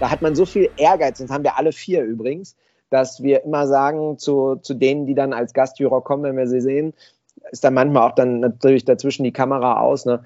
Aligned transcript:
Da 0.00 0.10
hat 0.10 0.22
man 0.22 0.34
so 0.34 0.46
viel 0.46 0.70
Ehrgeiz, 0.76 1.18
das 1.18 1.30
haben 1.30 1.44
wir 1.44 1.56
alle 1.58 1.72
vier 1.72 2.02
übrigens, 2.02 2.56
dass 2.88 3.22
wir 3.22 3.44
immer 3.44 3.68
sagen 3.68 4.18
zu, 4.18 4.56
zu 4.56 4.74
denen, 4.74 5.06
die 5.06 5.14
dann 5.14 5.32
als 5.32 5.52
Gastjuror 5.52 6.02
kommen, 6.02 6.24
wenn 6.24 6.36
wir 6.36 6.48
sie 6.48 6.60
sehen, 6.60 6.94
ist 7.50 7.62
dann 7.64 7.74
manchmal 7.74 8.08
auch 8.08 8.14
dann 8.14 8.40
natürlich 8.40 8.84
dazwischen 8.84 9.24
die 9.24 9.32
Kamera 9.32 9.80
aus. 9.80 10.06
Ne? 10.06 10.24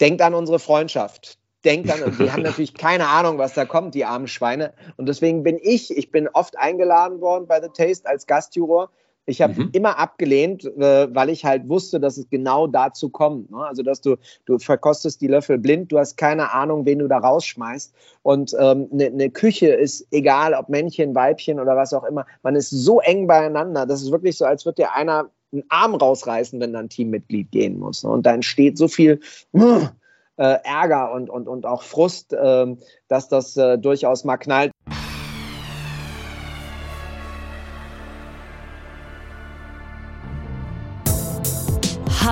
Denkt 0.00 0.22
an 0.22 0.34
unsere 0.34 0.58
Freundschaft. 0.58 1.38
Denkt 1.64 1.92
an, 1.92 2.02
und 2.02 2.18
die 2.18 2.32
haben 2.32 2.42
natürlich 2.42 2.74
keine 2.74 3.08
Ahnung, 3.08 3.38
was 3.38 3.54
da 3.54 3.64
kommt, 3.64 3.94
die 3.94 4.04
armen 4.04 4.26
Schweine. 4.26 4.72
Und 4.96 5.06
deswegen 5.06 5.42
bin 5.42 5.58
ich, 5.62 5.96
ich 5.96 6.10
bin 6.10 6.28
oft 6.28 6.58
eingeladen 6.58 7.20
worden 7.20 7.46
bei 7.46 7.60
The 7.60 7.68
Taste 7.68 8.08
als 8.08 8.26
Gastjuror. 8.26 8.90
Ich 9.24 9.40
habe 9.40 9.54
mhm. 9.54 9.70
immer 9.72 9.98
abgelehnt, 9.98 10.64
äh, 10.64 11.14
weil 11.14 11.30
ich 11.30 11.44
halt 11.44 11.68
wusste, 11.68 12.00
dass 12.00 12.16
es 12.16 12.28
genau 12.28 12.66
dazu 12.66 13.08
kommt. 13.08 13.50
Ne? 13.50 13.58
Also, 13.58 13.82
dass 13.82 14.00
du, 14.00 14.16
du 14.46 14.58
verkostest 14.58 15.20
die 15.20 15.28
Löffel 15.28 15.58
blind, 15.58 15.92
du 15.92 15.98
hast 15.98 16.16
keine 16.16 16.52
Ahnung, 16.52 16.86
wen 16.86 16.98
du 16.98 17.08
da 17.08 17.18
rausschmeißt. 17.18 17.94
Und 18.22 18.54
eine 18.54 18.72
ähm, 18.72 18.88
ne, 18.90 19.10
ne 19.10 19.30
Küche 19.30 19.68
ist 19.68 20.06
egal, 20.10 20.54
ob 20.54 20.68
Männchen, 20.68 21.14
Weibchen 21.14 21.60
oder 21.60 21.76
was 21.76 21.92
auch 21.92 22.04
immer. 22.04 22.26
Man 22.42 22.56
ist 22.56 22.70
so 22.70 23.00
eng 23.00 23.26
beieinander. 23.26 23.86
Das 23.86 24.02
ist 24.02 24.10
wirklich 24.10 24.36
so, 24.36 24.44
als 24.44 24.64
würde 24.64 24.82
dir 24.82 24.94
einer 24.94 25.30
einen 25.52 25.64
Arm 25.68 25.94
rausreißen, 25.94 26.58
wenn 26.60 26.72
da 26.72 26.78
ein 26.78 26.88
Teammitglied 26.88 27.50
gehen 27.50 27.78
muss. 27.78 28.04
Ne? 28.04 28.10
Und 28.10 28.26
da 28.26 28.32
entsteht 28.32 28.78
so 28.78 28.88
viel 28.88 29.20
äh, 29.54 30.58
Ärger 30.64 31.12
und, 31.12 31.30
und, 31.30 31.46
und 31.46 31.66
auch 31.66 31.82
Frust, 31.82 32.32
äh, 32.32 32.66
dass 33.08 33.28
das 33.28 33.56
äh, 33.56 33.78
durchaus 33.78 34.24
mal 34.24 34.38
knallt. 34.38 34.72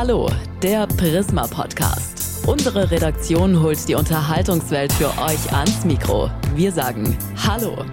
Hallo, 0.03 0.31
der 0.63 0.87
Prisma 0.87 1.47
Podcast. 1.47 2.49
Unsere 2.49 2.91
Redaktion 2.91 3.63
holt 3.63 3.87
die 3.87 3.95
Unterhaltungswelt 3.95 4.91
für 4.95 5.09
euch 5.09 5.53
ans 5.53 5.85
Mikro. 5.85 6.31
Wir 6.55 6.73
sagen 6.73 7.19
Hallo. 7.37 7.85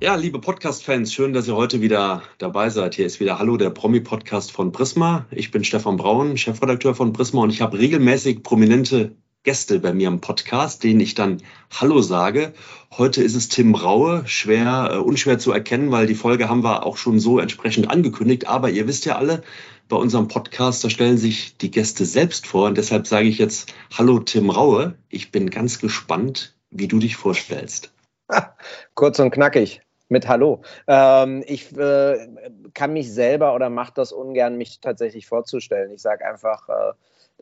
Ja, 0.00 0.14
liebe 0.14 0.40
Podcast-Fans, 0.40 1.12
schön, 1.12 1.32
dass 1.32 1.48
ihr 1.48 1.56
heute 1.56 1.80
wieder 1.80 2.22
dabei 2.38 2.70
seid. 2.70 2.94
Hier 2.94 3.06
ist 3.06 3.18
wieder 3.18 3.40
Hallo, 3.40 3.56
der 3.56 3.70
Promi-Podcast 3.70 4.52
von 4.52 4.70
Prisma. 4.70 5.26
Ich 5.32 5.50
bin 5.50 5.64
Stefan 5.64 5.96
Braun, 5.96 6.36
Chefredakteur 6.36 6.94
von 6.94 7.12
Prisma 7.12 7.42
und 7.42 7.50
ich 7.50 7.60
habe 7.60 7.76
regelmäßig 7.76 8.44
prominente 8.44 9.16
Gäste 9.44 9.80
bei 9.80 9.92
mir 9.92 10.06
im 10.06 10.20
Podcast, 10.20 10.84
denen 10.84 11.00
ich 11.00 11.14
dann 11.14 11.42
Hallo 11.72 12.00
sage. 12.00 12.52
Heute 12.96 13.24
ist 13.24 13.34
es 13.34 13.48
Tim 13.48 13.74
Raue, 13.74 14.22
schwer, 14.26 14.90
äh, 14.92 14.96
unschwer 14.98 15.38
zu 15.40 15.50
erkennen, 15.50 15.90
weil 15.90 16.06
die 16.06 16.14
Folge 16.14 16.48
haben 16.48 16.62
wir 16.62 16.86
auch 16.86 16.96
schon 16.96 17.18
so 17.18 17.40
entsprechend 17.40 17.90
angekündigt. 17.90 18.46
Aber 18.46 18.70
ihr 18.70 18.86
wisst 18.86 19.04
ja 19.04 19.16
alle, 19.16 19.42
bei 19.88 19.96
unserem 19.96 20.28
Podcast, 20.28 20.84
da 20.84 20.90
stellen 20.90 21.18
sich 21.18 21.56
die 21.56 21.72
Gäste 21.72 22.04
selbst 22.04 22.46
vor. 22.46 22.68
Und 22.68 22.78
deshalb 22.78 23.08
sage 23.08 23.26
ich 23.26 23.38
jetzt 23.38 23.74
Hallo 23.98 24.20
Tim 24.20 24.48
Raue. 24.48 24.94
Ich 25.08 25.32
bin 25.32 25.50
ganz 25.50 25.80
gespannt, 25.80 26.54
wie 26.70 26.86
du 26.86 27.00
dich 27.00 27.16
vorstellst. 27.16 27.92
Kurz 28.94 29.18
und 29.18 29.32
knackig 29.32 29.82
mit 30.08 30.28
Hallo. 30.28 30.62
Ähm, 30.86 31.42
ich 31.48 31.76
äh, 31.76 32.28
kann 32.74 32.92
mich 32.92 33.12
selber 33.12 33.56
oder 33.56 33.70
mache 33.70 33.92
das 33.96 34.12
ungern, 34.12 34.56
mich 34.56 34.80
tatsächlich 34.80 35.26
vorzustellen. 35.26 35.90
Ich 35.90 36.00
sage 36.00 36.24
einfach, 36.24 36.68
äh, 36.68 36.92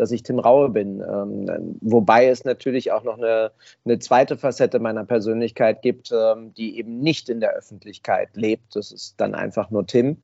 dass 0.00 0.12
ich 0.12 0.22
Tim 0.22 0.38
Raue 0.38 0.70
bin. 0.70 1.02
Ähm, 1.02 1.76
wobei 1.82 2.26
es 2.26 2.44
natürlich 2.44 2.90
auch 2.90 3.04
noch 3.04 3.18
eine, 3.18 3.50
eine, 3.84 3.98
zweite 3.98 4.38
Facette 4.38 4.78
meiner 4.78 5.04
Persönlichkeit 5.04 5.82
gibt, 5.82 6.10
ähm, 6.10 6.54
die 6.54 6.78
eben 6.78 7.00
nicht 7.00 7.28
in 7.28 7.40
der 7.40 7.52
Öffentlichkeit 7.52 8.30
lebt. 8.34 8.76
Das 8.76 8.92
ist 8.92 9.20
dann 9.20 9.34
einfach 9.34 9.70
nur 9.70 9.86
Tim. 9.86 10.16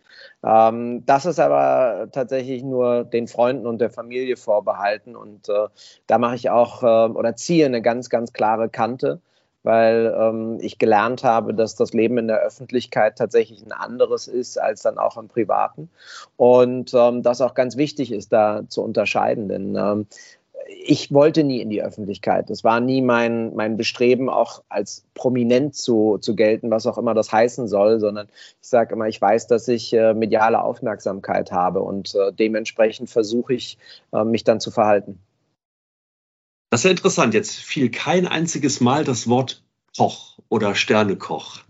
Ähm, 0.43 1.05
das 1.05 1.27
ist 1.27 1.39
aber 1.39 2.09
tatsächlich 2.11 2.63
nur 2.63 3.05
den 3.05 3.29
Freunden 3.29 3.67
und 3.67 3.79
der 3.79 3.91
Familie 3.91 4.39
vorbehalten. 4.39 5.15
Und 5.15 5.51
äh, 5.51 5.69
da 6.07 6.17
mache 6.17 6.37
ich 6.37 6.49
auch 6.49 6.83
äh, 6.83 7.13
oder 7.13 7.37
ziehe 7.37 7.67
eine 7.67 7.83
ganz, 7.83 8.09
ganz 8.09 8.33
klare 8.33 8.71
Kante 8.71 9.21
weil 9.67 10.15
ähm, 10.19 10.59
ich 10.61 10.79
gelernt 10.79 11.25
habe, 11.25 11.53
dass 11.53 11.75
das 11.75 11.93
Leben 11.93 12.19
in 12.19 12.29
der 12.29 12.39
Öffentlichkeit 12.39 13.19
tatsächlich 13.19 13.63
ein 13.67 13.73
anderes 13.73 14.29
ist 14.29 14.59
als 14.59 14.83
dann 14.83 14.97
auch 14.97 15.17
im 15.17 15.29
Privaten. 15.29 15.91
Und 16.37 16.95
ähm, 16.95 17.23
das 17.23 17.41
auch 17.41 17.55
ganz 17.55 17.77
wichtig 17.77 18.13
ist, 18.13 18.33
da 18.33 18.63
zu 18.69 18.83
unterscheiden. 18.83 19.49
Denn 19.49 19.75
ähm, 19.75 20.07
ich 20.85 21.13
wollte 21.13 21.45
nie 21.45 21.61
in 21.61 21.71
die 21.71 21.83
Öffentlichkeit. 21.83 22.51
Das 22.51 22.65
war 22.65 22.81
nie 22.81 23.03
mein, 23.03 23.55
mein 23.55 23.77
Bestreben, 23.77 24.29
auch 24.29 24.63
als 24.69 25.05
prominent 25.15 25.75
zu, 25.75 26.19
zu 26.19 26.35
gelten, 26.35 26.71
was 26.71 26.87
auch 26.87 26.99
immer 26.99 27.15
das 27.15 27.33
heißen 27.33 27.69
soll, 27.69 28.01
sondern 28.01 28.29
ich 28.61 28.69
sage 28.69 28.95
immer, 28.95 29.09
ich 29.09 29.21
weiß, 29.21 29.47
dass 29.47 29.69
ich 29.69 29.93
äh, 29.93 30.15
mediale 30.15 30.63
Aufmerksamkeit 30.63 31.53
habe 31.53 31.81
und 31.81 32.15
äh, 32.15 32.33
dementsprechend 32.33 33.11
versuche 33.11 33.55
ich, 33.55 33.79
äh, 34.13 34.25
mich 34.25 34.45
dann 34.45 34.61
zu 34.61 34.71
verhalten. 34.71 35.21
Das 36.71 36.81
ist 36.81 36.85
ja 36.85 36.91
interessant. 36.91 37.35
Jetzt 37.35 37.57
fiel 37.57 37.91
kein 37.91 38.27
einziges 38.27 38.81
Mal 38.81 39.05
das 39.05 39.29
Wort 39.29 39.63
Koch 39.97 40.39
oder 40.49 40.75
Sternekoch. 40.75 41.61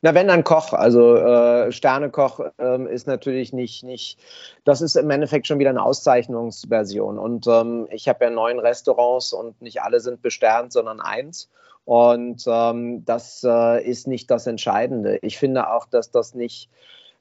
Na, 0.00 0.14
wenn 0.14 0.28
dann 0.28 0.44
Koch, 0.44 0.72
also 0.72 1.16
äh, 1.16 1.72
Sternekoch 1.72 2.40
ähm, 2.58 2.86
ist 2.86 3.06
natürlich 3.06 3.52
nicht, 3.52 3.84
nicht, 3.84 4.18
das 4.64 4.80
ist 4.80 4.96
im 4.96 5.10
Endeffekt 5.10 5.46
schon 5.46 5.58
wieder 5.58 5.70
eine 5.70 5.82
Auszeichnungsversion. 5.82 7.18
Und 7.18 7.46
ähm, 7.46 7.86
ich 7.90 8.08
habe 8.08 8.24
ja 8.24 8.30
neun 8.30 8.58
Restaurants 8.58 9.32
und 9.32 9.60
nicht 9.60 9.82
alle 9.82 10.00
sind 10.00 10.22
besternt, 10.22 10.72
sondern 10.72 11.00
eins. 11.00 11.50
Und 11.84 12.44
ähm, 12.46 13.04
das 13.04 13.42
äh, 13.44 13.82
ist 13.82 14.06
nicht 14.06 14.30
das 14.30 14.46
Entscheidende. 14.46 15.18
Ich 15.22 15.38
finde 15.38 15.70
auch, 15.72 15.86
dass 15.86 16.10
das 16.10 16.34
nicht 16.34 16.70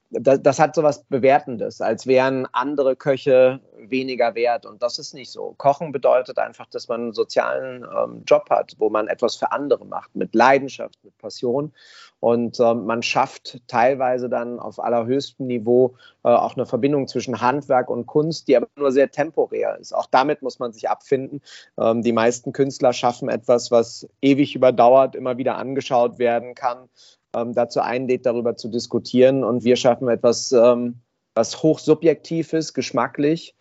das, 0.09 0.41
das 0.41 0.59
hat 0.59 0.75
so 0.75 0.83
was 0.83 1.03
Bewertendes, 1.03 1.81
als 1.81 2.07
wären 2.07 2.47
andere 2.53 2.95
Köche 2.95 3.59
weniger 3.79 4.35
wert. 4.35 4.65
Und 4.65 4.81
das 4.81 4.99
ist 4.99 5.13
nicht 5.13 5.31
so. 5.31 5.53
Kochen 5.57 5.91
bedeutet 5.91 6.37
einfach, 6.37 6.67
dass 6.67 6.87
man 6.87 7.01
einen 7.01 7.13
sozialen 7.13 7.83
ähm, 7.83 8.23
Job 8.25 8.49
hat, 8.49 8.75
wo 8.77 8.89
man 8.89 9.07
etwas 9.07 9.35
für 9.35 9.51
andere 9.51 9.85
macht, 9.85 10.15
mit 10.15 10.33
Leidenschaft, 10.35 10.97
mit 11.03 11.17
Passion. 11.17 11.73
Und 12.19 12.59
ähm, 12.59 12.85
man 12.85 13.03
schafft 13.03 13.61
teilweise 13.67 14.29
dann 14.29 14.59
auf 14.59 14.79
allerhöchstem 14.79 15.47
Niveau 15.47 15.95
äh, 16.23 16.29
auch 16.29 16.55
eine 16.55 16.65
Verbindung 16.65 17.07
zwischen 17.07 17.41
Handwerk 17.41 17.89
und 17.89 18.07
Kunst, 18.07 18.47
die 18.47 18.57
aber 18.57 18.67
nur 18.75 18.91
sehr 18.91 19.11
temporär 19.11 19.77
ist. 19.77 19.93
Auch 19.93 20.07
damit 20.07 20.41
muss 20.41 20.59
man 20.59 20.73
sich 20.73 20.89
abfinden. 20.89 21.41
Ähm, 21.79 22.01
die 22.01 22.13
meisten 22.13 22.53
Künstler 22.53 22.93
schaffen 22.93 23.29
etwas, 23.29 23.71
was 23.71 24.07
ewig 24.21 24.55
überdauert, 24.55 25.15
immer 25.15 25.37
wieder 25.37 25.57
angeschaut 25.57 26.17
werden 26.17 26.55
kann 26.55 26.89
ähm, 27.35 27.53
dazu 27.53 27.81
einlädt, 27.81 28.25
darüber 28.25 28.55
zu 28.55 28.69
diskutieren. 28.69 29.43
Und 29.43 29.63
wir 29.63 29.75
schaffen 29.75 30.07
etwas, 30.07 30.51
ähm, 30.51 31.01
was 31.35 31.61
hochsubjektiv 31.61 32.53
ist, 32.53 32.73
geschmacklich 32.73 33.55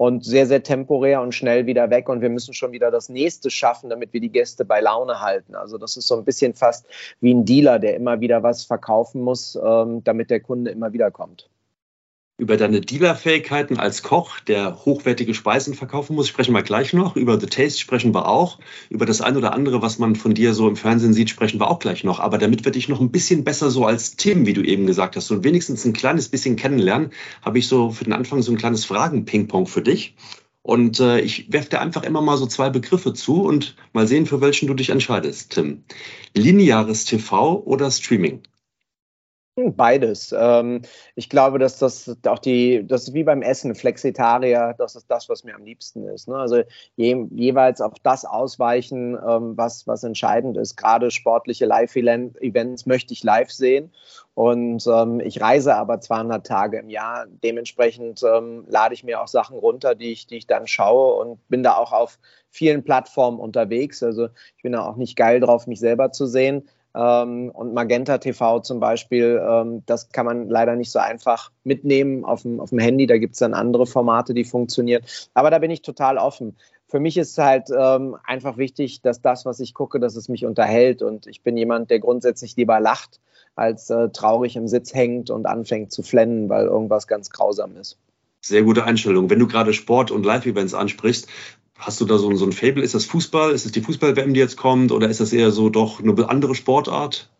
und 0.00 0.24
sehr, 0.24 0.46
sehr 0.46 0.62
temporär 0.62 1.20
und 1.20 1.34
schnell 1.34 1.66
wieder 1.66 1.90
weg. 1.90 2.08
Und 2.08 2.22
wir 2.22 2.30
müssen 2.30 2.54
schon 2.54 2.72
wieder 2.72 2.90
das 2.90 3.10
nächste 3.10 3.50
schaffen, 3.50 3.90
damit 3.90 4.14
wir 4.14 4.20
die 4.22 4.32
Gäste 4.32 4.64
bei 4.64 4.80
Laune 4.80 5.20
halten. 5.20 5.54
Also 5.54 5.76
das 5.76 5.98
ist 5.98 6.08
so 6.08 6.16
ein 6.16 6.24
bisschen 6.24 6.54
fast 6.54 6.86
wie 7.20 7.34
ein 7.34 7.44
Dealer, 7.44 7.78
der 7.78 7.96
immer 7.96 8.18
wieder 8.18 8.42
was 8.42 8.64
verkaufen 8.64 9.20
muss, 9.20 9.58
ähm, 9.62 10.02
damit 10.02 10.30
der 10.30 10.40
Kunde 10.40 10.70
immer 10.70 10.94
wieder 10.94 11.10
kommt 11.10 11.50
über 12.40 12.56
deine 12.56 12.80
Dealerfähigkeiten 12.80 13.78
als 13.78 14.02
Koch, 14.02 14.40
der 14.40 14.84
hochwertige 14.84 15.34
Speisen 15.34 15.74
verkaufen 15.74 16.16
muss, 16.16 16.28
sprechen 16.28 16.54
wir 16.54 16.62
gleich 16.62 16.92
noch. 16.92 17.16
Über 17.16 17.38
The 17.38 17.46
Taste 17.46 17.78
sprechen 17.78 18.14
wir 18.14 18.26
auch. 18.26 18.58
Über 18.88 19.06
das 19.06 19.20
ein 19.20 19.36
oder 19.36 19.52
andere, 19.52 19.82
was 19.82 19.98
man 19.98 20.16
von 20.16 20.34
dir 20.34 20.54
so 20.54 20.68
im 20.68 20.76
Fernsehen 20.76 21.12
sieht, 21.12 21.30
sprechen 21.30 21.60
wir 21.60 21.70
auch 21.70 21.78
gleich 21.78 22.02
noch. 22.02 22.18
Aber 22.18 22.38
damit 22.38 22.64
wir 22.64 22.72
dich 22.72 22.88
noch 22.88 23.00
ein 23.00 23.10
bisschen 23.10 23.44
besser 23.44 23.70
so 23.70 23.84
als 23.84 24.16
Tim, 24.16 24.46
wie 24.46 24.54
du 24.54 24.62
eben 24.62 24.86
gesagt 24.86 25.16
hast, 25.16 25.30
und 25.30 25.44
wenigstens 25.44 25.84
ein 25.84 25.92
kleines 25.92 26.28
bisschen 26.28 26.56
kennenlernen, 26.56 27.10
habe 27.42 27.58
ich 27.58 27.68
so 27.68 27.90
für 27.90 28.04
den 28.04 28.12
Anfang 28.12 28.42
so 28.42 28.52
ein 28.52 28.58
kleines 28.58 28.84
Fragen-Ping-Pong 28.84 29.66
für 29.66 29.82
dich. 29.82 30.14
Und 30.62 31.00
äh, 31.00 31.20
ich 31.20 31.52
werfe 31.52 31.70
dir 31.70 31.80
einfach 31.80 32.02
immer 32.02 32.20
mal 32.20 32.36
so 32.36 32.46
zwei 32.46 32.68
Begriffe 32.70 33.14
zu 33.14 33.42
und 33.42 33.76
mal 33.92 34.06
sehen, 34.06 34.26
für 34.26 34.40
welchen 34.40 34.66
du 34.66 34.74
dich 34.74 34.90
entscheidest, 34.90 35.52
Tim. 35.52 35.84
Lineares 36.34 37.04
TV 37.06 37.62
oder 37.64 37.90
Streaming? 37.90 38.42
Beides. 39.56 40.34
Ähm, 40.36 40.82
ich 41.16 41.28
glaube, 41.28 41.58
dass 41.58 41.78
das 41.78 42.16
auch 42.26 42.38
die, 42.38 42.86
das 42.86 43.08
ist 43.08 43.14
wie 43.14 43.24
beim 43.24 43.42
Essen, 43.42 43.74
Flexitarier, 43.74 44.74
das 44.78 44.94
ist 44.94 45.10
das, 45.10 45.28
was 45.28 45.44
mir 45.44 45.54
am 45.54 45.64
liebsten 45.64 46.06
ist. 46.06 46.28
Ne? 46.28 46.36
Also 46.36 46.62
je, 46.96 47.26
jeweils 47.32 47.80
auf 47.80 47.94
das 48.02 48.24
ausweichen, 48.24 49.18
ähm, 49.26 49.56
was, 49.56 49.86
was 49.86 50.04
entscheidend 50.04 50.56
ist. 50.56 50.76
Gerade 50.76 51.10
sportliche 51.10 51.66
Live-Events 51.66 52.86
möchte 52.86 53.12
ich 53.12 53.24
live 53.24 53.50
sehen. 53.50 53.92
Und 54.34 54.86
ähm, 54.86 55.20
ich 55.20 55.40
reise 55.40 55.74
aber 55.74 56.00
200 56.00 56.46
Tage 56.46 56.78
im 56.78 56.88
Jahr. 56.88 57.26
Dementsprechend 57.42 58.20
lade 58.20 58.94
ich 58.94 59.04
mir 59.04 59.20
auch 59.20 59.28
Sachen 59.28 59.58
runter, 59.58 59.94
die 59.94 60.12
ich, 60.12 60.26
die 60.26 60.36
ich 60.36 60.46
dann 60.46 60.66
schaue 60.66 61.20
und 61.20 61.48
bin 61.48 61.62
da 61.62 61.76
auch 61.76 61.92
auf 61.92 62.18
vielen 62.48 62.84
Plattformen 62.84 63.38
unterwegs. 63.38 64.02
Also 64.02 64.28
ich 64.56 64.62
bin 64.62 64.72
da 64.72 64.86
auch 64.86 64.96
nicht 64.96 65.16
geil 65.16 65.40
drauf, 65.40 65.66
mich 65.66 65.80
selber 65.80 66.12
zu 66.12 66.26
sehen 66.26 66.68
ähm, 66.94 67.50
und 67.50 67.72
Magenta 67.74 68.18
TV 68.18 68.60
zum 68.60 68.80
Beispiel, 68.80 69.40
ähm, 69.46 69.82
das 69.86 70.10
kann 70.10 70.26
man 70.26 70.48
leider 70.48 70.76
nicht 70.76 70.90
so 70.90 70.98
einfach 70.98 71.50
mitnehmen 71.62 72.24
auf 72.24 72.42
dem, 72.42 72.60
auf 72.60 72.70
dem 72.70 72.78
Handy. 72.78 73.06
Da 73.06 73.18
gibt 73.18 73.34
es 73.34 73.38
dann 73.38 73.54
andere 73.54 73.86
Formate, 73.86 74.34
die 74.34 74.44
funktionieren. 74.44 75.02
Aber 75.34 75.50
da 75.50 75.58
bin 75.58 75.70
ich 75.70 75.82
total 75.82 76.18
offen. 76.18 76.56
Für 76.88 76.98
mich 76.98 77.16
ist 77.16 77.38
halt 77.38 77.68
ähm, 77.76 78.16
einfach 78.24 78.56
wichtig, 78.56 79.02
dass 79.02 79.22
das, 79.22 79.44
was 79.44 79.60
ich 79.60 79.74
gucke, 79.74 80.00
dass 80.00 80.16
es 80.16 80.28
mich 80.28 80.44
unterhält. 80.44 81.02
Und 81.02 81.28
ich 81.28 81.42
bin 81.42 81.56
jemand, 81.56 81.90
der 81.90 82.00
grundsätzlich 82.00 82.56
lieber 82.56 82.80
lacht, 82.80 83.20
als 83.54 83.90
äh, 83.90 84.08
traurig 84.08 84.56
im 84.56 84.66
Sitz 84.66 84.92
hängt 84.92 85.30
und 85.30 85.46
anfängt 85.46 85.92
zu 85.92 86.02
flennen, 86.02 86.48
weil 86.48 86.66
irgendwas 86.66 87.06
ganz 87.06 87.30
grausam 87.30 87.76
ist. 87.76 87.98
Sehr 88.42 88.62
gute 88.62 88.84
Einstellung. 88.84 89.28
Wenn 89.28 89.38
du 89.38 89.46
gerade 89.46 89.74
Sport 89.74 90.10
und 90.10 90.24
Live-Events 90.24 90.74
ansprichst, 90.74 91.28
Hast 91.80 92.00
du 92.00 92.04
da 92.04 92.18
so, 92.18 92.34
so 92.34 92.44
ein 92.44 92.52
Fable? 92.52 92.82
Ist 92.82 92.94
das 92.94 93.06
Fußball? 93.06 93.52
Ist 93.52 93.66
es 93.66 93.72
die 93.72 93.80
Fußball-WM, 93.80 94.34
die 94.34 94.40
jetzt 94.40 94.56
kommt? 94.56 94.92
Oder 94.92 95.08
ist 95.08 95.20
das 95.20 95.32
eher 95.32 95.50
so 95.50 95.70
doch 95.70 96.00
eine 96.00 96.28
andere 96.28 96.54
Sportart? 96.54 97.30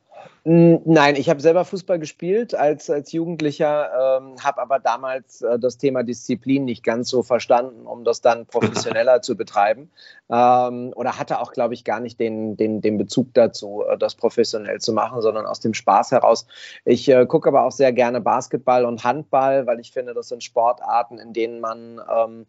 Nein, 0.43 1.17
ich 1.17 1.29
habe 1.29 1.43
selber 1.43 1.67
Fußball 1.67 1.99
gespielt 1.99 2.55
als, 2.55 2.89
als 2.89 3.13
Jugendlicher, 3.13 4.21
ähm, 4.23 4.37
habe 4.43 4.63
aber 4.63 4.79
damals 4.79 5.43
äh, 5.43 5.59
das 5.59 5.77
Thema 5.77 6.03
Disziplin 6.03 6.65
nicht 6.65 6.83
ganz 6.83 7.11
so 7.11 7.23
verstanden, 7.23 7.87
um 7.87 8.05
das 8.05 8.23
dann 8.23 8.47
professioneller 8.51 9.21
zu 9.21 9.37
betreiben. 9.37 9.91
Ähm, 10.31 10.95
oder 10.97 11.19
hatte 11.19 11.41
auch, 11.41 11.53
glaube 11.53 11.75
ich, 11.75 11.85
gar 11.85 12.01
nicht 12.01 12.19
den, 12.19 12.57
den, 12.57 12.81
den 12.81 12.97
Bezug 12.97 13.35
dazu, 13.35 13.85
äh, 13.87 13.99
das 13.99 14.15
professionell 14.15 14.81
zu 14.81 14.95
machen, 14.95 15.21
sondern 15.21 15.45
aus 15.45 15.61
dem 15.61 15.75
Spaß 15.75 16.13
heraus. 16.13 16.47
Ich 16.87 17.07
äh, 17.11 17.27
gucke 17.27 17.51
aber 17.51 17.65
auch 17.65 17.73
sehr 17.73 17.93
gerne 17.93 18.23
Basketball 18.23 18.87
und 18.87 19.05
Handball, 19.05 19.67
weil 19.67 19.79
ich 19.79 19.93
finde, 19.93 20.15
das 20.15 20.29
sind 20.29 20.43
Sportarten, 20.43 21.19
in 21.19 21.35
denen 21.35 21.61
man 21.61 22.01
ähm, 22.11 22.47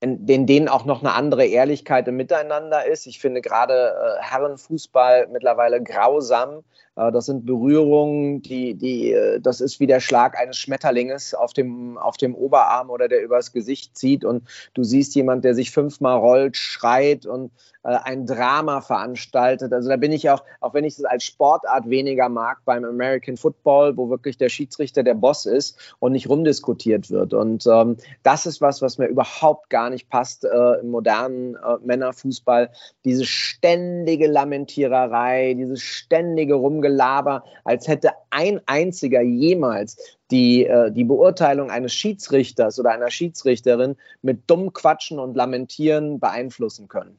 in 0.00 0.46
denen 0.46 0.68
auch 0.68 0.84
noch 0.84 1.00
eine 1.00 1.14
andere 1.14 1.46
Ehrlichkeit 1.46 2.06
im 2.08 2.16
Miteinander 2.16 2.84
ist. 2.84 3.06
Ich 3.06 3.18
finde 3.18 3.40
gerade 3.40 3.94
äh, 3.94 4.22
Herrenfußball 4.22 5.28
mittlerweile 5.28 5.82
grausam. 5.82 6.64
Äh, 6.96 7.12
das 7.12 7.26
sind 7.26 7.46
Berührungen, 7.46 8.42
die, 8.42 8.74
die, 8.74 9.12
äh, 9.12 9.40
das 9.40 9.60
ist 9.60 9.78
wie 9.80 9.86
der 9.86 10.00
Schlag 10.00 10.38
eines 10.38 10.56
Schmetterlinges 10.56 11.34
auf 11.34 11.52
dem, 11.52 11.98
auf 11.98 12.16
dem 12.16 12.34
Oberarm 12.34 12.90
oder 12.90 13.08
der 13.08 13.22
übers 13.22 13.52
Gesicht 13.52 13.96
zieht 13.96 14.24
und 14.24 14.44
du 14.74 14.82
siehst 14.82 15.14
jemand, 15.14 15.44
der 15.44 15.54
sich 15.54 15.70
fünfmal 15.70 16.18
rollt, 16.18 16.56
schreit 16.56 17.26
und 17.26 17.50
äh, 17.86 17.98
ein 18.02 18.26
Drama 18.26 18.80
veranstaltet. 18.80 19.72
Also 19.72 19.88
da 19.88 19.96
bin 19.96 20.10
ich 20.10 20.28
auch, 20.28 20.42
auch 20.60 20.74
wenn 20.74 20.84
ich 20.84 20.98
es 20.98 21.04
als 21.04 21.24
Sportart 21.24 21.88
weniger 21.88 22.28
mag, 22.28 22.58
beim 22.64 22.84
American 22.84 23.36
Football, 23.36 23.96
wo 23.96 24.10
wirklich 24.10 24.36
der 24.36 24.48
Schiedsrichter 24.48 25.04
der 25.04 25.14
Boss 25.14 25.46
ist 25.46 25.78
und 26.00 26.12
nicht 26.12 26.28
rumdiskutiert 26.28 27.10
wird. 27.10 27.32
Und 27.32 27.64
ähm, 27.66 27.96
das 28.24 28.46
ist 28.46 28.60
was, 28.60 28.82
was 28.82 28.98
mir 28.98 29.06
überhaupt 29.06 29.70
gar 29.70 29.90
nicht 29.90 30.08
passt 30.08 30.44
äh, 30.44 30.80
im 30.80 30.90
modernen 30.90 31.54
äh, 31.54 31.76
Männerfußball. 31.84 32.70
Diese 33.04 33.24
ständige 33.24 34.26
Lamentiererei, 34.26 35.54
dieses 35.54 35.82
ständige 35.82 36.54
Rumge 36.54 36.85
Gelaber, 36.86 37.44
als 37.64 37.88
hätte 37.88 38.10
ein 38.30 38.60
einziger 38.66 39.20
jemals 39.20 40.18
die, 40.30 40.66
äh, 40.66 40.92
die 40.92 41.04
Beurteilung 41.04 41.70
eines 41.70 41.92
Schiedsrichters 41.92 42.78
oder 42.78 42.92
einer 42.92 43.10
Schiedsrichterin 43.10 43.96
mit 44.22 44.48
dumm 44.48 44.72
Quatschen 44.72 45.18
und 45.18 45.36
Lamentieren 45.36 46.20
beeinflussen 46.20 46.86
können. 46.86 47.18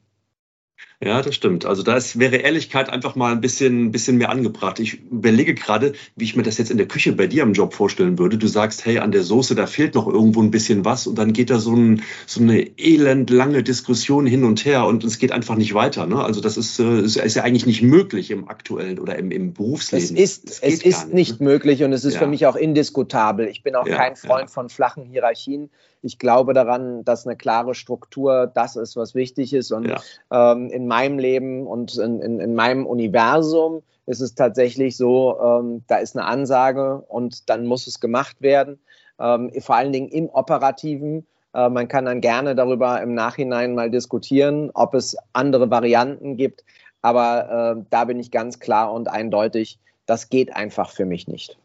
Ja, 1.00 1.22
das 1.22 1.36
stimmt. 1.36 1.64
Also 1.64 1.84
da 1.84 1.96
ist, 1.96 2.18
wäre 2.18 2.36
Ehrlichkeit 2.38 2.90
einfach 2.90 3.14
mal 3.14 3.30
ein 3.30 3.40
bisschen, 3.40 3.92
bisschen 3.92 4.16
mehr 4.16 4.30
angebracht. 4.30 4.80
Ich 4.80 5.00
überlege 5.00 5.54
gerade, 5.54 5.92
wie 6.16 6.24
ich 6.24 6.34
mir 6.34 6.42
das 6.42 6.58
jetzt 6.58 6.72
in 6.72 6.76
der 6.76 6.88
Küche 6.88 7.12
bei 7.12 7.28
dir 7.28 7.44
am 7.44 7.52
Job 7.52 7.72
vorstellen 7.72 8.18
würde. 8.18 8.36
Du 8.36 8.48
sagst, 8.48 8.84
hey, 8.84 8.98
an 8.98 9.12
der 9.12 9.22
Soße, 9.22 9.54
da 9.54 9.68
fehlt 9.68 9.94
noch 9.94 10.08
irgendwo 10.08 10.42
ein 10.42 10.50
bisschen 10.50 10.84
was 10.84 11.06
und 11.06 11.16
dann 11.16 11.32
geht 11.32 11.50
da 11.50 11.60
so, 11.60 11.72
ein, 11.72 12.02
so 12.26 12.40
eine 12.40 12.76
elendlange 12.76 13.62
Diskussion 13.62 14.26
hin 14.26 14.42
und 14.42 14.64
her 14.64 14.86
und 14.86 15.04
es 15.04 15.20
geht 15.20 15.30
einfach 15.30 15.54
nicht 15.54 15.72
weiter. 15.72 16.06
Ne? 16.06 16.20
Also 16.20 16.40
das 16.40 16.56
ist, 16.56 16.80
äh, 16.80 16.98
ist, 16.98 17.16
ist 17.16 17.36
ja 17.36 17.44
eigentlich 17.44 17.66
nicht 17.66 17.82
möglich 17.82 18.32
im 18.32 18.48
aktuellen 18.48 18.98
oder 18.98 19.16
im, 19.20 19.30
im 19.30 19.52
Berufsleben. 19.52 20.16
Es 20.16 20.38
ist, 20.38 20.64
es 20.64 20.82
ist 20.82 20.82
nicht, 20.82 21.14
nicht 21.14 21.40
ne? 21.40 21.46
möglich 21.46 21.84
und 21.84 21.92
es 21.92 22.04
ist 22.04 22.14
ja. 22.14 22.20
für 22.20 22.26
mich 22.26 22.44
auch 22.46 22.56
indiskutabel. 22.56 23.46
Ich 23.46 23.62
bin 23.62 23.76
auch 23.76 23.86
ja, 23.86 23.94
kein 23.94 24.16
Freund 24.16 24.48
ja. 24.48 24.52
von 24.52 24.68
flachen 24.68 25.04
Hierarchien. 25.04 25.70
Ich 26.02 26.18
glaube 26.18 26.54
daran, 26.54 27.04
dass 27.04 27.26
eine 27.26 27.36
klare 27.36 27.74
Struktur 27.74 28.50
das 28.52 28.76
ist, 28.76 28.96
was 28.96 29.14
wichtig 29.14 29.52
ist. 29.52 29.72
Und 29.72 29.92
ähm, 30.30 30.70
in 30.70 30.87
meinem 30.88 31.18
Leben 31.18 31.66
und 31.66 31.96
in, 31.96 32.20
in, 32.20 32.40
in 32.40 32.54
meinem 32.54 32.86
Universum 32.86 33.82
ist 34.06 34.20
es 34.20 34.34
tatsächlich 34.34 34.96
so, 34.96 35.38
ähm, 35.40 35.84
da 35.86 35.98
ist 35.98 36.16
eine 36.16 36.26
Ansage 36.26 37.04
und 37.08 37.48
dann 37.50 37.66
muss 37.66 37.86
es 37.86 38.00
gemacht 38.00 38.40
werden. 38.40 38.78
Ähm, 39.20 39.52
vor 39.60 39.76
allen 39.76 39.92
Dingen 39.92 40.08
im 40.08 40.28
Operativen. 40.30 41.26
Äh, 41.54 41.68
man 41.68 41.88
kann 41.88 42.06
dann 42.06 42.20
gerne 42.20 42.54
darüber 42.54 43.00
im 43.02 43.14
Nachhinein 43.14 43.74
mal 43.74 43.90
diskutieren, 43.90 44.70
ob 44.74 44.94
es 44.94 45.16
andere 45.32 45.70
Varianten 45.70 46.36
gibt. 46.36 46.64
Aber 47.02 47.76
äh, 47.78 47.84
da 47.90 48.04
bin 48.04 48.18
ich 48.18 48.30
ganz 48.30 48.58
klar 48.58 48.92
und 48.92 49.08
eindeutig, 49.08 49.78
das 50.06 50.30
geht 50.30 50.56
einfach 50.56 50.90
für 50.90 51.04
mich 51.04 51.28
nicht 51.28 51.58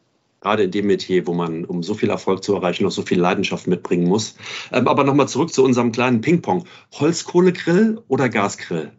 gerade 0.44 0.64
in 0.64 0.70
dem 0.70 0.86
Metier, 0.86 1.26
wo 1.26 1.32
man, 1.32 1.64
um 1.64 1.82
so 1.82 1.94
viel 1.94 2.10
Erfolg 2.10 2.44
zu 2.44 2.54
erreichen, 2.54 2.84
noch 2.84 2.90
so 2.90 3.00
viel 3.00 3.18
Leidenschaft 3.18 3.66
mitbringen 3.66 4.06
muss. 4.06 4.36
Ähm, 4.72 4.86
aber 4.86 5.02
nochmal 5.02 5.26
zurück 5.26 5.52
zu 5.52 5.64
unserem 5.64 5.90
kleinen 5.90 6.20
Ping-Pong. 6.20 6.66
Holzkohlegrill 6.92 8.02
oder 8.08 8.28
Gasgrill? 8.28 8.92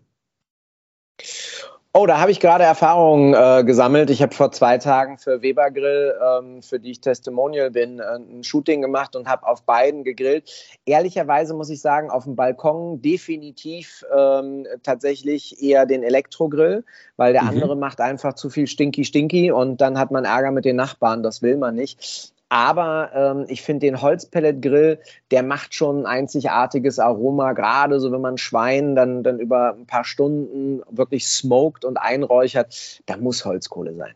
Oh, 1.98 2.06
da 2.06 2.20
habe 2.20 2.30
ich 2.30 2.42
gerade 2.42 2.66
Erfahrungen 2.66 3.34
äh, 3.34 3.64
gesammelt. 3.64 4.10
Ich 4.10 4.22
habe 4.22 4.36
vor 4.36 4.52
zwei 4.52 4.78
Tagen 4.78 5.18
für 5.18 5.42
Weber 5.42 5.72
Grill, 5.72 6.14
ähm, 6.22 6.62
für 6.62 6.78
die 6.78 6.92
ich 6.92 7.00
Testimonial 7.00 7.72
bin, 7.72 8.00
äh, 8.00 8.18
ein 8.18 8.44
Shooting 8.44 8.82
gemacht 8.82 9.16
und 9.16 9.30
habe 9.30 9.48
auf 9.48 9.64
beiden 9.64 10.04
gegrillt. 10.04 10.52
Ehrlicherweise 10.86 11.54
muss 11.54 11.70
ich 11.70 11.80
sagen, 11.80 12.10
auf 12.10 12.26
dem 12.26 12.36
Balkon 12.36 13.02
definitiv 13.02 14.04
ähm, 14.14 14.68
tatsächlich 14.84 15.64
eher 15.64 15.86
den 15.86 16.04
Elektrogrill, 16.04 16.84
weil 17.16 17.32
der 17.32 17.44
mhm. 17.44 17.50
andere 17.50 17.78
macht 17.78 18.02
einfach 18.02 18.34
zu 18.34 18.50
viel 18.50 18.68
Stinky 18.68 19.06
Stinky 19.06 19.52
und 19.52 19.80
dann 19.80 19.98
hat 19.98 20.12
man 20.12 20.26
Ärger 20.26 20.52
mit 20.52 20.66
den 20.66 20.76
Nachbarn. 20.76 21.24
Das 21.24 21.42
will 21.42 21.56
man 21.56 21.76
nicht. 21.76 22.35
Aber 22.50 23.12
ähm, 23.14 23.46
ich 23.50 23.64
finde 23.64 23.88
den 23.88 24.02
Holzpelletgrill, 24.02 25.00
der 25.32 25.44
macht 25.44 25.74
schon 25.74 26.02
ein 26.02 26.06
einzigartiges 26.06 27.00
Aroma, 27.00 27.54
gerade 27.54 28.00
so 28.00 28.12
wenn 28.12 28.22
man 28.22 28.38
Schwein 28.38 28.96
dann, 28.96 29.24
dann 29.24 29.40
über 29.40 29.74
ein 29.74 29.88
paar 29.88 30.04
Stunden 30.04 30.82
wirklich 30.90 31.28
smoked 31.28 31.86
und 31.86 31.98
einräuchert. 31.98 33.02
Da 33.08 33.18
muss 33.18 33.46
Holzkohle 33.46 33.96
sein. 33.96 34.14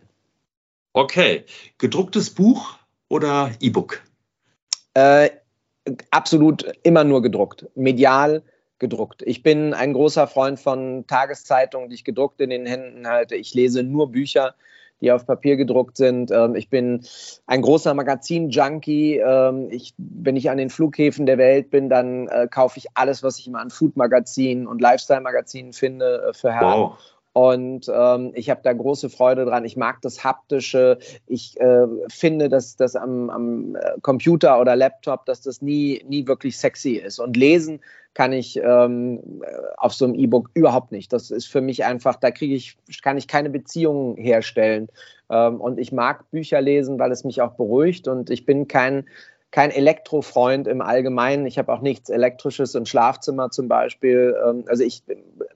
Okay, 0.93 1.45
gedrucktes 1.77 2.29
Buch 2.29 2.77
oder 3.09 3.51
E-Book? 3.59 4.01
Äh, 4.93 5.29
absolut 6.11 6.65
immer 6.83 7.03
nur 7.03 7.21
gedruckt. 7.21 7.67
Medial 7.75 8.43
gedruckt. 8.77 9.21
Ich 9.23 9.43
bin 9.43 9.73
ein 9.73 9.93
großer 9.93 10.27
Freund 10.27 10.59
von 10.59 11.05
Tageszeitungen, 11.07 11.89
die 11.89 11.95
ich 11.95 12.03
gedruckt 12.03 12.39
in 12.41 12.49
den 12.49 12.65
Händen 12.65 13.07
halte. 13.07 13.35
Ich 13.35 13.53
lese 13.53 13.83
nur 13.83 14.11
Bücher 14.11 14.55
die 15.01 15.11
auf 15.11 15.25
Papier 15.25 15.57
gedruckt 15.57 15.97
sind. 15.97 16.31
Ähm, 16.31 16.55
ich 16.55 16.69
bin 16.69 17.05
ein 17.47 17.61
großer 17.61 17.93
Magazin-Junkie. 17.93 19.17
Ähm, 19.17 19.67
ich, 19.71 19.93
wenn 19.97 20.35
ich 20.35 20.49
an 20.49 20.57
den 20.57 20.69
Flughäfen 20.69 21.25
der 21.25 21.37
Welt 21.37 21.69
bin, 21.69 21.89
dann 21.89 22.27
äh, 22.27 22.47
kaufe 22.49 22.77
ich 22.77 22.87
alles, 22.93 23.23
was 23.23 23.39
ich 23.39 23.47
immer 23.47 23.59
an 23.59 23.69
Food-Magazinen 23.69 24.67
und 24.67 24.81
Lifestyle-Magazinen 24.81 25.73
finde 25.73 26.29
äh, 26.29 26.33
für 26.33 26.51
Herren. 26.51 26.79
Wow. 26.79 26.97
Und 27.33 27.89
ähm, 27.93 28.31
ich 28.33 28.49
habe 28.49 28.61
da 28.63 28.73
große 28.73 29.09
Freude 29.09 29.45
dran. 29.45 29.63
Ich 29.63 29.77
mag 29.77 30.01
das 30.01 30.23
Haptische. 30.23 30.97
Ich 31.27 31.59
äh, 31.59 31.85
finde, 32.09 32.49
dass 32.49 32.75
das 32.75 32.95
am, 32.95 33.29
am, 33.29 33.75
äh, 33.75 33.99
Computer 34.01 34.59
oder 34.59 34.75
Laptop, 34.75 35.25
dass 35.25 35.41
das 35.41 35.61
nie, 35.61 36.03
nie 36.07 36.27
wirklich 36.27 36.57
sexy 36.57 36.93
ist. 36.93 37.19
Und 37.19 37.37
lesen 37.37 37.81
kann 38.15 38.33
ich 38.33 38.57
ähm, 38.57 39.43
auf 39.77 39.93
so 39.93 40.05
einem 40.05 40.15
E-Book 40.15 40.49
überhaupt 40.55 40.91
nicht. 40.91 41.13
Das 41.13 41.29
ist 41.29 41.45
für 41.45 41.61
mich 41.61 41.85
einfach, 41.85 42.15
da 42.15 42.31
kriege 42.31 42.55
ich, 42.55 42.77
kann 43.03 43.17
ich 43.17 43.27
keine 43.27 43.51
Beziehungen 43.51 44.17
herstellen. 44.17 44.89
Ähm, 45.29 45.61
und 45.61 45.79
ich 45.79 45.91
mag 45.91 46.29
Bücher 46.31 46.59
lesen, 46.59 46.97
weil 46.97 47.11
es 47.11 47.23
mich 47.23 47.41
auch 47.41 47.53
beruhigt. 47.53 48.07
Und 48.07 48.31
ich 48.31 48.45
bin 48.45 48.67
kein 48.67 49.07
kein 49.51 49.71
Elektrofreund 49.71 50.67
im 50.67 50.81
Allgemeinen. 50.81 51.45
Ich 51.47 51.57
habe 51.57 51.73
auch 51.73 51.81
nichts 51.81 52.09
Elektrisches 52.09 52.75
im 52.75 52.85
Schlafzimmer 52.85 53.49
zum 53.49 53.67
Beispiel. 53.67 54.35
Ähm, 54.45 54.65
also 54.67 54.83
ich 54.83 55.03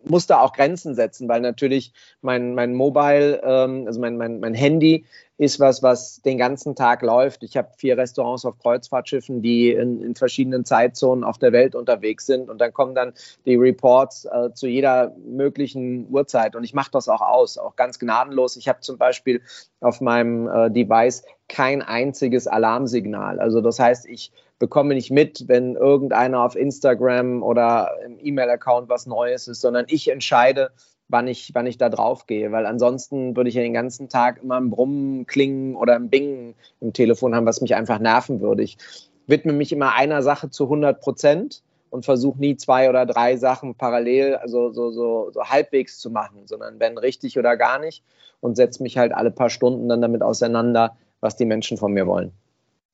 muss 0.04 0.28
da 0.28 0.42
auch 0.42 0.54
Grenzen 0.54 0.96
setzen, 0.96 1.28
weil 1.30 1.42
natürlich 1.42 1.94
mein, 2.22 2.56
mein 2.56 2.74
Mobile, 2.74 3.42
ähm, 3.44 3.86
also 3.86 4.00
mein, 4.00 4.18
mein, 4.18 4.40
mein 4.40 4.54
Handy 4.54 5.06
ist 5.38 5.60
was, 5.60 5.82
was 5.82 6.22
den 6.22 6.38
ganzen 6.38 6.76
Tag 6.76 7.02
läuft. 7.02 7.44
Ich 7.44 7.58
habe 7.58 7.70
vier 7.78 7.98
Restaurants 7.98 8.46
auf 8.46 8.60
Kreuzfahrtschiffen, 8.60 9.42
die 9.42 9.72
in, 9.72 10.02
in, 10.02 10.16
verschiedenen 10.16 10.64
Zeitzonen 10.64 11.24
auf 11.24 11.40
der 11.40 11.52
Welt 11.52 11.74
unterwegs 11.76 12.28
sind. 12.28 12.50
Und 12.50 12.62
dann 12.62 12.72
kommen 12.72 12.94
dann 12.94 13.14
die 13.46 13.56
Reports 13.56 14.26
äh, 14.26 14.54
zu 14.54 14.68
jeder 14.68 15.16
möglichen 15.26 16.08
Uhrzeit. 16.12 16.56
Und 16.56 16.64
ich 16.64 16.76
mache 16.76 16.92
das 16.92 17.10
auch 17.10 17.22
aus, 17.22 17.58
auch 17.58 17.76
ganz 17.76 17.98
gnadenlos. 17.98 18.58
Ich 18.58 18.68
habe 18.68 18.82
zum 18.82 18.98
Beispiel 18.98 19.42
auf 19.82 20.02
meinem 20.02 20.48
äh, 20.48 20.70
Device 20.70 21.24
kein 21.50 21.82
einziges 21.82 22.48
Alarmsignal. 22.48 23.40
Also 23.40 23.60
das 23.62 23.80
heißt, 23.80 24.06
ich 24.06 24.32
bekomme 24.60 24.94
nicht 24.94 25.12
mit, 25.12 25.48
wenn 25.48 25.76
irgendeiner 25.76 26.42
auf 26.42 26.56
Instagram 26.56 27.42
oder 27.44 27.92
im 28.06 28.18
E-Mail-Account 28.20 28.88
was 28.88 29.08
Neues 29.08 29.48
ist, 29.48 29.62
sondern 29.62 29.86
ich 29.90 30.10
entscheide, 30.10 30.72
wann 31.14 31.30
ich, 31.30 31.52
wann 31.54 31.66
ich 31.66 31.78
da 31.78 31.88
drauf 31.88 32.28
gehe, 32.28 32.52
weil 32.52 32.66
ansonsten 32.66 33.38
würde 33.38 33.48
ich 33.50 33.56
ja 33.56 33.62
den 33.62 33.74
ganzen 33.74 34.10
Tag 34.10 34.42
immer 34.44 34.60
ein 34.60 34.70
Brummen, 34.70 35.26
Klingen 35.26 35.76
oder 35.76 35.96
ein 35.96 36.10
Bingen 36.10 36.56
im 36.82 36.92
Telefon 36.92 37.34
haben, 37.34 37.46
was 37.46 37.62
mich 37.62 37.76
einfach 37.76 38.00
nerven 38.00 38.42
würde. 38.42 38.64
Ich 38.64 38.78
widme 39.28 39.54
mich 39.54 39.72
immer 39.72 39.94
einer 39.94 40.22
Sache 40.22 40.50
zu 40.50 40.66
100 40.66 41.00
Prozent 41.00 41.64
und 41.90 42.04
versuche 42.04 42.40
nie 42.40 42.58
zwei 42.58 42.90
oder 42.90 43.06
drei 43.06 43.38
Sachen 43.38 43.76
parallel, 43.76 44.36
also 44.36 44.74
so, 44.74 44.92
so, 44.92 45.32
so 45.32 45.44
halbwegs 45.44 46.00
zu 46.00 46.10
machen, 46.10 46.42
sondern 46.48 46.80
wenn 46.80 46.98
richtig 46.98 47.38
oder 47.38 47.56
gar 47.56 47.80
nicht 47.80 48.04
und 48.42 48.56
setze 48.58 48.84
mich 48.84 48.98
halt 48.98 49.14
alle 49.14 49.32
paar 49.32 49.50
Stunden 49.50 49.88
dann 49.88 50.02
damit 50.02 50.24
auseinander, 50.24 50.98
was 51.22 51.38
die 51.38 51.46
Menschen 51.46 51.78
von 51.78 51.94
mir 51.94 52.08
wollen. 52.08 52.34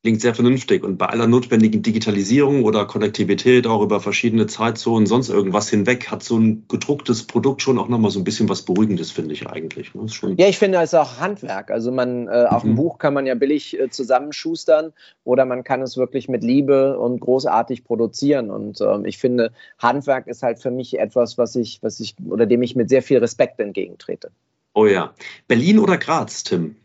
Klingt 0.01 0.21
sehr 0.21 0.33
vernünftig. 0.33 0.85
Und 0.85 0.97
bei 0.97 1.07
aller 1.07 1.27
notwendigen 1.27 1.81
Digitalisierung 1.81 2.63
oder 2.63 2.85
Konnektivität 2.85 3.67
auch 3.67 3.81
über 3.81 3.99
verschiedene 3.99 4.47
Zeitzonen, 4.47 5.05
sonst 5.05 5.27
irgendwas 5.27 5.69
hinweg, 5.69 6.09
hat 6.09 6.23
so 6.23 6.37
ein 6.37 6.63
gedrucktes 6.69 7.27
Produkt 7.27 7.61
schon 7.61 7.77
auch 7.77 7.89
nochmal 7.89 8.09
so 8.09 8.19
ein 8.19 8.23
bisschen 8.23 8.47
was 8.47 8.61
Beruhigendes, 8.61 9.11
finde 9.11 9.33
ich 9.33 9.45
eigentlich. 9.45 9.93
Ne? 9.93 10.05
ja, 10.37 10.47
ich 10.47 10.57
finde, 10.57 10.77
es 10.77 10.93
ist 10.93 10.99
auch 10.99 11.19
Handwerk. 11.19 11.69
Also 11.69 11.91
man, 11.91 12.29
äh, 12.29 12.45
auf 12.49 12.63
mhm. 12.63 12.71
ein 12.71 12.75
Buch 12.75 12.97
kann 12.97 13.13
man 13.13 13.25
ja 13.25 13.35
billig 13.35 13.77
äh, 13.77 13.89
zusammenschustern 13.89 14.93
oder 15.25 15.43
man 15.43 15.65
kann 15.65 15.81
es 15.81 15.97
wirklich 15.97 16.29
mit 16.29 16.45
Liebe 16.45 16.97
und 16.97 17.19
großartig 17.19 17.83
produzieren. 17.83 18.51
Und 18.51 18.79
ähm, 18.79 19.03
ich 19.03 19.17
finde, 19.17 19.51
Handwerk 19.79 20.27
ist 20.27 20.43
halt 20.43 20.59
für 20.59 20.71
mich 20.71 20.97
etwas, 20.97 21.37
was 21.37 21.57
ich, 21.57 21.79
was 21.81 21.99
ich, 21.99 22.15
oder 22.25 22.45
dem 22.45 22.61
ich 22.61 22.73
mit 22.73 22.87
sehr 22.87 23.03
viel 23.03 23.17
Respekt 23.17 23.59
entgegentrete. 23.59 24.31
Oh 24.73 24.85
ja. 24.85 25.13
Berlin 25.49 25.77
oder 25.77 25.97
Graz, 25.97 26.43
Tim? 26.43 26.77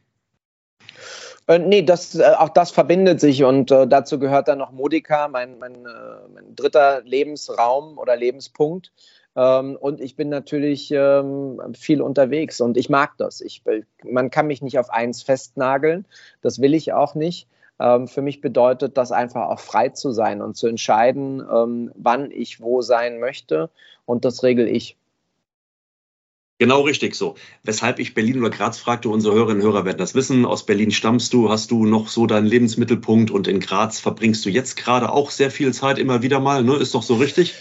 Äh, 1.47 1.59
nee, 1.59 1.83
das, 1.83 2.15
äh, 2.15 2.33
auch 2.39 2.49
das 2.49 2.71
verbindet 2.71 3.21
sich 3.21 3.45
und 3.45 3.71
äh, 3.71 3.87
dazu 3.87 4.19
gehört 4.19 4.49
dann 4.49 4.59
noch 4.59 4.73
Modica, 4.73 5.29
mein, 5.29 5.59
mein, 5.59 5.75
äh, 5.75 6.29
mein 6.33 6.57
dritter 6.57 7.03
Lebensraum 7.03 7.99
oder 7.99 8.17
Lebenspunkt. 8.17 8.93
Ähm, 9.37 9.77
und 9.79 10.01
ich 10.01 10.17
bin 10.17 10.29
natürlich 10.29 10.91
ähm, 10.93 11.61
viel 11.75 12.01
unterwegs 12.01 12.61
und 12.61 12.77
ich 12.77 12.89
mag 12.89 13.15
das. 13.19 13.41
Ich, 13.41 13.63
man 14.05 14.31
kann 14.31 14.47
mich 14.47 14.63
nicht 14.63 14.79
auf 14.79 14.91
eins 14.91 15.23
festnageln, 15.23 16.07
das 16.41 16.61
will 16.61 16.75
ich 16.75 16.93
auch 16.93 17.15
nicht. 17.15 17.49
Ähm, 17.81 18.07
für 18.07 18.23
mich 18.23 18.41
bedeutet 18.41 18.97
das 18.97 19.13
einfach 19.13 19.49
auch 19.49 19.61
frei 19.61 19.89
zu 19.89 20.13
sein 20.13 20.41
und 20.41 20.57
zu 20.57 20.69
entscheiden, 20.69 21.41
ähm, 21.53 21.91
wann 21.97 22.31
ich 22.31 22.61
wo 22.61 22.83
sein 22.83 23.19
möchte. 23.19 23.71
Und 24.07 24.25
das 24.25 24.43
regel 24.43 24.69
ich. 24.69 24.97
Genau 26.59 26.83
richtig 26.83 27.17
so. 27.17 27.35
Weshalb 27.65 27.99
ich 27.99 28.15
Berlin 28.15 28.39
oder 28.39 28.51
Graz 28.51 28.79
fragte, 28.79 29.09
unsere 29.09 29.35
Hörerinnen 29.35 29.63
und 29.63 29.73
Hörer 29.73 29.85
werden 29.85 29.99
das 29.99 30.15
wissen. 30.15 30.47
Aus 30.47 30.65
Berlin 30.65 30.93
stammst 30.93 31.33
du, 31.33 31.51
hast 31.51 31.73
du 31.73 31.85
noch 31.85 32.09
so 32.09 32.27
deinen 32.27 32.47
Lebensmittelpunkt 32.47 33.33
und 33.33 33.49
in 33.49 33.59
Graz 33.59 33.99
verbringst 33.99 34.45
du 34.45 34.51
jetzt 34.51 34.77
gerade 34.77 35.11
auch 35.11 35.31
sehr 35.31 35.51
viel 35.51 35.75
Zeit 35.75 35.99
immer 35.99 36.23
wieder 36.23 36.39
mal, 36.39 36.63
ne? 36.63 36.77
Ist 36.77 36.95
doch 36.95 37.03
so 37.03 37.17
richtig? 37.17 37.55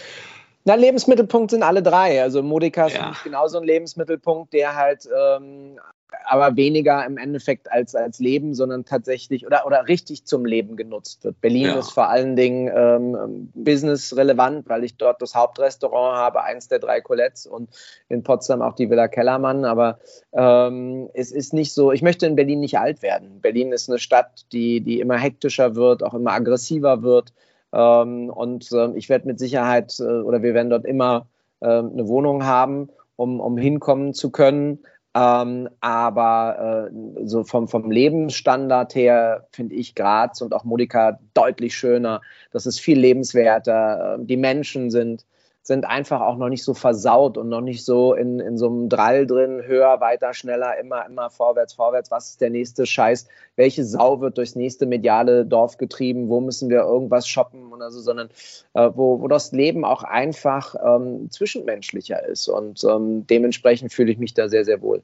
Na, 0.64 0.76
Lebensmittelpunkt 0.76 1.50
sind 1.50 1.62
alle 1.62 1.82
drei. 1.82 2.22
Also 2.22 2.42
Modika 2.42 2.86
ist 2.86 2.96
ja. 2.96 3.14
genauso 3.24 3.58
ein 3.58 3.64
Lebensmittelpunkt, 3.64 4.52
der 4.52 4.76
halt 4.76 5.08
ähm, 5.14 5.78
aber 6.24 6.56
weniger 6.56 7.04
im 7.04 7.16
Endeffekt 7.16 7.70
als, 7.70 7.94
als 7.94 8.18
Leben, 8.18 8.54
sondern 8.54 8.84
tatsächlich 8.84 9.46
oder, 9.46 9.66
oder 9.66 9.88
richtig 9.88 10.24
zum 10.24 10.44
Leben 10.44 10.76
genutzt 10.76 11.24
wird. 11.24 11.40
Berlin 11.40 11.66
ja. 11.66 11.78
ist 11.78 11.90
vor 11.90 12.08
allen 12.08 12.36
Dingen 12.36 12.70
ähm, 12.74 13.50
business-relevant, 13.54 14.68
weil 14.68 14.84
ich 14.84 14.96
dort 14.96 15.20
das 15.22 15.34
Hauptrestaurant 15.34 16.16
habe, 16.16 16.42
eins 16.42 16.68
der 16.68 16.78
drei 16.78 17.00
Colettes 17.00 17.46
und 17.46 17.70
in 18.08 18.22
Potsdam 18.22 18.62
auch 18.62 18.74
die 18.74 18.90
Villa 18.90 19.08
Kellermann. 19.08 19.64
Aber 19.64 19.98
ähm, 20.32 21.08
es 21.14 21.32
ist 21.32 21.52
nicht 21.52 21.72
so, 21.72 21.92
ich 21.92 22.02
möchte 22.02 22.26
in 22.26 22.36
Berlin 22.36 22.60
nicht 22.60 22.78
alt 22.78 23.02
werden. 23.02 23.40
Berlin 23.40 23.72
ist 23.72 23.88
eine 23.88 23.98
Stadt, 23.98 24.46
die, 24.52 24.80
die 24.80 25.00
immer 25.00 25.18
hektischer 25.18 25.74
wird, 25.74 26.02
auch 26.02 26.14
immer 26.14 26.32
aggressiver 26.32 27.02
wird. 27.02 27.32
Ähm, 27.72 28.30
und 28.30 28.70
äh, 28.72 28.90
ich 28.96 29.08
werde 29.08 29.26
mit 29.26 29.38
Sicherheit 29.38 29.98
äh, 29.98 30.04
oder 30.04 30.42
wir 30.42 30.54
werden 30.54 30.70
dort 30.70 30.84
immer 30.84 31.26
äh, 31.60 31.66
eine 31.66 32.06
Wohnung 32.06 32.44
haben, 32.44 32.88
um, 33.16 33.40
um 33.40 33.56
hinkommen 33.56 34.14
zu 34.14 34.30
können. 34.30 34.80
Ähm, 35.16 35.68
aber 35.80 36.90
äh, 36.90 37.26
so 37.26 37.44
vom, 37.44 37.68
vom 37.68 37.90
Lebensstandard 37.90 38.94
her 38.94 39.46
finde 39.52 39.76
ich 39.76 39.94
Graz 39.94 40.40
und 40.40 40.52
auch 40.52 40.64
Modica 40.64 41.20
deutlich 41.34 41.76
schöner. 41.76 42.20
Das 42.50 42.66
ist 42.66 42.80
viel 42.80 42.98
lebenswerter. 42.98 44.18
Die 44.20 44.36
Menschen 44.36 44.90
sind 44.90 45.24
sind 45.66 45.86
einfach 45.86 46.20
auch 46.20 46.36
noch 46.36 46.50
nicht 46.50 46.62
so 46.62 46.74
versaut 46.74 47.38
und 47.38 47.48
noch 47.48 47.62
nicht 47.62 47.86
so 47.86 48.12
in, 48.12 48.38
in 48.38 48.58
so 48.58 48.68
einem 48.68 48.90
Drall 48.90 49.26
drin, 49.26 49.62
höher, 49.64 49.98
weiter, 49.98 50.34
schneller, 50.34 50.78
immer, 50.78 51.06
immer 51.06 51.30
vorwärts, 51.30 51.72
vorwärts. 51.72 52.10
Was 52.10 52.30
ist 52.30 52.42
der 52.42 52.50
nächste 52.50 52.84
Scheiß? 52.84 53.26
Welche 53.56 53.82
Sau 53.82 54.20
wird 54.20 54.36
durchs 54.36 54.56
nächste 54.56 54.84
mediale 54.84 55.46
Dorf 55.46 55.78
getrieben? 55.78 56.28
Wo 56.28 56.40
müssen 56.40 56.68
wir 56.68 56.82
irgendwas 56.82 57.26
shoppen 57.26 57.72
oder 57.72 57.90
so, 57.90 58.00
sondern 58.00 58.28
äh, 58.74 58.90
wo, 58.94 59.22
wo 59.22 59.26
das 59.26 59.52
Leben 59.52 59.86
auch 59.86 60.02
einfach 60.02 60.74
ähm, 60.84 61.30
zwischenmenschlicher 61.30 62.22
ist. 62.28 62.48
Und 62.48 62.84
ähm, 62.84 63.26
dementsprechend 63.26 63.90
fühle 63.90 64.12
ich 64.12 64.18
mich 64.18 64.34
da 64.34 64.50
sehr, 64.50 64.66
sehr 64.66 64.82
wohl. 64.82 65.02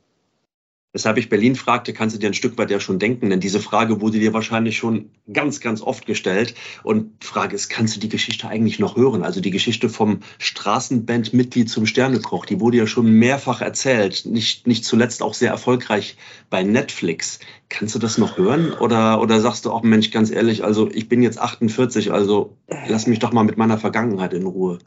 Weshalb 0.93 1.19
ich 1.19 1.29
Berlin 1.29 1.55
fragte, 1.55 1.93
kannst 1.93 2.17
du 2.17 2.21
dir 2.21 2.27
ein 2.27 2.35
Stück 2.35 2.59
weit 2.59 2.73
ja 2.73 2.81
schon 2.81 2.99
denken, 2.99 3.31
denn 3.31 3.39
diese 3.39 3.61
Frage 3.61 4.01
wurde 4.01 4.19
dir 4.19 4.33
wahrscheinlich 4.33 4.77
schon 4.77 5.11
ganz, 5.33 5.61
ganz 5.61 5.83
oft 5.83 6.05
gestellt. 6.05 6.55
Und 6.83 7.23
die 7.23 7.27
Frage 7.27 7.55
ist, 7.55 7.69
kannst 7.69 7.95
du 7.95 8.01
die 8.01 8.09
Geschichte 8.09 8.49
eigentlich 8.49 8.81
noch 8.81 8.97
hören? 8.97 9.23
Also 9.23 9.41
die 9.41 9.53
Geschichte 9.53 9.89
vom 9.89 10.19
Straßenbandmitglied 10.39 11.71
zum 11.71 11.87
Sternekoch, 11.87 12.45
die 12.45 12.59
wurde 12.59 12.79
ja 12.79 12.89
schon 12.89 13.09
mehrfach 13.09 13.61
erzählt, 13.61 14.27
nicht, 14.27 14.67
nicht 14.67 14.85
zuletzt 14.85 15.23
auch 15.23 15.35
sehr 15.35 15.51
erfolgreich 15.51 16.17
bei 16.51 16.65
Netflix. 16.65 17.39
Kannst 17.69 17.95
du 17.95 18.01
das 18.01 18.19
noch 18.19 18.37
hören? 18.37 18.73
Oder, 18.73 19.21
oder 19.21 19.41
sagst 19.41 19.67
du 19.67 19.71
auch, 19.71 19.85
Mensch, 19.85 20.11
ganz 20.11 20.33
ehrlich, 20.33 20.65
also 20.65 20.91
ich 20.91 21.09
bin 21.09 21.23
jetzt 21.23 21.39
48, 21.39 22.11
also 22.11 22.57
lass 22.89 23.07
mich 23.07 23.21
doch 23.21 23.33
mal 23.33 23.45
mit 23.45 23.57
meiner 23.57 23.79
Vergangenheit 23.79 24.35
in 24.35 24.45
Ruhe. 24.45 24.81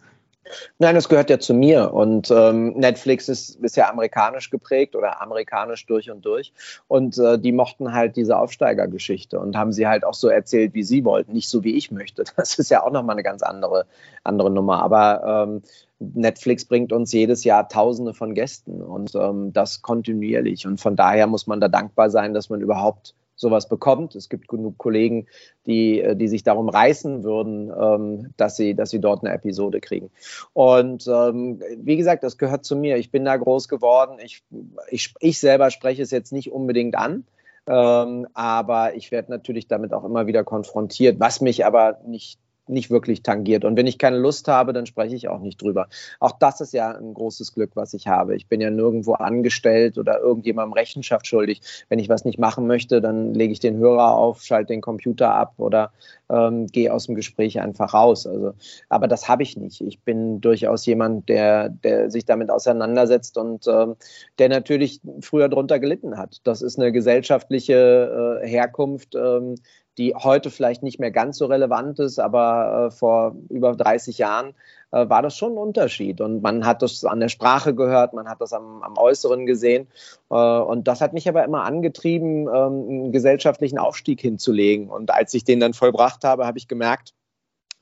Nein, 0.78 0.96
das 0.96 1.10
gehört 1.10 1.30
ja 1.30 1.40
zu 1.40 1.54
mir. 1.54 1.94
Und 1.94 2.30
ähm, 2.32 2.74
Netflix 2.74 3.30
ist, 3.30 3.56
ist 3.56 3.78
ja 3.78 3.90
amerikanisch 3.90 4.50
geprägt 4.50 4.96
oder 4.96 5.22
amerikanisch 5.22 5.86
durch 5.86 6.12
und 6.12 6.26
durch. 6.26 6.54
Und 6.88 7.18
äh, 7.18 7.40
die 7.40 7.52
mochten 7.52 7.94
halt 7.94 8.16
diese 8.16 8.38
Aufsteigergeschichte 8.38 9.40
und 9.40 9.58
haben 9.58 9.72
sie 9.72 9.88
halt 9.88 10.04
auch 10.04 10.14
so 10.14 10.28
erzählt, 10.28 10.74
wie 10.74 10.84
sie 10.84 11.06
wollten, 11.06 11.34
nicht 11.34 11.50
so 11.50 11.64
wie 11.64 11.76
ich 11.76 11.92
möchte. 11.92 12.24
Das 12.44 12.60
ist 12.60 12.70
ja 12.70 12.84
auch 12.84 12.92
nochmal 12.92 13.16
eine 13.16 13.24
ganz 13.24 13.42
andere, 13.42 13.86
andere 14.24 14.52
Nummer. 14.52 14.84
Aber 14.84 15.48
ähm, 15.48 15.62
Netflix 16.00 16.66
bringt 16.66 16.92
uns 16.92 17.14
jedes 17.14 17.44
Jahr 17.44 17.70
Tausende 17.70 18.14
von 18.14 18.34
Gästen 18.34 18.82
und 18.82 19.16
ähm, 19.16 19.54
das 19.54 19.82
kontinuierlich. 19.82 20.68
Und 20.68 20.82
von 20.82 20.96
daher 20.96 21.28
muss 21.28 21.48
man 21.48 21.62
da 21.62 21.70
dankbar 21.70 22.10
sein, 22.10 22.34
dass 22.34 22.50
man 22.50 22.60
überhaupt 22.60 23.16
sowas 23.36 23.68
bekommt. 23.68 24.16
Es 24.16 24.30
gibt 24.30 24.48
genug 24.48 24.78
Kollegen, 24.78 25.28
die, 25.66 26.02
äh, 26.02 26.16
die 26.16 26.28
sich 26.28 26.44
darum 26.44 26.70
reißen 26.70 27.24
würden, 27.24 27.72
ähm, 27.72 28.34
dass, 28.38 28.56
sie, 28.56 28.76
dass 28.76 28.90
sie 28.90 29.00
dort 29.00 29.24
eine 29.24 29.34
Episode 29.34 29.82
kriegen. 29.82 30.12
Und 30.54 31.08
ähm, 31.08 31.62
wie 31.78 31.98
gesagt, 31.98 32.24
das 32.24 32.38
gehört 32.38 32.66
zu 32.66 32.76
mir. 32.76 32.98
Ich 32.98 33.12
bin 33.12 33.26
da 33.26 33.36
groß 33.36 33.68
geworden. 33.68 34.18
Ich, 34.24 34.44
ich, 34.90 35.14
ich 35.20 35.40
selber 35.40 35.72
spreche 35.72 36.02
es 36.02 36.12
jetzt 36.12 36.32
nicht 36.32 36.52
unbedingt 36.52 36.96
an. 36.96 37.26
Ähm, 37.66 38.28
aber 38.34 38.96
ich 38.96 39.12
werde 39.12 39.32
natürlich 39.32 39.68
damit 39.68 39.94
auch 39.94 40.04
immer 40.04 40.28
wieder 40.28 40.44
konfrontiert, 40.44 41.20
was 41.20 41.40
mich 41.40 41.66
aber 41.66 42.00
nicht 42.06 42.38
nicht 42.68 42.90
wirklich 42.90 43.24
tangiert. 43.24 43.66
Und 43.66 43.76
wenn 43.76 43.88
ich 43.88 43.98
keine 43.98 44.18
Lust 44.18 44.48
habe, 44.48 44.74
dann 44.74 44.86
spreche 44.86 45.16
ich 45.16 45.28
auch 45.28 45.40
nicht 45.40 45.62
drüber. 45.62 45.88
Auch 46.20 46.34
das 46.40 46.62
ist 46.62 46.74
ja 46.74 46.92
ein 46.92 47.14
großes 47.14 47.54
Glück, 47.54 47.72
was 47.76 47.94
ich 47.94 48.08
habe. 48.08 48.36
Ich 48.36 48.48
bin 48.48 48.62
ja 48.62 48.70
nirgendwo 48.70 49.14
angestellt 49.14 49.98
oder 49.98 50.20
irgendjemandem 50.20 50.74
Rechenschaft 50.74 51.28
schuldig. 51.28 51.62
Wenn 51.90 52.00
ich 52.00 52.10
was 52.10 52.26
nicht 52.26 52.40
machen 52.40 52.68
möchte, 52.68 53.02
dann 53.02 53.34
lege 53.34 53.54
ich 53.54 53.60
den 53.60 53.78
Hörer 53.78 54.16
auf, 54.16 54.44
schalte 54.44 54.74
den 54.74 54.82
Computer 54.82 55.34
ab 55.34 55.54
oder 55.58 55.92
ähm, 56.30 56.68
gehe 56.68 56.94
aus 56.94 57.06
dem 57.06 57.16
Gespräch 57.16 57.60
einfach 57.60 57.94
raus. 57.94 58.26
Also, 58.26 58.54
aber 58.90 59.08
das 59.08 59.28
habe 59.28 59.44
ich 59.44 59.58
nicht. 59.58 59.82
Ich 59.82 60.00
bin 60.00 60.42
durchaus 60.42 60.86
jemand, 60.86 61.30
der, 61.30 61.70
der 61.70 62.10
sich 62.10 62.26
damit 62.26 62.50
auseinandersetzt 62.50 63.38
und 63.38 63.68
ähm, 63.68 63.96
der 64.40 64.50
natürlich 64.50 65.02
früher 65.22 65.50
darunter 65.50 65.80
gelitten 65.80 66.18
hat. 66.18 66.40
Das 66.44 66.62
ist 66.62 66.80
eine 66.80 66.92
gesellschaftliche 66.92 68.42
äh, 68.44 68.48
Herkunft, 68.48 69.16
ähm, 69.16 69.56
die 69.98 70.16
heute 70.16 70.50
vielleicht 70.50 70.84
nicht 70.84 71.00
mehr 71.00 71.12
ganz 71.12 71.38
so 71.38 71.46
relevant 71.46 72.00
ist, 72.00 72.20
aber 72.20 72.88
äh, 72.88 72.92
vor 72.92 73.36
über 73.50 73.76
30 73.76 74.18
Jahren 74.18 74.56
äh, 74.92 75.08
war 75.10 75.22
das 75.22 75.38
schon 75.38 75.54
ein 75.54 75.58
Unterschied. 75.58 76.22
Und 76.22 76.42
man 76.42 76.66
hat 76.66 76.82
das 76.82 77.04
an 77.06 77.20
der 77.20 77.30
Sprache 77.30 77.76
gehört, 77.76 78.14
man 78.14 78.28
hat 78.28 78.42
das 78.42 78.54
am, 78.54 78.82
am 78.82 78.98
Äußeren 78.98 79.46
gesehen. 79.46 79.88
Äh, 80.30 80.36
und 80.36 80.88
das 80.88 81.02
hat 81.02 81.14
mich 81.14 81.30
aber 81.30 81.44
immer 81.44 81.64
angetrieben, 81.64 82.48
ähm, 82.48 82.54
einen 82.54 83.12
gesellschaftlichen 83.12 83.78
Aufstieg 83.78 84.22
hinzulegen. 84.22 84.90
Und 84.90 85.12
als 85.12 85.34
ich 85.34 85.44
den 85.44 85.60
dann 85.60 85.74
vollbracht 85.74 86.24
habe, 86.24 86.46
habe 86.46 86.58
ich 86.58 86.68
gemerkt, 86.68 87.14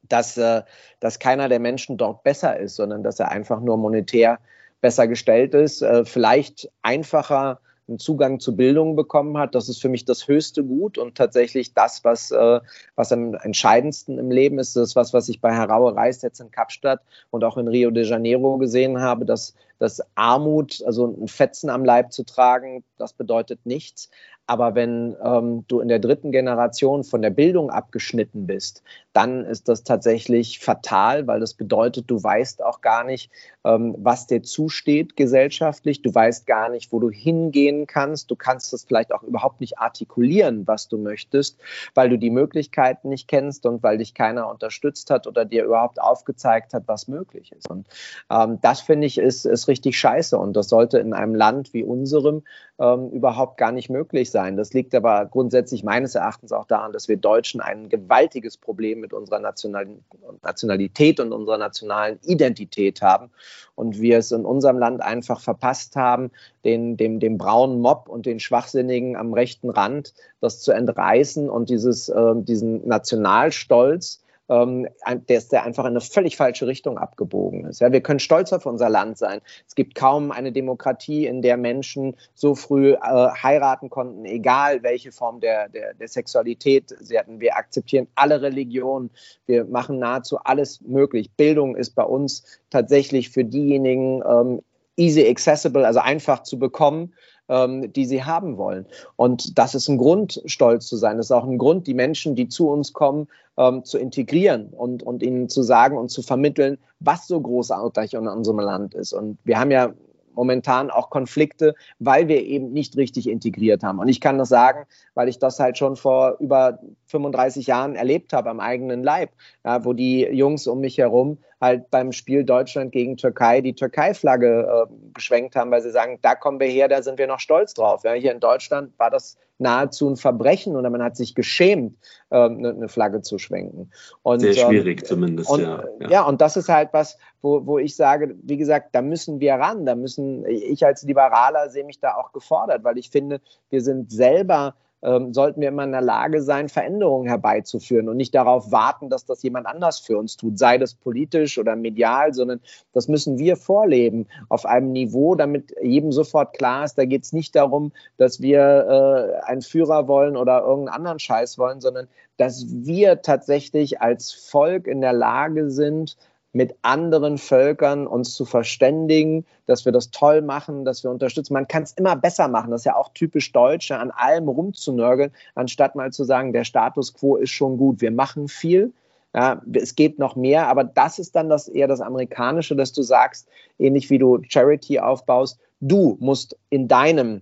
dass, 0.03 0.37
äh, 0.37 0.63
dass 0.99 1.19
keiner 1.19 1.47
der 1.49 1.59
Menschen 1.59 1.97
dort 1.97 2.23
besser 2.23 2.57
ist, 2.57 2.75
sondern 2.75 3.03
dass 3.03 3.19
er 3.19 3.29
einfach 3.29 3.61
nur 3.61 3.77
monetär 3.77 4.39
besser 4.81 5.07
gestellt 5.07 5.53
ist, 5.53 5.81
äh, 5.81 6.05
vielleicht 6.05 6.69
einfacher 6.81 7.59
einen 7.91 7.99
Zugang 7.99 8.39
zu 8.39 8.55
Bildung 8.55 8.95
bekommen 8.95 9.37
hat. 9.37 9.53
Das 9.53 9.69
ist 9.69 9.81
für 9.81 9.89
mich 9.89 10.05
das 10.05 10.27
höchste 10.27 10.63
Gut 10.63 10.97
und 10.97 11.15
tatsächlich 11.15 11.73
das, 11.73 12.03
was, 12.03 12.31
äh, 12.31 12.59
was 12.95 13.11
am 13.11 13.35
entscheidendsten 13.35 14.17
im 14.17 14.31
Leben 14.31 14.57
ist. 14.57 14.75
Das 14.75 14.89
ist 14.89 14.95
was, 14.95 15.13
was 15.13 15.29
ich 15.29 15.41
bei 15.41 15.53
Heraue 15.53 15.95
Reis 15.95 16.21
jetzt 16.21 16.39
in 16.39 16.51
Kapstadt 16.51 17.01
und 17.29 17.43
auch 17.43 17.57
in 17.57 17.67
Rio 17.67 17.91
de 17.91 18.03
Janeiro 18.03 18.57
gesehen 18.57 18.99
habe, 18.99 19.25
dass, 19.25 19.53
dass 19.77 20.01
Armut, 20.15 20.81
also 20.85 21.05
ein 21.07 21.27
Fetzen 21.27 21.69
am 21.69 21.85
Leib 21.85 22.11
zu 22.11 22.23
tragen, 22.23 22.83
das 22.97 23.13
bedeutet 23.13 23.65
nichts. 23.65 24.09
Aber 24.47 24.75
wenn 24.75 25.15
ähm, 25.23 25.65
du 25.67 25.79
in 25.79 25.87
der 25.87 25.99
dritten 25.99 26.31
Generation 26.31 27.03
von 27.03 27.21
der 27.21 27.29
Bildung 27.29 27.69
abgeschnitten 27.69 28.47
bist, 28.47 28.83
dann 29.13 29.45
ist 29.45 29.69
das 29.69 29.83
tatsächlich 29.83 30.59
fatal, 30.59 31.27
weil 31.27 31.39
das 31.39 31.53
bedeutet, 31.53 32.09
du 32.09 32.21
weißt 32.21 32.63
auch 32.63 32.81
gar 32.81 33.03
nicht, 33.03 33.31
ähm, 33.63 33.95
was 33.97 34.27
dir 34.27 34.41
zusteht 34.43 35.15
gesellschaftlich. 35.15 36.01
Du 36.01 36.13
weißt 36.13 36.47
gar 36.47 36.69
nicht, 36.69 36.91
wo 36.91 36.99
du 36.99 37.09
hingehen 37.09 37.87
kannst. 37.87 38.31
Du 38.31 38.35
kannst 38.35 38.73
das 38.73 38.83
vielleicht 38.83 39.13
auch 39.13 39.23
überhaupt 39.23 39.61
nicht 39.61 39.79
artikulieren, 39.79 40.67
was 40.67 40.87
du 40.87 40.97
möchtest, 40.97 41.59
weil 41.93 42.09
du 42.09 42.17
die 42.17 42.29
Möglichkeiten 42.29 43.09
nicht 43.09 43.27
kennst 43.27 43.65
und 43.65 43.83
weil 43.83 43.99
dich 43.99 44.13
keiner 44.13 44.49
unterstützt 44.49 45.11
hat 45.11 45.27
oder 45.27 45.45
dir 45.45 45.63
überhaupt 45.63 46.01
aufgezeigt 46.01 46.73
hat, 46.73 46.83
was 46.87 47.07
möglich 47.07 47.51
ist. 47.51 47.69
Und 47.69 47.87
ähm, 48.29 48.59
das 48.61 48.81
finde 48.81 49.07
ich 49.07 49.17
ist, 49.17 49.45
ist 49.45 49.67
richtig 49.67 49.97
scheiße 49.97 50.37
und 50.37 50.53
das 50.53 50.69
sollte 50.69 50.97
in 50.99 51.13
einem 51.13 51.35
Land 51.35 51.73
wie 51.73 51.83
unserem 51.83 52.43
ähm, 52.81 53.09
überhaupt 53.11 53.57
gar 53.57 53.71
nicht 53.71 53.91
möglich 53.91 54.31
sein. 54.31 54.57
Das 54.57 54.73
liegt 54.73 54.95
aber 54.95 55.27
grundsätzlich 55.27 55.83
meines 55.83 56.15
Erachtens 56.15 56.51
auch 56.51 56.65
daran, 56.65 56.91
dass 56.91 57.07
wir 57.07 57.15
Deutschen 57.15 57.61
ein 57.61 57.89
gewaltiges 57.89 58.57
Problem 58.57 58.99
mit 59.01 59.13
unserer 59.13 59.39
Nationalität 59.39 61.19
und 61.19 61.31
unserer 61.31 61.59
nationalen 61.59 62.17
Identität 62.23 63.03
haben 63.03 63.29
und 63.75 64.01
wir 64.01 64.17
es 64.17 64.31
in 64.31 64.45
unserem 64.45 64.79
Land 64.79 65.01
einfach 65.03 65.39
verpasst 65.41 65.95
haben, 65.95 66.31
den, 66.65 66.97
dem, 66.97 67.19
dem 67.19 67.37
braunen 67.37 67.81
Mob 67.81 68.09
und 68.09 68.25
den 68.25 68.39
Schwachsinnigen 68.39 69.15
am 69.15 69.33
rechten 69.33 69.69
Rand 69.69 70.15
das 70.39 70.61
zu 70.61 70.71
entreißen 70.71 71.51
und 71.51 71.69
dieses, 71.69 72.09
äh, 72.09 72.33
diesen 72.35 72.87
Nationalstolz 72.87 74.23
ähm, 74.51 74.87
der, 75.29 75.41
der 75.41 75.63
einfach 75.63 75.85
in 75.85 75.91
eine 75.91 76.01
völlig 76.01 76.35
falsche 76.35 76.67
Richtung 76.67 76.97
abgebogen 76.97 77.65
ist. 77.65 77.79
Ja, 77.79 77.91
wir 77.91 78.01
können 78.01 78.19
stolz 78.19 78.51
auf 78.51 78.65
unser 78.65 78.89
Land 78.89 79.17
sein. 79.17 79.41
Es 79.67 79.75
gibt 79.75 79.95
kaum 79.95 80.31
eine 80.31 80.51
Demokratie, 80.51 81.25
in 81.25 81.41
der 81.41 81.57
Menschen 81.57 82.15
so 82.35 82.53
früh 82.53 82.93
äh, 82.93 82.97
heiraten 82.99 83.89
konnten, 83.89 84.25
egal 84.25 84.83
welche 84.83 85.11
Form 85.11 85.39
der, 85.39 85.69
der, 85.69 85.93
der 85.93 86.07
Sexualität 86.07 86.93
sie 86.99 87.17
hatten. 87.17 87.39
Wir 87.39 87.55
akzeptieren 87.55 88.07
alle 88.15 88.41
Religionen. 88.41 89.09
Wir 89.45 89.63
machen 89.65 89.99
nahezu 89.99 90.37
alles 90.43 90.81
möglich. 90.81 91.31
Bildung 91.31 91.75
ist 91.75 91.95
bei 91.95 92.03
uns 92.03 92.43
tatsächlich 92.69 93.29
für 93.29 93.45
diejenigen 93.45 94.21
ähm, 94.27 94.61
easy 94.97 95.27
accessible, 95.27 95.85
also 95.85 95.99
einfach 95.99 96.43
zu 96.43 96.59
bekommen 96.59 97.13
ähm, 97.51 97.91
die 97.93 98.05
sie 98.05 98.23
haben 98.23 98.57
wollen. 98.57 98.87
Und 99.17 99.59
das 99.59 99.75
ist 99.75 99.89
ein 99.89 99.97
Grund, 99.97 100.41
stolz 100.45 100.87
zu 100.87 100.95
sein. 100.95 101.17
Das 101.17 101.27
ist 101.27 101.31
auch 101.31 101.43
ein 101.43 101.57
Grund, 101.57 101.85
die 101.85 101.93
Menschen, 101.93 102.33
die 102.33 102.47
zu 102.47 102.69
uns 102.69 102.93
kommen, 102.93 103.27
ähm, 103.57 103.83
zu 103.83 103.99
integrieren 103.99 104.69
und, 104.69 105.03
und 105.03 105.21
ihnen 105.21 105.49
zu 105.49 105.61
sagen 105.61 105.97
und 105.97 106.09
zu 106.09 106.21
vermitteln, 106.23 106.77
was 106.99 107.27
so 107.27 107.39
großartig 107.39 108.13
in 108.13 108.27
unserem 108.27 108.59
Land 108.59 108.93
ist. 108.95 109.11
Und 109.13 109.37
wir 109.43 109.59
haben 109.59 109.69
ja 109.69 109.93
momentan 110.33 110.89
auch 110.89 111.09
Konflikte, 111.09 111.75
weil 111.99 112.29
wir 112.29 112.41
eben 112.41 112.71
nicht 112.71 112.95
richtig 112.95 113.27
integriert 113.27 113.83
haben. 113.83 113.99
Und 113.99 114.07
ich 114.07 114.21
kann 114.21 114.37
das 114.37 114.47
sagen, 114.47 114.85
weil 115.13 115.27
ich 115.27 115.39
das 115.39 115.59
halt 115.59 115.77
schon 115.77 115.97
vor 115.97 116.37
über 116.39 116.79
35 117.07 117.67
Jahren 117.67 117.95
erlebt 117.95 118.31
habe 118.31 118.49
am 118.49 118.61
eigenen 118.61 119.03
Leib, 119.03 119.31
ja, 119.65 119.83
wo 119.83 119.91
die 119.91 120.21
Jungs 120.21 120.67
um 120.67 120.79
mich 120.79 120.97
herum 120.97 121.37
halt 121.61 121.91
beim 121.91 122.11
Spiel 122.11 122.43
Deutschland 122.43 122.91
gegen 122.91 123.17
Türkei 123.17 123.61
die 123.61 123.75
Türkei-Flagge 123.75 124.87
äh, 124.89 124.93
geschwenkt 125.13 125.55
haben, 125.55 125.69
weil 125.69 125.83
sie 125.83 125.91
sagen, 125.91 126.17
da 126.23 126.33
kommen 126.33 126.59
wir 126.59 126.67
her, 126.67 126.87
da 126.87 127.03
sind 127.03 127.19
wir 127.19 127.27
noch 127.27 127.39
stolz 127.39 127.75
drauf. 127.75 128.03
Ja, 128.03 128.13
hier 128.13 128.31
in 128.31 128.39
Deutschland 128.39 128.97
war 128.97 129.11
das 129.11 129.37
nahezu 129.59 130.09
ein 130.09 130.17
Verbrechen 130.17 130.75
oder 130.75 130.89
man 130.89 131.03
hat 131.03 131.15
sich 131.15 131.35
geschämt, 131.35 131.95
äh, 132.31 132.35
eine, 132.35 132.69
eine 132.69 132.89
Flagge 132.89 133.21
zu 133.21 133.37
schwenken. 133.37 133.91
Und, 134.23 134.39
Sehr 134.39 134.53
schwierig 134.55 135.01
ähm, 135.01 135.05
zumindest, 135.05 135.51
und, 135.51 135.61
ja, 135.61 135.83
ja. 135.99 136.09
Ja, 136.09 136.23
und 136.23 136.41
das 136.41 136.57
ist 136.57 136.67
halt 136.67 136.89
was, 136.93 137.19
wo, 137.43 137.63
wo 137.67 137.77
ich 137.77 137.95
sage, 137.95 138.35
wie 138.41 138.57
gesagt, 138.57 138.89
da 138.93 139.03
müssen 139.03 139.39
wir 139.39 139.53
ran, 139.53 139.85
da 139.85 139.93
müssen, 139.93 140.43
ich 140.47 140.83
als 140.83 141.03
Liberaler 141.03 141.69
sehe 141.69 141.85
mich 141.85 141.99
da 141.99 142.15
auch 142.15 142.31
gefordert, 142.31 142.83
weil 142.83 142.97
ich 142.97 143.11
finde, 143.11 143.39
wir 143.69 143.81
sind 143.81 144.11
selber 144.11 144.73
ähm, 145.03 145.33
sollten 145.33 145.61
wir 145.61 145.69
immer 145.69 145.83
in 145.83 145.91
der 145.91 146.01
Lage 146.01 146.41
sein, 146.41 146.69
Veränderungen 146.69 147.27
herbeizuführen 147.27 148.09
und 148.09 148.17
nicht 148.17 148.35
darauf 148.35 148.71
warten, 148.71 149.09
dass 149.09 149.25
das 149.25 149.41
jemand 149.43 149.67
anders 149.67 149.99
für 149.99 150.17
uns 150.17 150.37
tut, 150.37 150.59
sei 150.59 150.77
das 150.77 150.93
politisch 150.93 151.57
oder 151.57 151.75
medial, 151.75 152.33
sondern 152.33 152.59
das 152.93 153.07
müssen 153.07 153.37
wir 153.37 153.55
vorleben 153.55 154.27
auf 154.49 154.65
einem 154.65 154.91
Niveau, 154.91 155.35
damit 155.35 155.73
jedem 155.81 156.11
sofort 156.11 156.57
klar 156.57 156.85
ist, 156.85 156.97
da 156.97 157.05
geht 157.05 157.23
es 157.23 157.33
nicht 157.33 157.55
darum, 157.55 157.91
dass 158.17 158.41
wir 158.41 158.59
äh, 158.59 159.45
einen 159.45 159.61
Führer 159.61 160.07
wollen 160.07 160.37
oder 160.37 160.61
irgendeinen 160.61 160.95
anderen 160.95 161.19
Scheiß 161.19 161.57
wollen, 161.57 161.81
sondern 161.81 162.07
dass 162.37 162.65
wir 162.67 163.21
tatsächlich 163.21 164.01
als 164.01 164.31
Volk 164.31 164.87
in 164.87 165.01
der 165.01 165.13
Lage 165.13 165.69
sind, 165.69 166.17
mit 166.53 166.75
anderen 166.81 167.37
Völkern 167.37 168.07
uns 168.07 168.33
zu 168.33 168.45
verständigen, 168.45 169.45
dass 169.67 169.85
wir 169.85 169.91
das 169.91 170.11
toll 170.11 170.41
machen, 170.41 170.83
dass 170.83 171.03
wir 171.03 171.11
unterstützen. 171.11 171.53
Man 171.53 171.67
kann 171.67 171.83
es 171.83 171.93
immer 171.93 172.15
besser 172.15 172.47
machen. 172.47 172.71
Das 172.71 172.81
ist 172.81 172.85
ja 172.85 172.95
auch 172.95 173.13
typisch 173.13 173.51
Deutsche, 173.51 173.97
an 173.97 174.11
allem 174.11 174.49
rumzunörgeln, 174.49 175.31
anstatt 175.55 175.95
mal 175.95 176.11
zu 176.11 176.23
sagen, 176.23 176.51
der 176.51 176.65
Status 176.65 177.13
quo 177.13 177.37
ist 177.37 177.51
schon 177.51 177.77
gut. 177.77 178.01
Wir 178.01 178.11
machen 178.11 178.47
viel. 178.47 178.93
Ja, 179.33 179.61
es 179.73 179.95
geht 179.95 180.19
noch 180.19 180.35
mehr, 180.35 180.67
aber 180.67 180.83
das 180.83 181.17
ist 181.17 181.37
dann 181.37 181.47
das 181.47 181.69
eher 181.69 181.87
das 181.87 182.01
Amerikanische, 182.01 182.75
dass 182.75 182.91
du 182.91 183.01
sagst, 183.01 183.47
ähnlich 183.79 184.09
wie 184.09 184.17
du 184.17 184.41
Charity 184.49 184.99
aufbaust, 184.99 185.57
du 185.79 186.17
musst 186.19 186.57
in 186.69 186.89
deinem, 186.89 187.41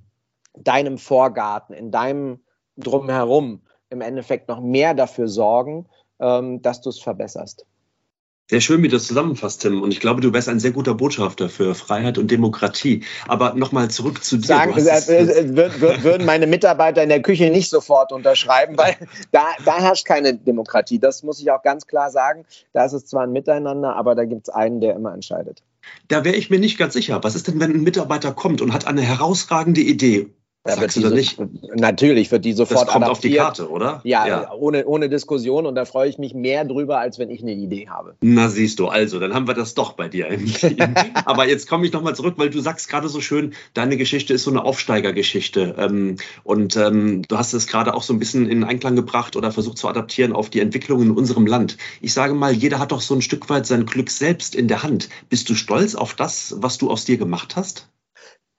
deinem 0.55 0.99
Vorgarten, 0.99 1.73
in 1.73 1.89
deinem 1.89 2.41
Drumherum 2.77 3.61
im 3.89 4.01
Endeffekt 4.01 4.49
noch 4.49 4.61
mehr 4.61 4.93
dafür 4.93 5.27
sorgen, 5.27 5.87
ähm, 6.19 6.61
dass 6.61 6.81
du 6.81 6.89
es 6.89 6.99
verbesserst. 6.99 7.65
Sehr 8.49 8.61
schön, 8.61 8.81
wie 8.81 8.87
du 8.87 8.95
das 8.95 9.05
zusammenfasst, 9.05 9.61
Tim. 9.61 9.83
Und 9.83 9.91
ich 9.91 9.99
glaube, 9.99 10.21
du 10.21 10.33
wärst 10.33 10.49
ein 10.49 10.59
sehr 10.59 10.71
guter 10.71 10.95
Botschafter 10.95 11.49
für 11.49 11.75
Freiheit 11.75 12.17
und 12.17 12.31
Demokratie. 12.31 13.03
Aber 13.27 13.53
nochmal 13.53 13.91
zurück 13.91 14.23
zu 14.23 14.37
dir. 14.37 14.47
Sagen, 14.47 14.73
äh, 14.75 14.81
äh, 14.81 16.03
würden 16.03 16.25
meine 16.25 16.47
Mitarbeiter 16.47 17.03
in 17.03 17.09
der 17.09 17.21
Küche 17.21 17.51
nicht 17.51 17.69
sofort 17.69 18.11
unterschreiben, 18.11 18.75
weil 18.75 18.95
da, 19.31 19.43
da 19.65 19.79
herrscht 19.79 20.07
keine 20.07 20.33
Demokratie. 20.33 20.97
Das 20.97 21.21
muss 21.21 21.39
ich 21.39 21.51
auch 21.51 21.61
ganz 21.61 21.85
klar 21.85 22.09
sagen. 22.09 22.43
Da 22.73 22.85
ist 22.85 22.93
es 22.93 23.05
zwar 23.05 23.21
ein 23.21 23.31
Miteinander, 23.31 23.95
aber 23.95 24.15
da 24.15 24.25
gibt 24.25 24.47
es 24.47 24.49
einen, 24.49 24.81
der 24.81 24.95
immer 24.95 25.13
entscheidet. 25.13 25.61
Da 26.07 26.25
wäre 26.25 26.35
ich 26.35 26.49
mir 26.49 26.59
nicht 26.59 26.79
ganz 26.79 26.93
sicher. 26.93 27.23
Was 27.23 27.35
ist 27.35 27.47
denn, 27.47 27.59
wenn 27.59 27.71
ein 27.71 27.83
Mitarbeiter 27.83 28.31
kommt 28.31 28.61
und 28.61 28.73
hat 28.73 28.87
eine 28.87 29.01
herausraagende 29.01 29.81
Idee 29.81 30.33
da 30.65 30.75
Sagst 30.75 30.97
du 30.97 31.01
da 31.01 31.09
nicht? 31.09 31.39
Natürlich 31.75 32.31
wird 32.31 32.43
die 32.43 32.51
sofort 32.51 32.87
das 32.87 32.93
kommt 32.93 33.05
adaptiert. 33.05 33.39
auf 33.39 33.53
die 33.55 33.63
Karte, 33.63 33.71
oder? 33.71 34.01
Ja, 34.03 34.27
ja, 34.27 34.53
Ohne, 34.53 34.85
ohne 34.85 35.07
Diskussion 35.07 35.65
und 35.65 35.75
da 35.75 35.85
freue 35.85 36.09
ich 36.09 36.17
mich 36.17 36.33
mehr 36.33 36.65
drüber, 36.65 36.99
als 36.99 37.17
wenn 37.17 37.29
ich 37.29 37.41
eine 37.41 37.53
Idee 37.53 37.87
habe. 37.87 38.15
Na 38.19 38.49
siehst 38.49 38.79
du, 38.79 38.87
also, 38.87 39.19
dann 39.19 39.33
haben 39.33 39.47
wir 39.47 39.53
das 39.53 39.73
doch 39.73 39.93
bei 39.93 40.09
dir. 40.09 40.27
Aber 41.25 41.47
jetzt 41.47 41.69
komme 41.69 41.85
ich 41.85 41.93
nochmal 41.93 42.13
zurück, 42.13 42.33
weil 42.37 42.49
du 42.49 42.59
sagst 42.59 42.89
gerade 42.89 43.07
so 43.07 43.21
schön, 43.21 43.53
deine 43.73 43.95
Geschichte 43.95 44.33
ist 44.33 44.43
so 44.43 44.51
eine 44.51 44.65
Aufsteigergeschichte 44.65 45.75
ähm, 45.77 46.17
und 46.43 46.75
ähm, 46.75 47.21
du 47.21 47.37
hast 47.37 47.53
es 47.53 47.67
gerade 47.67 47.93
auch 47.93 48.03
so 48.03 48.11
ein 48.11 48.19
bisschen 48.19 48.49
in 48.49 48.65
Einklang 48.65 48.97
gebracht 48.97 49.37
oder 49.37 49.53
versucht 49.53 49.77
zu 49.77 49.87
adaptieren 49.87 50.33
auf 50.33 50.49
die 50.49 50.59
Entwicklung 50.59 51.01
in 51.01 51.11
unserem 51.11 51.47
Land. 51.47 51.77
Ich 52.01 52.13
sage 52.13 52.33
mal, 52.33 52.51
jeder 52.51 52.79
hat 52.79 52.91
doch 52.91 53.01
so 53.01 53.15
ein 53.15 53.21
Stück 53.21 53.49
weit 53.49 53.65
sein 53.65 53.85
Glück 53.85 54.09
selbst 54.09 54.55
in 54.55 54.67
der 54.67 54.83
Hand. 54.83 55.07
Bist 55.29 55.49
du 55.49 55.55
stolz 55.55 55.95
auf 55.95 56.15
das, 56.15 56.55
was 56.57 56.77
du 56.77 56.91
aus 56.91 57.05
dir 57.05 57.17
gemacht 57.17 57.55
hast? 57.55 57.87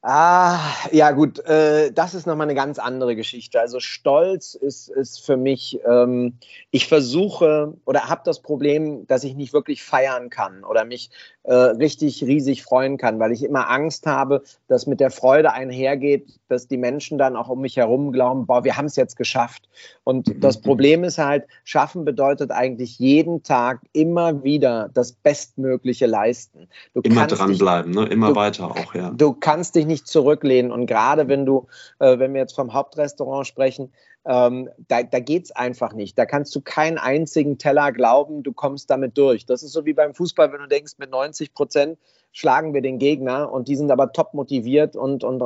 Ah, 0.02 0.58
ja 0.92 1.10
gut, 1.10 1.40
äh, 1.40 1.92
das 1.92 2.14
ist 2.14 2.26
nochmal 2.26 2.46
eine 2.46 2.54
ganz 2.54 2.78
andere 2.78 3.14
Geschichte. 3.16 3.60
Also 3.60 3.80
Stolz 3.80 4.54
ist, 4.54 4.88
ist 4.88 5.20
für 5.20 5.36
mich, 5.36 5.78
ähm, 5.86 6.38
ich 6.70 6.88
versuche 6.88 7.74
oder 7.84 8.08
habe 8.08 8.22
das 8.24 8.40
Problem, 8.40 9.06
dass 9.06 9.24
ich 9.24 9.34
nicht 9.34 9.52
wirklich 9.52 9.82
feiern 9.82 10.30
kann 10.30 10.64
oder 10.64 10.86
mich 10.86 11.10
äh, 11.42 11.54
richtig 11.54 12.22
riesig 12.22 12.62
freuen 12.62 12.96
kann, 12.96 13.18
weil 13.18 13.32
ich 13.32 13.42
immer 13.42 13.68
Angst 13.70 14.06
habe, 14.06 14.42
dass 14.68 14.86
mit 14.86 15.00
der 15.00 15.10
Freude 15.10 15.52
einhergeht, 15.52 16.38
dass 16.48 16.66
die 16.66 16.76
Menschen 16.76 17.18
dann 17.18 17.36
auch 17.36 17.48
um 17.48 17.60
mich 17.60 17.76
herum 17.76 18.12
glauben, 18.12 18.46
boah, 18.46 18.64
wir 18.64 18.76
haben 18.76 18.86
es 18.86 18.96
jetzt 18.96 19.16
geschafft. 19.16 19.68
Und 20.04 20.28
mhm. 20.28 20.40
das 20.40 20.60
Problem 20.60 21.04
ist 21.04 21.18
halt, 21.18 21.44
schaffen 21.64 22.04
bedeutet 22.04 22.50
eigentlich 22.50 22.98
jeden 22.98 23.42
Tag 23.42 23.80
immer 23.92 24.44
wieder 24.44 24.90
das 24.92 25.12
Bestmögliche 25.12 26.06
leisten. 26.06 26.68
Du 26.94 27.00
immer 27.02 27.26
dranbleiben, 27.26 27.92
ne? 27.92 28.06
immer 28.06 28.28
du, 28.28 28.36
weiter 28.36 28.70
auch, 28.70 28.94
ja. 28.94 29.10
Du 29.10 29.34
kannst 29.34 29.74
dich 29.74 29.86
nicht 29.90 30.08
zurücklehnen 30.08 30.72
und 30.72 30.86
gerade 30.86 31.28
wenn 31.28 31.44
du, 31.44 31.66
äh, 31.98 32.18
wenn 32.18 32.32
wir 32.32 32.40
jetzt 32.40 32.54
vom 32.54 32.72
Hauptrestaurant 32.72 33.46
sprechen, 33.46 33.92
ähm, 34.24 34.68
da, 34.88 35.02
da 35.02 35.20
geht 35.20 35.44
es 35.44 35.52
einfach 35.52 35.92
nicht. 35.92 36.18
Da 36.18 36.26
kannst 36.26 36.54
du 36.54 36.60
keinen 36.60 36.98
einzigen 36.98 37.58
Teller 37.58 37.92
glauben, 37.92 38.42
du 38.42 38.52
kommst 38.52 38.90
damit 38.90 39.16
durch. 39.16 39.46
Das 39.46 39.62
ist 39.62 39.72
so 39.72 39.86
wie 39.86 39.94
beim 39.94 40.14
Fußball, 40.14 40.52
wenn 40.52 40.60
du 40.60 40.68
denkst, 40.68 40.94
mit 40.98 41.10
90 41.10 41.54
Prozent 41.54 41.98
schlagen 42.32 42.74
wir 42.74 42.82
den 42.82 42.98
Gegner 42.98 43.50
und 43.52 43.68
die 43.68 43.76
sind 43.76 43.90
aber 43.90 44.12
top 44.12 44.34
motiviert 44.34 44.94
und, 44.94 45.24
und 45.24 45.42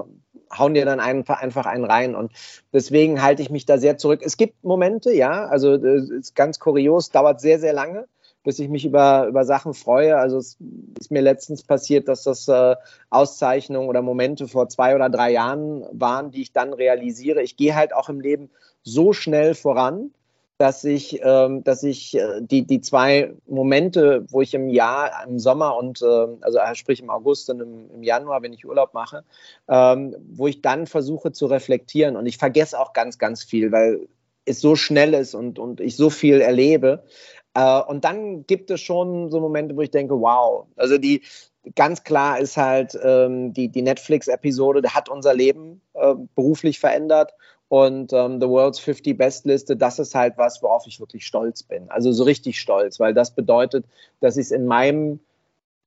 hauen 0.57 0.75
dir 0.75 0.85
dann 0.85 1.01
einfach, 1.01 1.67
einen 1.67 1.85
rein. 1.85 2.15
Und 2.15 2.33
deswegen 2.73 3.23
halte 3.23 3.43
ich 3.43 3.51
mich 3.51 3.65
da 3.65 3.79
sehr 3.79 3.97
zurück. 3.97 4.21
Es 4.25 4.37
gibt 4.37 4.63
Momente, 4.65 5.13
ja, 5.13 5.47
also 5.47 5.75
es 5.75 6.11
ist 6.11 6.35
ganz 6.35 6.59
kurios, 6.59 7.11
dauert 7.11 7.41
sehr, 7.41 7.59
sehr 7.59 7.73
lange 7.73 8.07
bis 8.45 8.59
ich 8.59 8.69
mich 8.69 8.85
über, 8.85 9.27
über 9.27 9.45
Sachen 9.45 9.75
freue. 9.75 10.17
Also 10.17 10.39
es 10.39 10.59
ist 11.01 11.11
mir 11.11 11.23
letztens 11.23 11.65
passiert, 11.65 12.07
dass 12.07 12.23
das 12.23 12.47
äh, 12.47 12.77
Auszeichnungen 13.11 13.89
oder 13.89 14.03
Momente 14.03 14.47
vor 14.47 14.69
zwei 14.69 14.95
oder 14.95 15.09
drei 15.09 15.33
Jahren 15.33 15.85
waren, 15.93 16.31
die 16.31 16.43
ich 16.43 16.53
dann 16.53 16.73
realisiere. 16.73 17.43
Ich 17.43 17.57
gehe 17.57 17.75
halt 17.75 17.95
auch 17.95 18.09
im 18.09 18.21
Leben 18.21 18.51
so 18.83 19.13
schnell 19.13 19.55
voran, 19.55 20.13
dass 20.59 20.85
ich, 20.85 21.21
ähm, 21.23 21.65
dass 21.65 21.83
ich 21.83 22.17
äh, 22.17 22.41
die, 22.41 22.67
die 22.67 22.81
zwei 22.81 23.35
Momente, 23.47 24.25
wo 24.29 24.41
ich 24.41 24.55
im 24.55 24.69
Jahr, 24.69 25.27
im 25.27 25.39
Sommer 25.39 25.77
und 25.77 26.01
äh, 26.03 26.27
also 26.43 26.59
äh, 26.59 26.75
sprich 26.75 27.01
im 27.01 27.11
August 27.11 27.51
und 27.51 27.61
im, 27.61 27.91
im 27.91 28.03
Januar, 28.03 28.43
wenn 28.43 28.53
ich 28.53 28.67
Urlaub 28.67 28.95
mache, 28.95 29.25
ähm, 29.69 30.15
wo 30.29 30.47
ich 30.47 30.63
dann 30.63 30.87
versuche 30.87 31.33
zu 31.33 31.47
reflektieren 31.47 32.17
und 32.17 32.27
ich 32.27 32.39
vergesse 32.39 32.79
auch 32.79 32.93
ganz, 32.93 33.19
ganz 33.19 33.43
viel, 33.43 33.73
weil 33.73 34.07
es 34.45 34.61
so 34.61 34.77
schnell 34.77 35.15
ist 35.15 35.35
und, 35.35 35.59
und 35.59 35.81
ich 35.81 35.97
so 35.97 36.11
viel 36.11 36.41
erlebe. 36.41 37.05
Äh, 37.55 37.81
und 37.83 38.05
dann 38.05 38.47
gibt 38.47 38.71
es 38.71 38.81
schon 38.81 39.31
so 39.31 39.41
Momente, 39.41 39.77
wo 39.77 39.81
ich 39.81 39.91
denke, 39.91 40.21
wow, 40.21 40.67
also 40.77 40.99
die, 40.99 41.23
ganz 41.77 42.05
klar 42.05 42.39
ist 42.39 42.57
halt 42.57 42.99
ähm, 43.03 43.53
die, 43.53 43.69
die 43.69 43.83
Netflix-Episode, 43.83 44.83
der 44.83 44.95
hat 44.95 45.09
unser 45.09 45.35
Leben 45.35 45.81
äh, 45.95 46.15
beruflich 46.35 46.79
verändert 46.79 47.33
und 47.69 48.13
ähm, 48.13 48.41
The 48.41 48.49
World's 48.49 48.79
50 48.81 49.17
Best 49.17 49.47
Liste, 49.47 49.77
das 49.77 49.99
ist 49.99 50.15
halt 50.15 50.35
was, 50.37 50.63
worauf 50.63 50.87
ich 50.87 51.01
wirklich 51.01 51.27
stolz 51.27 51.63
bin. 51.63 51.91
Also 51.91 52.13
so 52.13 52.25
richtig 52.25 52.61
stolz, 52.61 53.01
weil 53.01 53.15
das 53.15 53.35
bedeutet, 53.35 53.87
dass 54.21 54.37
ich 54.37 54.47
es 54.47 54.51
in 54.51 54.67
meinem 54.67 55.21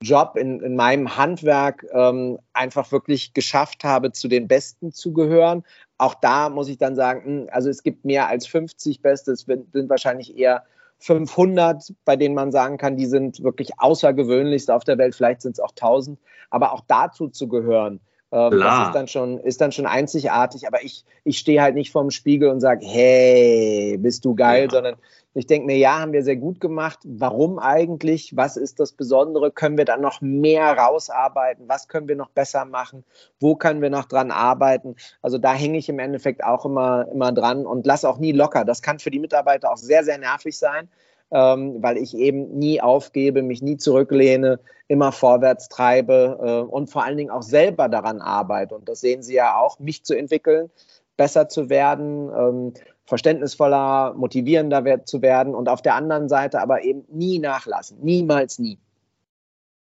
Job, 0.01 0.38
in, 0.38 0.62
in 0.62 0.75
meinem 0.75 1.17
Handwerk 1.17 1.86
ähm, 1.91 2.39
einfach 2.53 2.91
wirklich 2.91 3.34
geschafft 3.34 3.84
habe, 3.84 4.12
zu 4.12 4.27
den 4.27 4.47
Besten 4.47 4.91
zu 4.91 5.12
gehören. 5.12 5.63
Auch 5.97 6.13
da 6.15 6.49
muss 6.49 6.69
ich 6.69 6.77
dann 6.77 6.95
sagen, 6.95 7.23
hm, 7.25 7.49
also 7.51 7.69
es 7.69 7.84
gibt 7.84 8.06
mehr 8.06 8.27
als 8.27 8.45
50 8.47 9.01
Beste, 9.01 9.32
es 9.32 9.41
sind 9.41 9.89
wahrscheinlich 9.89 10.38
eher 10.38 10.63
500, 10.99 11.93
bei 12.05 12.15
denen 12.15 12.36
man 12.36 12.51
sagen 12.51 12.77
kann, 12.77 12.97
die 12.97 13.05
sind 13.05 13.43
wirklich 13.43 13.79
außergewöhnlichst 13.79 14.71
auf 14.71 14.83
der 14.83 14.97
Welt. 14.97 15.15
Vielleicht 15.15 15.41
sind 15.41 15.53
es 15.53 15.60
auch 15.60 15.71
1000. 15.71 16.19
Aber 16.49 16.73
auch 16.73 16.81
dazu 16.88 17.27
zu 17.27 17.47
gehören, 17.47 17.99
ähm, 18.31 18.60
das 18.60 18.88
ist 18.88 18.95
dann 18.95 19.07
schon, 19.07 19.39
ist 19.39 19.62
dann 19.62 19.71
schon 19.71 19.86
einzigartig, 19.86 20.67
aber 20.67 20.83
ich, 20.83 21.05
ich 21.23 21.38
stehe 21.38 21.62
halt 21.62 21.75
nicht 21.75 21.91
vorm 21.91 22.12
Spiegel 22.12 22.49
und 22.49 22.60
sage, 22.60 22.86
hey, 22.86 23.97
bist 23.99 24.25
du 24.25 24.36
geil, 24.36 24.65
ja. 24.65 24.69
sondern 24.69 24.95
ich 25.38 25.47
denke 25.47 25.67
mir, 25.67 25.78
ja, 25.78 26.00
haben 26.00 26.13
wir 26.13 26.23
sehr 26.23 26.36
gut 26.36 26.60
gemacht. 26.60 27.00
Warum 27.04 27.60
eigentlich? 27.60 28.36
Was 28.36 28.58
ist 28.58 28.80
das 28.80 28.91
Besondere? 28.91 29.52
Können 29.52 29.78
wir 29.78 29.86
dann 29.86 30.02
noch 30.02 30.21
mehr 30.21 30.78
rausarbeiten? 30.78 31.67
Was 31.67 31.88
können 31.88 32.08
wir 32.08 32.15
noch 32.15 32.30
besser 32.30 32.65
machen? 32.65 33.04
Wo 33.39 33.56
können 33.56 33.82
wir 33.82 33.89
noch 33.89 34.06
dran 34.06 34.32
arbeiten? 34.32 34.95
Also 35.21 35.38
da 35.38 35.54
hänge 35.54 35.78
ich 35.78 35.89
im 35.89 36.00
Endeffekt 36.00 36.43
auch 36.43 36.65
immer, 36.65 37.08
immer 37.12 37.32
dran 37.32 37.65
und 37.65 37.86
lasse 37.86 38.10
auch 38.10 38.17
nie 38.17 38.32
locker. 38.32 38.65
Das 38.65 38.82
kann 38.82 39.00
für 39.00 39.12
die 39.12 39.19
Mitarbeiter 39.19 39.71
auch 39.71 39.78
sehr, 39.78 40.04
sehr 40.04 40.17
nervig 40.17 40.58
sein 40.58 40.89
ähm, 41.32 41.82
weil 41.82 41.97
ich 41.97 42.15
eben 42.15 42.58
nie 42.58 42.82
aufgebe, 42.82 43.41
mich 43.41 43.62
nie 43.62 43.78
zurücklehne, 43.78 44.60
immer 44.88 45.12
vorwärts 45.12 45.67
treibe 45.67 46.39
äh, 46.41 46.71
und 46.71 46.89
vor 46.89 47.04
allen 47.04 47.17
Dingen 47.17 47.32
auch 47.32 47.41
selber 47.41 47.89
daran 47.89 48.21
arbeite. 48.21 48.76
Und 48.76 48.88
das 48.88 49.02
sehen 49.02 49.21
Sie 49.21 49.36
ja 49.36 49.58
auch, 49.58 49.80
mich 49.80 50.04
zu 50.04 50.17
entwickeln, 50.17 50.69
besser 51.17 51.50
zu 51.50 51.69
werden, 51.69 52.30
ähm, 52.30 52.73
verständnisvoller, 53.08 54.13
motivierender 54.15 55.06
zu 55.06 55.22
werden 55.22 55.56
und 55.56 55.70
auf 55.70 55.82
der 55.82 55.96
anderen 55.96 56.30
Seite 56.30 56.62
aber 56.62 56.84
eben 56.84 57.06
nie 57.10 57.39
nachlassen, 57.39 58.00
niemals 58.02 58.60
nie 58.60 58.78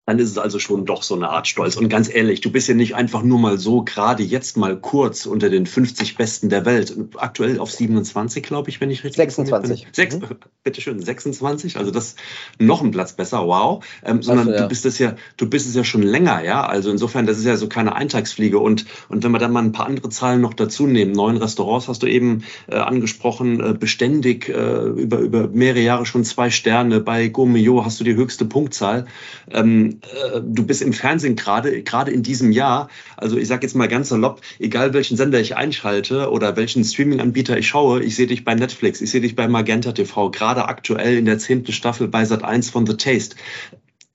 dann 0.06 0.20
ist 0.20 0.30
es 0.30 0.38
also 0.38 0.60
schon 0.60 0.86
doch 0.86 1.02
so 1.02 1.16
eine 1.16 1.30
Art 1.30 1.48
Stolz. 1.48 1.78
Und 1.78 1.88
ganz 1.88 2.14
ehrlich, 2.14 2.42
du 2.42 2.52
bist 2.52 2.68
ja 2.68 2.74
nicht 2.74 2.94
einfach 2.94 3.24
nur 3.24 3.40
mal 3.40 3.58
so 3.58 3.84
gerade 3.84 4.22
jetzt 4.22 4.58
mal 4.58 4.76
kurz 4.76 5.26
unter 5.26 5.50
den 5.50 5.66
50 5.66 6.18
Besten 6.18 6.50
der 6.50 6.66
Welt. 6.66 6.94
Aktuell 7.16 7.58
auf 7.60 7.72
27, 7.72 8.44
glaube 8.44 8.70
ich, 8.70 8.82
wenn 8.82 8.92
ich 8.92 9.06
richtig 9.06 9.18
26. 9.18 9.84
bin. 9.84 9.94
Sechs, 9.94 10.18
mhm. 10.18 10.28
Bitteschön, 10.64 11.02
26. 11.02 11.78
Also 11.78 11.92
das 11.92 12.16
noch 12.60 12.82
ein 12.82 12.92
Platz 12.92 13.14
besser, 13.14 13.48
wow. 13.48 13.84
Ähm, 14.04 14.22
sondern 14.22 14.48
also, 14.48 14.58
ja. 14.58 14.64
du 14.64 14.68
bist 14.68 14.86
es 14.86 15.00
ja, 15.00 15.16
du 15.38 15.50
bist 15.50 15.68
es 15.68 15.76
ja 15.76 15.86
schon 15.86 16.04
länger, 16.04 16.44
ja. 16.44 16.66
Also 16.66 16.92
insofern, 16.92 17.26
das 17.26 17.38
ist 17.38 17.46
ja 17.46 17.56
so 17.56 17.70
keine 17.70 17.96
Eintagsfliege. 17.96 18.60
Und, 18.60 18.86
und 19.08 19.24
wenn 19.24 19.32
wir 19.32 19.40
dann 19.40 19.54
mal 19.54 19.64
ein 19.64 19.72
paar 19.72 19.86
andere 19.86 20.10
Zahlen 20.10 20.42
noch 20.42 20.54
dazu 20.54 20.86
nehmen, 20.86 21.14
neun 21.14 21.38
Restaurants 21.38 21.88
hast 21.88 22.04
du 22.04 22.08
eben 22.08 22.44
äh, 22.68 22.76
angesprochen, 22.76 23.62
äh, 23.62 23.74
beständig 23.74 24.50
äh, 24.50 24.54
über, 24.54 25.20
über 25.20 25.48
mehrere 25.48 25.82
Jahre 25.82 26.06
schon 26.06 26.26
zwei 26.26 26.50
Sterne. 26.50 27.00
Bei 27.00 27.30
Gourmillot 27.30 27.86
hast 27.86 28.02
du 28.02 28.04
die 28.04 28.16
höchste 28.16 28.44
Punktzahl. 28.44 29.06
Ähm, 29.50 29.93
äh, 30.02 30.42
du 30.42 30.66
bist 30.66 30.82
im 30.82 30.94
Fernsehen 30.94 31.36
gerade, 31.36 31.84
gerade 31.84 32.12
in 32.12 32.24
diesem 32.24 32.52
Jahr. 32.52 32.90
Also 33.18 33.38
ich 33.38 33.48
sage 33.48 33.66
jetzt 33.66 33.76
mal 33.76 33.88
ganz 33.88 34.10
salopp, 34.10 34.42
egal 34.60 34.94
welchen 34.94 35.18
Sender 35.18 35.40
ich 35.40 35.56
einschalte 35.56 36.30
oder 36.30 36.56
welchen 36.56 36.84
Streaming-Anbieter 36.84 37.58
ich 37.58 37.68
schaue, 37.68 38.04
ich 38.04 38.16
sehe 38.16 38.28
dich 38.28 38.44
bei 38.44 38.56
Netflix, 38.56 39.02
ich 39.02 39.12
sehe 39.12 39.22
dich 39.22 39.36
bei 39.36 39.48
Magenta 39.48 39.92
TV, 39.92 40.32
gerade 40.32 40.66
aktuell 40.66 41.18
in 41.18 41.26
der 41.26 41.40
zehnten 41.40 41.72
Staffel 41.72 42.08
bei 42.08 42.26
Sat 42.26 42.44
1 42.44 42.70
von 42.70 42.86
The 42.86 42.98
Taste 42.98 43.36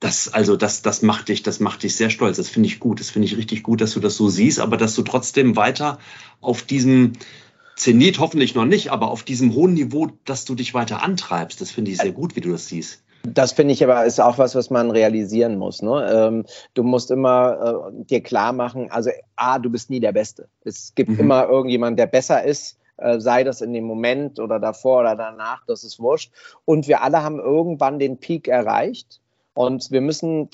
das, 0.01 0.29
also 0.29 0.57
das, 0.57 0.83
das 0.83 1.03
macht 1.03 1.29
dich, 1.29 1.43
das 1.43 1.59
macht 1.59 1.83
dich 1.83 1.97
sehr 1.97 2.11
stolz. 2.11 2.37
Das 2.37 2.49
finde 2.49 2.69
ich 2.69 2.79
gut. 2.79 3.01
Das 3.01 3.11
finde 3.11 3.27
ich 3.27 3.37
richtig 3.37 3.63
gut, 3.63 3.81
dass 3.81 3.95
du 3.95 4.01
das 4.01 4.17
so 4.17 4.29
siehst, 4.29 4.61
aber 4.61 4.77
dass 4.77 4.95
du 4.95 5.03
trotzdem 5.03 5.57
weiter 5.57 5.99
auf 6.41 6.63
diesem 6.63 7.15
Zenit 7.77 8.19
hoffentlich 8.19 8.55
noch 8.55 8.65
nicht, 8.65 8.91
aber 8.91 9.11
auf 9.11 9.23
diesem 9.23 9.55
hohen 9.55 9.75
Niveau, 9.75 10.11
dass 10.25 10.45
du 10.45 10.55
dich 10.55 10.75
weiter 10.75 11.03
antreibst. 11.03 11.61
Das 11.61 11.71
finde 11.71 11.91
ich 11.91 11.99
sehr 11.99 12.13
gut, 12.13 12.37
wie 12.37 12.41
du 12.41 12.51
das 12.51 12.69
siehst. 12.69 13.03
Das 13.23 13.53
finde 13.53 13.75
ich 13.75 13.83
aber 13.83 14.05
ist 14.05 14.21
auch 14.21 14.39
was, 14.39 14.55
was 14.55 14.71
man 14.71 14.91
realisieren 14.91 15.59
muss. 15.59 15.83
Ne? 15.83 16.09
Ähm, 16.11 16.45
du 16.75 16.83
musst 16.83 17.11
immer 17.11 17.91
äh, 17.91 18.05
dir 18.05 18.23
klar 18.23 18.53
machen, 18.53 18.91
also 18.91 19.11
A, 19.37 19.59
du 19.59 19.71
bist 19.71 19.91
nie 19.91 20.01
der 20.01 20.13
Beste. 20.13 20.49
Es 20.65 20.95
gibt 20.95 21.11
mhm. 21.11 21.21
immer 21.21 21.49
irgendjemand, 21.49 21.99
der 21.99 22.07
besser 22.07 22.45
ist, 22.45 22.79
äh, 22.97 23.21
sei 23.21 23.45
das 23.45 23.61
in 23.61 23.73
dem 23.73 23.85
Moment 23.85 24.39
oder 24.41 24.59
davor 24.59 25.01
oder 25.01 25.17
danach, 25.17 25.65
das 25.67 25.85
ist 25.85 25.99
wurscht. 25.99 26.33
Und 26.65 26.89
wir 26.89 27.03
alle 27.03 27.23
haben 27.23 27.39
irgendwann 27.39 27.99
den 27.99 28.19
Peak 28.19 28.49
erreicht. 28.49 29.21
Und 29.55 29.91
wir 29.91 30.01
müssen, 30.01 30.49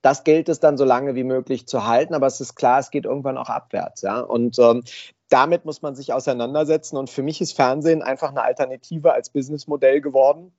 das 0.00 0.24
gilt 0.24 0.48
es 0.48 0.58
dann 0.58 0.78
so 0.78 0.86
lange 0.86 1.14
wie 1.14 1.24
möglich 1.24 1.66
zu 1.66 1.86
halten, 1.86 2.14
aber 2.14 2.26
es 2.26 2.40
ist 2.40 2.54
klar, 2.54 2.78
es 2.78 2.90
geht 2.90 3.04
irgendwann 3.04 3.36
auch 3.36 3.50
abwärts. 3.50 4.00
Ja? 4.00 4.20
Und 4.20 4.58
ähm, 4.58 4.84
damit 5.28 5.66
muss 5.66 5.82
man 5.82 5.94
sich 5.94 6.14
auseinandersetzen. 6.14 6.96
Und 6.96 7.10
für 7.10 7.22
mich 7.22 7.42
ist 7.42 7.54
Fernsehen 7.54 8.02
einfach 8.02 8.30
eine 8.30 8.42
Alternative 8.42 9.12
als 9.12 9.28
Businessmodell 9.28 10.00
geworden 10.00 10.52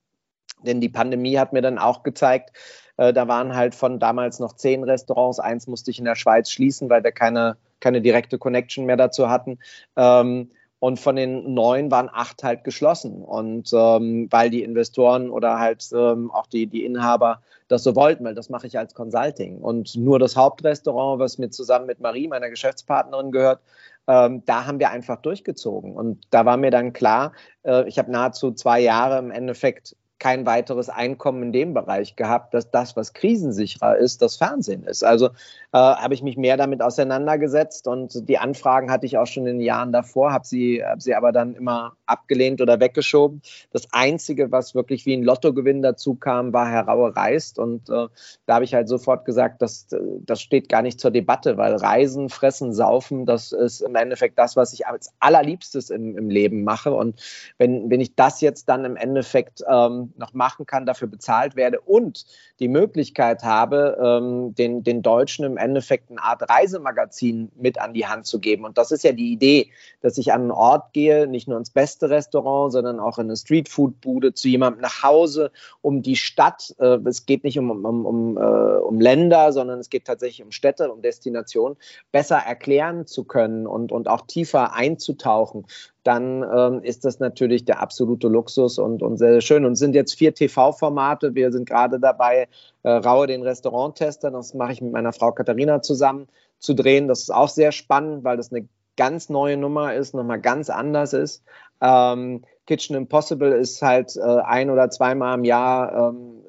denn 0.64 0.80
die 0.80 0.88
Pandemie 0.88 1.38
hat 1.38 1.52
mir 1.52 1.62
dann 1.62 1.78
auch 1.78 2.02
gezeigt, 2.02 2.56
äh, 2.96 3.12
da 3.12 3.28
waren 3.28 3.54
halt 3.54 3.74
von 3.74 3.98
damals 3.98 4.38
noch 4.40 4.54
zehn 4.54 4.84
Restaurants, 4.84 5.40
eins 5.40 5.66
musste 5.66 5.90
ich 5.90 5.98
in 5.98 6.04
der 6.04 6.16
Schweiz 6.16 6.50
schließen, 6.50 6.90
weil 6.90 7.02
wir 7.02 7.12
keine, 7.12 7.56
keine 7.80 8.00
direkte 8.02 8.38
Connection 8.38 8.84
mehr 8.84 8.96
dazu 8.96 9.30
hatten. 9.30 9.58
Ähm, 9.96 10.50
und 10.80 10.98
von 10.98 11.14
den 11.14 11.52
neun 11.52 11.90
waren 11.90 12.08
acht 12.10 12.42
halt 12.42 12.64
geschlossen. 12.64 13.22
Und 13.22 13.70
ähm, 13.72 14.28
weil 14.30 14.50
die 14.50 14.62
Investoren 14.62 15.30
oder 15.30 15.58
halt 15.58 15.86
ähm, 15.94 16.30
auch 16.30 16.46
die, 16.46 16.66
die 16.66 16.84
Inhaber 16.84 17.42
das 17.68 17.84
so 17.84 17.94
wollten, 17.94 18.24
weil 18.24 18.34
das 18.34 18.48
mache 18.48 18.66
ich 18.66 18.78
als 18.78 18.94
Consulting. 18.94 19.58
Und 19.58 19.94
nur 19.94 20.18
das 20.18 20.36
Hauptrestaurant, 20.36 21.20
was 21.20 21.38
mir 21.38 21.50
zusammen 21.50 21.86
mit 21.86 22.00
Marie, 22.00 22.28
meiner 22.28 22.50
Geschäftspartnerin, 22.50 23.30
gehört, 23.30 23.60
ähm, 24.08 24.42
da 24.46 24.66
haben 24.66 24.80
wir 24.80 24.90
einfach 24.90 25.20
durchgezogen. 25.20 25.94
Und 25.94 26.26
da 26.30 26.46
war 26.46 26.56
mir 26.56 26.70
dann 26.70 26.92
klar, 26.94 27.32
äh, 27.62 27.86
ich 27.86 27.98
habe 27.98 28.10
nahezu 28.10 28.52
zwei 28.52 28.80
Jahre 28.80 29.18
im 29.18 29.30
Endeffekt 29.30 29.94
kein 30.20 30.44
weiteres 30.44 30.90
Einkommen 30.90 31.42
in 31.44 31.52
dem 31.52 31.74
Bereich 31.74 32.14
gehabt, 32.14 32.52
dass 32.52 32.70
das, 32.70 32.94
was 32.94 33.14
krisensicherer 33.14 33.96
ist, 33.96 34.20
das 34.20 34.36
Fernsehen 34.36 34.84
ist. 34.84 35.02
Also 35.02 35.28
äh, 35.72 35.78
habe 35.78 36.12
ich 36.12 36.22
mich 36.22 36.36
mehr 36.36 36.58
damit 36.58 36.82
auseinandergesetzt 36.82 37.88
und 37.88 38.28
die 38.28 38.36
Anfragen 38.38 38.90
hatte 38.90 39.06
ich 39.06 39.16
auch 39.16 39.26
schon 39.26 39.46
in 39.46 39.58
den 39.58 39.64
Jahren 39.64 39.92
davor, 39.92 40.32
habe 40.32 40.46
sie, 40.46 40.84
hab 40.84 41.00
sie 41.00 41.14
aber 41.14 41.32
dann 41.32 41.54
immer 41.54 41.94
abgelehnt 42.04 42.60
oder 42.60 42.80
weggeschoben. 42.80 43.40
Das 43.72 43.88
Einzige, 43.92 44.52
was 44.52 44.74
wirklich 44.74 45.06
wie 45.06 45.14
ein 45.14 45.22
Lottogewinn 45.22 45.80
dazu 45.80 46.14
kam, 46.14 46.52
war 46.52 46.68
Herr 46.68 46.86
Raue 46.86 47.16
reist 47.16 47.58
und 47.58 47.88
äh, 47.88 48.06
da 48.44 48.54
habe 48.54 48.64
ich 48.64 48.74
halt 48.74 48.88
sofort 48.88 49.24
gesagt, 49.24 49.62
das, 49.62 49.88
das 50.26 50.42
steht 50.42 50.68
gar 50.68 50.82
nicht 50.82 51.00
zur 51.00 51.10
Debatte, 51.10 51.56
weil 51.56 51.76
Reisen, 51.76 52.28
Fressen, 52.28 52.74
Saufen, 52.74 53.24
das 53.24 53.52
ist 53.52 53.80
im 53.80 53.94
Endeffekt 53.94 54.38
das, 54.38 54.54
was 54.54 54.74
ich 54.74 54.86
als 54.86 55.12
allerliebstes 55.18 55.88
im, 55.88 56.18
im 56.18 56.28
Leben 56.28 56.62
mache 56.62 56.92
und 56.92 57.18
wenn, 57.56 57.88
wenn 57.88 58.02
ich 58.02 58.14
das 58.16 58.42
jetzt 58.42 58.68
dann 58.68 58.84
im 58.84 58.96
Endeffekt 58.96 59.64
ähm, 59.66 60.09
noch 60.16 60.34
machen 60.34 60.66
kann, 60.66 60.86
dafür 60.86 61.08
bezahlt 61.08 61.56
werde 61.56 61.80
und 61.80 62.26
die 62.60 62.68
Möglichkeit 62.68 63.42
habe, 63.42 63.98
ähm, 64.02 64.54
den, 64.54 64.82
den 64.82 65.02
Deutschen 65.02 65.44
im 65.44 65.56
Endeffekt 65.56 66.10
eine 66.10 66.22
Art 66.22 66.48
Reisemagazin 66.48 67.50
mit 67.56 67.80
an 67.80 67.94
die 67.94 68.06
Hand 68.06 68.26
zu 68.26 68.38
geben. 68.38 68.64
Und 68.64 68.78
das 68.78 68.90
ist 68.90 69.04
ja 69.04 69.12
die 69.12 69.32
Idee, 69.32 69.70
dass 70.00 70.18
ich 70.18 70.32
an 70.32 70.42
einen 70.42 70.50
Ort 70.50 70.92
gehe, 70.92 71.26
nicht 71.26 71.48
nur 71.48 71.58
ins 71.58 71.70
beste 71.70 72.10
Restaurant, 72.10 72.72
sondern 72.72 73.00
auch 73.00 73.18
in 73.18 73.26
eine 73.26 73.36
Streetfood-Bude 73.36 74.34
zu 74.34 74.48
jemandem 74.48 74.82
nach 74.82 75.02
Hause, 75.02 75.50
um 75.80 76.02
die 76.02 76.16
Stadt. 76.16 76.74
Äh, 76.78 76.98
es 77.06 77.26
geht 77.26 77.44
nicht 77.44 77.58
um, 77.58 77.70
um, 77.70 78.06
um, 78.06 78.36
äh, 78.36 78.40
um 78.40 79.00
Länder, 79.00 79.52
sondern 79.52 79.80
es 79.80 79.90
geht 79.90 80.04
tatsächlich 80.04 80.44
um 80.44 80.52
Städte, 80.52 80.92
um 80.92 81.02
Destinationen, 81.02 81.76
besser 82.12 82.36
erklären 82.36 83.06
zu 83.06 83.24
können 83.24 83.66
und, 83.66 83.92
und 83.92 84.08
auch 84.08 84.26
tiefer 84.26 84.74
einzutauchen 84.74 85.66
dann 86.02 86.42
ähm, 86.42 86.82
ist 86.82 87.04
das 87.04 87.18
natürlich 87.20 87.64
der 87.64 87.80
absolute 87.80 88.28
Luxus 88.28 88.78
und, 88.78 89.02
und 89.02 89.18
sehr, 89.18 89.32
sehr 89.32 89.40
schön. 89.40 89.64
Und 89.64 89.76
sind 89.76 89.94
jetzt 89.94 90.14
vier 90.14 90.34
TV-Formate. 90.34 91.34
Wir 91.34 91.52
sind 91.52 91.68
gerade 91.68 92.00
dabei, 92.00 92.48
äh, 92.82 92.90
Raue 92.90 93.26
den 93.26 93.42
Restauranttester, 93.42 94.30
das 94.30 94.54
mache 94.54 94.72
ich 94.72 94.80
mit 94.80 94.92
meiner 94.92 95.12
Frau 95.12 95.32
Katharina 95.32 95.82
zusammen, 95.82 96.26
zu 96.58 96.74
drehen. 96.74 97.08
Das 97.08 97.20
ist 97.20 97.30
auch 97.30 97.48
sehr 97.48 97.72
spannend, 97.72 98.24
weil 98.24 98.36
das 98.36 98.52
eine 98.52 98.66
ganz 98.96 99.28
neue 99.28 99.56
Nummer 99.56 99.94
ist, 99.94 100.14
nochmal 100.14 100.40
ganz 100.40 100.70
anders 100.70 101.12
ist. 101.12 101.42
Ähm, 101.80 102.44
Kitchen 102.66 102.96
Impossible 102.96 103.52
ist 103.52 103.82
halt 103.82 104.16
äh, 104.16 104.20
ein 104.20 104.70
oder 104.70 104.90
zweimal 104.90 105.38
im 105.38 105.44
Jahr 105.44 106.10
ähm, 106.10 106.42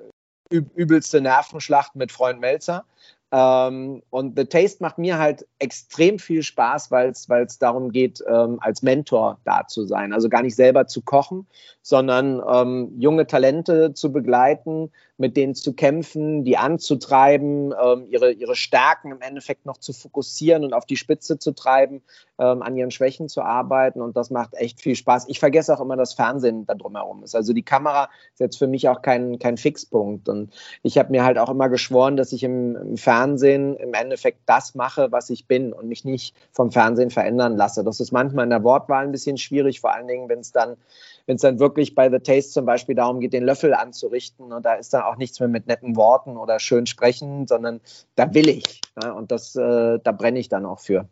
übelste 0.51 1.21
Nervenschlacht 1.21 1.95
mit 1.95 2.11
Freund 2.11 2.39
Melzer. 2.39 2.85
Ähm, 3.31 4.03
und 4.09 4.37
The 4.37 4.45
Taste 4.45 4.83
macht 4.83 4.97
mir 4.97 5.17
halt 5.17 5.47
extrem 5.57 6.19
viel 6.19 6.43
Spaß, 6.43 6.91
weil 6.91 7.11
es 7.11 7.59
darum 7.59 7.91
geht, 7.91 8.21
ähm, 8.27 8.57
als 8.59 8.81
Mentor 8.81 9.39
da 9.45 9.65
zu 9.67 9.85
sein. 9.85 10.11
Also 10.11 10.27
gar 10.27 10.41
nicht 10.41 10.55
selber 10.55 10.87
zu 10.87 11.01
kochen, 11.01 11.47
sondern 11.81 12.41
ähm, 12.45 12.93
junge 12.99 13.25
Talente 13.25 13.93
zu 13.93 14.11
begleiten, 14.11 14.91
mit 15.17 15.37
denen 15.37 15.55
zu 15.55 15.73
kämpfen, 15.73 16.43
die 16.43 16.57
anzutreiben, 16.57 17.73
ähm, 17.81 18.07
ihre, 18.09 18.33
ihre 18.33 18.55
Stärken 18.55 19.11
im 19.11 19.21
Endeffekt 19.21 19.65
noch 19.65 19.77
zu 19.77 19.93
fokussieren 19.93 20.65
und 20.65 20.73
auf 20.73 20.85
die 20.85 20.97
Spitze 20.97 21.39
zu 21.39 21.53
treiben, 21.53 22.01
ähm, 22.37 22.61
an 22.61 22.75
ihren 22.75 22.91
Schwächen 22.91 23.29
zu 23.29 23.43
arbeiten. 23.43 24.01
Und 24.01 24.17
das 24.17 24.29
macht 24.29 24.55
echt 24.55 24.81
viel 24.81 24.95
Spaß. 24.95 25.29
Ich 25.29 25.39
vergesse 25.39 25.73
auch 25.73 25.81
immer, 25.81 25.95
dass 25.95 26.13
Fernsehen 26.13 26.65
da 26.65 26.73
drumherum 26.73 27.23
ist. 27.23 27.35
Also 27.35 27.53
die 27.53 27.63
Kamera 27.63 28.09
ist 28.33 28.39
jetzt 28.39 28.57
für 28.57 28.67
mich 28.67 28.89
auch 28.89 29.01
kein, 29.01 29.39
kein 29.39 29.57
Fixpunkt. 29.57 30.27
Und 30.27 30.51
ich 30.83 30.97
habe 30.97 31.11
mir 31.11 31.23
halt 31.23 31.37
auch 31.37 31.49
immer 31.49 31.69
geschworen, 31.69 32.17
dass 32.17 32.33
ich 32.33 32.43
im, 32.43 32.75
im 32.75 32.97
Fernsehen 32.97 33.20
im 33.25 33.93
Endeffekt 33.93 34.39
das 34.45 34.75
mache, 34.75 35.11
was 35.11 35.29
ich 35.29 35.47
bin 35.47 35.73
und 35.73 35.87
mich 35.87 36.05
nicht 36.05 36.35
vom 36.51 36.71
Fernsehen 36.71 37.09
verändern 37.09 37.55
lasse. 37.55 37.83
Das 37.83 37.99
ist 37.99 38.11
manchmal 38.11 38.45
in 38.45 38.49
der 38.49 38.63
Wortwahl 38.63 39.05
ein 39.05 39.11
bisschen 39.11 39.37
schwierig, 39.37 39.81
vor 39.81 39.93
allen 39.93 40.07
Dingen, 40.07 40.29
wenn 40.29 40.39
es 40.39 40.51
dann 40.51 40.77
wenn 41.25 41.35
es 41.35 41.41
dann 41.41 41.59
wirklich 41.59 41.95
bei 41.95 42.09
The 42.09 42.19
Taste 42.19 42.51
zum 42.51 42.65
Beispiel 42.65 42.95
darum 42.95 43.19
geht, 43.19 43.33
den 43.33 43.43
Löffel 43.43 43.73
anzurichten 43.73 44.51
und 44.51 44.65
da 44.65 44.73
ist 44.73 44.93
dann 44.93 45.03
auch 45.03 45.17
nichts 45.17 45.39
mehr 45.39 45.49
mit 45.49 45.67
netten 45.67 45.95
Worten 45.95 46.37
oder 46.37 46.59
schön 46.59 46.85
sprechen, 46.85 47.47
sondern 47.47 47.79
da 48.15 48.33
will 48.33 48.49
ich 48.49 48.81
ja, 49.01 49.11
und 49.11 49.31
das, 49.31 49.55
äh, 49.55 49.99
da 50.03 50.11
brenne 50.11 50.39
ich 50.39 50.49
dann 50.49 50.65
auch 50.65 50.79
für. 50.79 51.07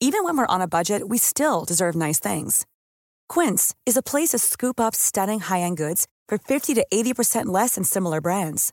Even 0.00 0.24
when 0.24 0.36
we're 0.36 0.52
on 0.52 0.60
a 0.60 0.66
budget, 0.66 1.08
we 1.08 1.16
still 1.16 1.64
deserve 1.64 1.96
nice 1.96 2.20
things. 2.20 2.66
Quince 3.28 3.74
is 3.86 3.96
a 3.96 4.02
place 4.02 4.30
to 4.30 4.38
scoop 4.38 4.80
up 4.80 4.94
stunning 4.94 5.40
high-end 5.40 5.76
goods 5.76 6.06
for 6.28 6.38
50 6.38 6.74
to 6.74 6.84
80% 6.92 7.46
less 7.46 7.76
than 7.76 7.84
similar 7.84 8.20
brands. 8.20 8.72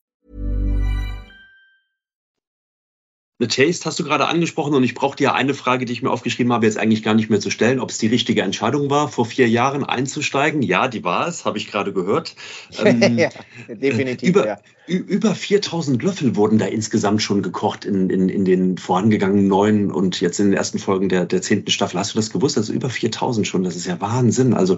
The 3.41 3.47
Taste 3.47 3.85
hast 3.85 3.99
du 3.99 4.03
gerade 4.03 4.27
angesprochen 4.27 4.75
und 4.75 4.83
ich 4.83 4.93
brauche 4.93 5.15
dir 5.15 5.33
eine 5.33 5.55
Frage, 5.55 5.85
die 5.85 5.93
ich 5.93 6.03
mir 6.03 6.11
aufgeschrieben 6.11 6.53
habe, 6.53 6.67
jetzt 6.67 6.77
eigentlich 6.77 7.01
gar 7.01 7.15
nicht 7.15 7.31
mehr 7.31 7.39
zu 7.39 7.49
stellen, 7.49 7.79
ob 7.79 7.89
es 7.89 7.97
die 7.97 8.05
richtige 8.05 8.43
Entscheidung 8.43 8.91
war, 8.91 9.07
vor 9.07 9.25
vier 9.25 9.49
Jahren 9.49 9.83
einzusteigen. 9.83 10.61
Ja, 10.61 10.87
die 10.87 11.03
war 11.03 11.27
es, 11.27 11.43
habe 11.43 11.57
ich 11.57 11.67
gerade 11.67 11.91
gehört. 11.91 12.35
Ähm, 12.83 13.17
ja, 13.17 13.29
definitiv. 13.67 14.29
Über, 14.29 14.47
ja. 14.47 14.57
über 14.87 15.35
4000 15.35 16.01
Löffel 16.01 16.35
wurden 16.35 16.57
da 16.57 16.65
insgesamt 16.65 17.21
schon 17.21 17.43
gekocht 17.43 17.85
in, 17.85 18.09
in, 18.09 18.29
in 18.29 18.45
den 18.45 18.77
vorangegangenen 18.77 19.47
neun 19.47 19.91
und 19.91 20.19
jetzt 20.19 20.39
in 20.39 20.47
den 20.47 20.57
ersten 20.57 20.79
Folgen 20.79 21.09
der, 21.09 21.25
der 21.25 21.41
zehnten 21.41 21.69
Staffel. 21.69 21.99
Hast 21.99 22.13
du 22.13 22.17
das 22.17 22.31
gewusst? 22.31 22.57
Also 22.57 22.73
über 22.73 22.89
4000 22.89 23.45
schon, 23.45 23.63
das 23.63 23.75
ist 23.75 23.85
ja 23.85 23.99
Wahnsinn. 24.01 24.53
Also 24.53 24.77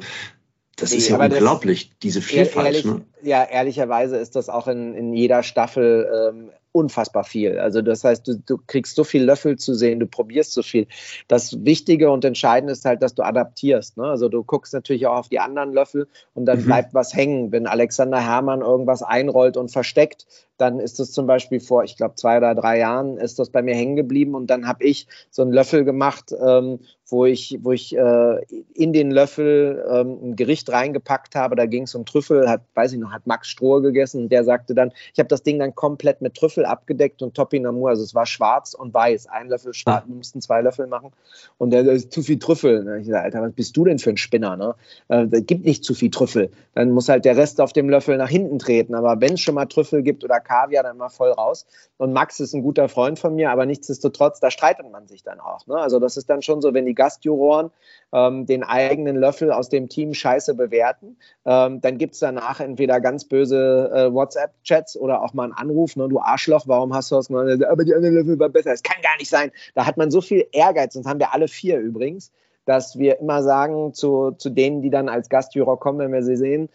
das 0.76 0.91
nee, 0.91 0.97
ist 0.97 1.10
ja 1.10 1.17
unglaublich, 1.17 1.89
das, 1.89 1.99
diese 1.99 2.21
Vielfalt. 2.21 2.65
Ehrlich, 2.65 2.86
ne? 2.86 3.02
Ja, 3.21 3.43
ehrlicherweise 3.43 4.17
ist 4.17 4.36
das 4.36 4.49
auch 4.49 4.67
in, 4.67 4.95
in 4.95 5.13
jeder 5.13 5.43
Staffel 5.43 6.10
ähm, 6.32 6.49
unfassbar 6.73 7.23
viel. 7.23 7.59
Also 7.59 7.81
das 7.81 8.03
heißt, 8.03 8.27
du, 8.27 8.39
du 8.45 8.57
kriegst 8.67 8.95
so 8.95 9.03
viel 9.03 9.23
Löffel 9.23 9.57
zu 9.57 9.73
sehen, 9.73 9.99
du 9.99 10.07
probierst 10.07 10.53
so 10.53 10.63
viel. 10.63 10.88
Das 11.27 11.63
Wichtige 11.63 12.12
und 12.12 12.25
Entscheidende 12.25 12.73
ist 12.73 12.83
halt, 12.83 13.01
dass 13.01 13.15
du 13.15 13.23
adaptierst. 13.23 13.95
Ne? 13.97 14.03
Also 14.03 14.27
du 14.27 14.43
guckst 14.43 14.73
natürlich 14.73 15.07
auch 15.07 15.17
auf 15.17 15.29
die 15.29 15.39
anderen 15.39 15.71
Löffel 15.71 16.07
und 16.33 16.45
dann 16.45 16.62
mhm. 16.62 16.65
bleibt 16.65 16.93
was 16.93 17.13
hängen. 17.13 17.51
Wenn 17.51 17.67
Alexander 17.67 18.19
Herrmann 18.19 18.62
irgendwas 18.62 19.03
einrollt 19.03 19.55
und 19.55 19.71
versteckt, 19.71 20.25
dann 20.57 20.79
ist 20.79 20.99
das 20.99 21.12
zum 21.12 21.27
Beispiel 21.27 21.59
vor, 21.59 21.83
ich 21.83 21.97
glaube, 21.97 22.15
zwei 22.15 22.38
oder 22.38 22.53
drei 22.55 22.79
Jahren 22.79 23.17
ist 23.17 23.39
das 23.39 23.49
bei 23.49 23.62
mir 23.62 23.75
hängen 23.75 23.95
geblieben 23.95 24.36
und 24.36 24.47
dann 24.47 24.67
habe 24.67 24.83
ich 24.83 25.07
so 25.29 25.41
einen 25.41 25.51
Löffel 25.51 25.83
gemacht, 25.83 26.33
ähm, 26.45 26.79
wo 27.07 27.25
ich, 27.25 27.59
wo 27.62 27.71
ich 27.71 27.95
äh, 27.95 28.41
in 28.73 28.93
den 28.93 29.12
Löffel 29.12 29.86
ähm, 29.89 30.19
ein 30.23 30.36
Gericht 30.36 30.71
reingepackt 30.71 31.36
habe. 31.36 31.55
Da 31.55 31.65
ging 31.65 31.83
es 31.83 31.95
um 31.95 32.05
Trüffel, 32.05 32.49
hat, 32.49 32.62
weiß 32.75 32.93
ich 32.93 32.99
noch, 32.99 33.12
hat 33.12 33.27
Max 33.27 33.49
Strohe 33.49 33.81
gegessen 33.81 34.23
und 34.23 34.29
der 34.29 34.43
sagte 34.43 34.73
dann, 34.73 34.91
ich 35.13 35.19
habe 35.19 35.27
das 35.27 35.43
Ding 35.43 35.59
dann 35.59 35.75
komplett 35.75 36.21
mit 36.21 36.36
Trüffel 36.36 36.62
abgedeckt 36.65 37.21
und 37.21 37.34
Topinamur, 37.34 37.89
also 37.89 38.04
es 38.04 38.15
war 38.15 38.26
schwarz 38.26 38.73
und 38.73 38.93
weiß. 38.93 39.28
Ein 39.28 39.49
Löffel 39.49 39.73
schwarz, 39.73 40.04
wir 40.08 40.15
mussten 40.15 40.41
zwei 40.41 40.62
Löffel 40.62 40.88
machen 40.88 41.12
und 41.58 41.71
der 41.71 41.86
ist 41.86 42.12
zu 42.12 42.21
viel 42.21 42.39
Trüffel. 42.39 42.84
Ne? 42.84 42.99
Ich 42.99 43.08
sage, 43.08 43.21
Alter, 43.21 43.41
was 43.41 43.54
bist 43.54 43.76
du 43.78 43.86
denn 43.86 43.99
für 43.99 44.10
ein 44.10 44.17
Spinner? 44.17 44.56
Ne? 44.58 44.76
Äh, 45.08 45.41
gibt 45.41 45.65
nicht 45.65 45.84
zu 45.84 45.93
viel 45.93 46.10
Trüffel. 46.10 46.52
Dann 46.76 46.91
muss 46.91 47.10
halt 47.10 47.26
der 47.26 47.38
Rest 47.38 47.62
auf 47.62 47.73
dem 47.73 47.89
Löffel 47.89 48.17
nach 48.17 48.30
hinten 48.30 48.60
treten. 48.60 48.95
Aber 48.95 49.21
wenn 49.21 49.34
es 49.34 49.41
schon 49.41 49.56
mal 49.56 49.65
Trüffel 49.65 50.04
gibt 50.04 50.23
oder 50.23 50.39
Kaviar, 50.39 50.84
dann 50.84 50.97
mal 50.97 51.10
voll 51.10 51.32
raus. 51.32 51.65
Und 51.97 52.13
Max 52.13 52.39
ist 52.39 52.54
ein 52.54 52.63
guter 52.63 52.89
Freund 52.89 53.19
von 53.19 53.36
mir, 53.36 53.52
aber 53.52 53.65
nichtsdestotrotz, 53.65 54.39
da 54.39 54.52
streitet 54.52 54.91
man 54.91 55.08
sich 55.08 55.23
dann 55.23 55.39
auch. 55.39 55.67
Ne? 55.67 55.78
Also 55.78 55.99
das 55.99 56.17
ist 56.17 56.30
dann 56.30 56.41
schon 56.41 56.62
so, 56.62 56.73
wenn 56.73 56.86
die 56.86 56.95
Gastjuroren 56.95 57.71
ähm, 58.13 58.45
den 58.45 58.63
eigenen 58.63 59.17
Löffel 59.17 59.52
aus 59.52 59.69
dem 59.69 59.89
Team 59.89 60.13
scheiße 60.13 60.56
bewerten, 60.56 61.17
ähm, 61.45 61.82
dann 61.82 61.97
gibt 61.97 62.13
es 62.13 62.19
danach 62.19 62.60
entweder 62.60 63.02
ganz 63.02 63.26
böse 63.26 63.91
äh, 63.93 64.13
WhatsApp-Chats 64.13 64.95
oder 64.97 65.21
auch 65.21 65.34
mal 65.34 65.45
einen 65.45 65.54
Anruf, 65.54 65.95
ne? 65.95 66.08
du 66.08 66.19
Arschloch, 66.19 66.67
warum 66.67 66.93
hast 66.93 67.12
du 67.12 67.15
das 67.15 67.28
gemacht? 67.28 67.63
Aber 67.65 67.84
die 67.84 67.93
anderen 67.93 68.15
Löffel 68.15 68.39
waren 68.39 68.52
besser. 68.52 68.71
Das 68.71 68.84
kann 68.84 69.02
gar 69.02 69.17
nicht 69.17 69.30
sein. 69.30 69.52
Da 69.76 69.86
hat 69.86 69.97
man 69.97 70.12
so 70.12 70.21
viel 70.21 70.47
Ehrgeiz, 70.52 70.95
und 70.95 71.06
haben 71.06 71.19
wir 71.19 71.34
alle 71.34 71.47
vier 71.47 71.80
übrigens, 71.80 72.32
dass 72.65 72.97
wir 72.97 73.19
immer 73.19 73.43
sagen 73.43 73.93
zu, 73.93 74.32
zu 74.32 74.49
denen, 74.49 74.82
die 74.82 74.89
dann 74.89 75.10
als 75.10 75.28
Gastjuror 75.28 75.80
kommen, 75.80 75.99
wenn 75.99 76.13
wir 76.13 76.23
sie 76.23 76.38
sehen, 76.38 76.69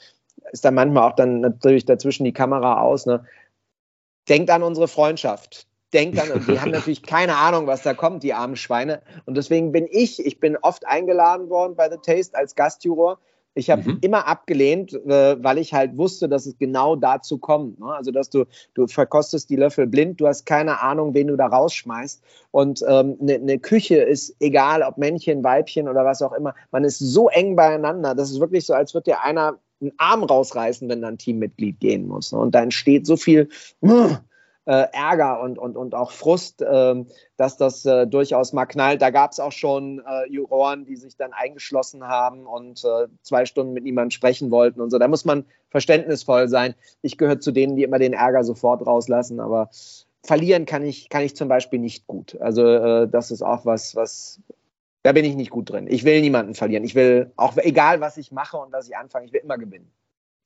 ist 0.52 0.64
dann 0.64 0.74
manchmal 0.74 1.08
auch 1.08 1.16
dann 1.16 1.40
natürlich 1.40 1.84
dazwischen 1.84 2.24
die 2.24 2.32
Kamera 2.32 2.80
aus. 2.82 3.06
Ne? 3.06 3.24
denkt 4.28 4.50
an 4.50 4.62
unsere 4.62 4.88
Freundschaft. 4.88 5.66
Denkt 5.92 6.20
an, 6.20 6.30
und 6.30 6.46
die 6.46 6.60
haben 6.60 6.70
natürlich 6.72 7.02
keine 7.02 7.36
Ahnung, 7.36 7.66
was 7.66 7.82
da 7.82 7.94
kommt, 7.94 8.22
die 8.22 8.34
armen 8.34 8.56
Schweine. 8.56 9.02
Und 9.24 9.36
deswegen 9.36 9.72
bin 9.72 9.86
ich, 9.90 10.24
ich 10.24 10.40
bin 10.40 10.56
oft 10.56 10.86
eingeladen 10.86 11.48
worden 11.48 11.76
bei 11.76 11.90
The 11.90 11.96
Taste 12.02 12.36
als 12.36 12.54
Gastjuror. 12.54 13.18
Ich 13.54 13.70
habe 13.70 13.82
mhm. 13.82 13.98
immer 14.02 14.28
abgelehnt, 14.28 14.92
äh, 14.92 15.42
weil 15.42 15.58
ich 15.58 15.74
halt 15.74 15.96
wusste, 15.96 16.28
dass 16.28 16.46
es 16.46 16.58
genau 16.58 16.94
dazu 16.94 17.38
kommt. 17.38 17.80
Ne? 17.80 17.86
Also, 17.86 18.12
dass 18.12 18.30
du, 18.30 18.44
du 18.74 18.86
verkostest 18.86 19.50
die 19.50 19.56
Löffel 19.56 19.88
blind, 19.88 20.20
du 20.20 20.28
hast 20.28 20.46
keine 20.46 20.80
Ahnung, 20.80 21.12
wen 21.14 21.26
du 21.26 21.36
da 21.36 21.46
rausschmeißt. 21.46 22.22
Und 22.52 22.84
eine 22.84 23.00
ähm, 23.00 23.16
ne, 23.20 23.38
ne 23.40 23.58
Küche 23.58 23.96
ist 23.96 24.36
egal, 24.38 24.82
ob 24.82 24.96
Männchen, 24.96 25.42
Weibchen 25.42 25.88
oder 25.88 26.04
was 26.04 26.22
auch 26.22 26.32
immer. 26.32 26.54
Man 26.70 26.84
ist 26.84 27.00
so 27.00 27.28
eng 27.30 27.56
beieinander. 27.56 28.14
Das 28.14 28.30
ist 28.30 28.38
wirklich 28.38 28.64
so, 28.64 28.74
als 28.74 28.94
würde 28.94 29.10
dir 29.10 29.22
einer 29.24 29.58
einen 29.80 29.92
Arm 29.96 30.24
rausreißen, 30.24 30.88
wenn 30.88 31.02
da 31.02 31.08
ein 31.08 31.18
Teammitglied 31.18 31.78
gehen 31.80 32.06
muss. 32.08 32.32
Ne? 32.32 32.38
Und 32.38 32.54
da 32.54 32.62
entsteht 32.62 33.06
so 33.06 33.16
viel 33.16 33.48
äh, 34.68 34.86
Ärger 34.92 35.40
und, 35.40 35.58
und, 35.58 35.78
und 35.78 35.94
auch 35.94 36.12
Frust, 36.12 36.60
äh, 36.60 36.94
dass 37.38 37.56
das 37.56 37.86
äh, 37.86 38.06
durchaus 38.06 38.52
mal 38.52 38.66
knallt. 38.66 39.00
Da 39.00 39.08
gab 39.08 39.32
es 39.32 39.40
auch 39.40 39.52
schon 39.52 40.00
äh, 40.06 40.30
Juroren, 40.30 40.84
die 40.84 40.96
sich 40.96 41.16
dann 41.16 41.32
eingeschlossen 41.32 42.06
haben 42.06 42.46
und 42.46 42.84
äh, 42.84 43.08
zwei 43.22 43.46
Stunden 43.46 43.72
mit 43.72 43.84
niemandem 43.84 44.10
sprechen 44.10 44.50
wollten 44.50 44.82
und 44.82 44.90
so. 44.90 44.98
Da 44.98 45.08
muss 45.08 45.24
man 45.24 45.46
verständnisvoll 45.70 46.48
sein. 46.48 46.74
Ich 47.00 47.16
gehöre 47.16 47.40
zu 47.40 47.50
denen, 47.50 47.76
die 47.76 47.82
immer 47.82 47.98
den 47.98 48.12
Ärger 48.12 48.44
sofort 48.44 48.86
rauslassen, 48.86 49.40
aber 49.40 49.70
verlieren 50.22 50.66
kann 50.66 50.84
ich, 50.84 51.08
kann 51.08 51.22
ich 51.22 51.34
zum 51.34 51.48
Beispiel 51.48 51.78
nicht 51.78 52.06
gut. 52.06 52.38
Also 52.38 52.66
äh, 52.66 53.08
das 53.08 53.30
ist 53.30 53.40
auch 53.40 53.64
was, 53.64 53.96
was 53.96 54.38
da 55.02 55.12
bin 55.12 55.24
ich 55.24 55.34
nicht 55.34 55.50
gut 55.50 55.70
drin. 55.70 55.86
Ich 55.88 56.04
will 56.04 56.20
niemanden 56.20 56.54
verlieren. 56.54 56.84
Ich 56.84 56.94
will, 56.94 57.32
auch 57.36 57.56
egal 57.56 58.02
was 58.02 58.18
ich 58.18 58.32
mache 58.32 58.58
und 58.58 58.70
was 58.70 58.86
ich 58.86 58.96
anfange, 58.98 59.24
ich 59.24 59.32
will 59.32 59.40
immer 59.42 59.56
gewinnen. 59.56 59.90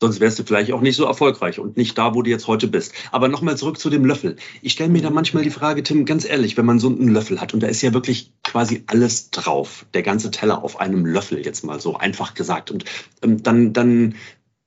Sonst 0.03 0.19
wärst 0.19 0.37
du 0.37 0.43
vielleicht 0.43 0.73
auch 0.73 0.81
nicht 0.81 0.97
so 0.97 1.05
erfolgreich 1.05 1.61
und 1.61 1.77
nicht 1.77 1.97
da, 1.97 2.13
wo 2.13 2.23
du 2.23 2.31
jetzt 2.31 2.49
heute 2.49 2.67
bist. 2.67 2.93
Aber 3.13 3.29
nochmal 3.29 3.57
zurück 3.57 3.79
zu 3.79 3.89
dem 3.89 4.05
Löffel. 4.05 4.35
Ich 4.61 4.73
stelle 4.73 4.91
mir 4.91 5.01
da 5.01 5.11
manchmal 5.11 5.45
die 5.45 5.51
Frage, 5.51 5.85
Tim, 5.85 6.07
ganz 6.07 6.29
ehrlich, 6.29 6.57
wenn 6.57 6.67
man 6.67 6.81
so 6.81 6.89
einen 6.89 7.07
Löffel 7.07 7.41
hat 7.41 7.55
und 7.55 7.63
da 7.63 7.69
ist 7.69 7.83
ja 7.83 7.95
wirklich 7.95 8.33
quasi 8.43 8.83
alles 8.89 9.31
drauf, 9.31 9.87
der 9.95 10.03
ganze 10.03 10.33
Teller 10.33 10.65
auf 10.65 10.81
einem 10.81 11.07
Löffel, 11.07 11.47
jetzt 11.47 11.63
mal 11.63 11.79
so 11.79 11.97
einfach 11.97 12.35
gesagt. 12.35 12.73
Und 12.73 12.85
ähm, 13.23 13.45
dann, 13.45 13.73
dann 13.73 14.17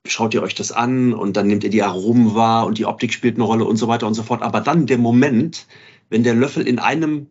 schaut 0.08 0.34
ihr 0.34 0.42
euch 0.42 0.56
das 0.56 0.72
an 0.72 1.14
und 1.14 1.36
dann 1.36 1.48
nehmt 1.48 1.66
ihr 1.66 1.70
die 1.70 1.84
Aromen 1.84 2.34
wahr 2.34 2.66
und 2.66 2.78
die 2.78 2.86
Optik 2.86 3.12
spielt 3.12 3.36
eine 3.36 3.44
Rolle 3.44 3.66
und 3.66 3.76
so 3.76 3.90
weiter 3.90 4.08
und 4.08 4.14
so 4.14 4.24
fort. 4.24 4.42
Aber 4.42 4.62
dann 4.62 4.86
der 4.86 5.00
Moment, 5.00 5.68
wenn 6.10 6.24
der 6.24 6.36
Löffel 6.36 6.66
in 6.66 6.80
einem 6.80 7.28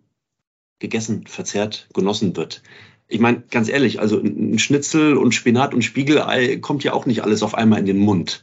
gegessen, 0.79 1.27
verzehrt, 1.27 1.89
genossen 1.95 2.37
wird. 2.37 2.63
Ich 3.09 3.21
meine, 3.21 3.43
ganz 3.51 3.69
ehrlich, 3.69 4.01
also 4.01 4.19
ein 4.19 4.59
Schnitzel 4.59 5.17
und 5.17 5.33
Spinat 5.33 5.75
und 5.75 5.83
Spiegelei 5.83 6.57
kommt 6.57 6.85
ja 6.85 6.95
auch 6.95 7.07
nicht 7.07 7.23
alles 7.23 7.43
auf 7.43 7.55
einmal 7.55 7.79
in 7.79 7.87
den 7.87 7.99
Mund. 7.99 8.43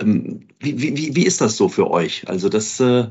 Ähm, 0.00 0.48
wie, 0.58 0.80
wie, 0.80 1.16
wie 1.16 1.26
ist 1.26 1.40
das 1.40 1.56
so 1.56 1.68
für 1.68 1.90
euch? 1.90 2.28
Also 2.28 2.48
das, 2.48 2.80
äh 2.80 3.06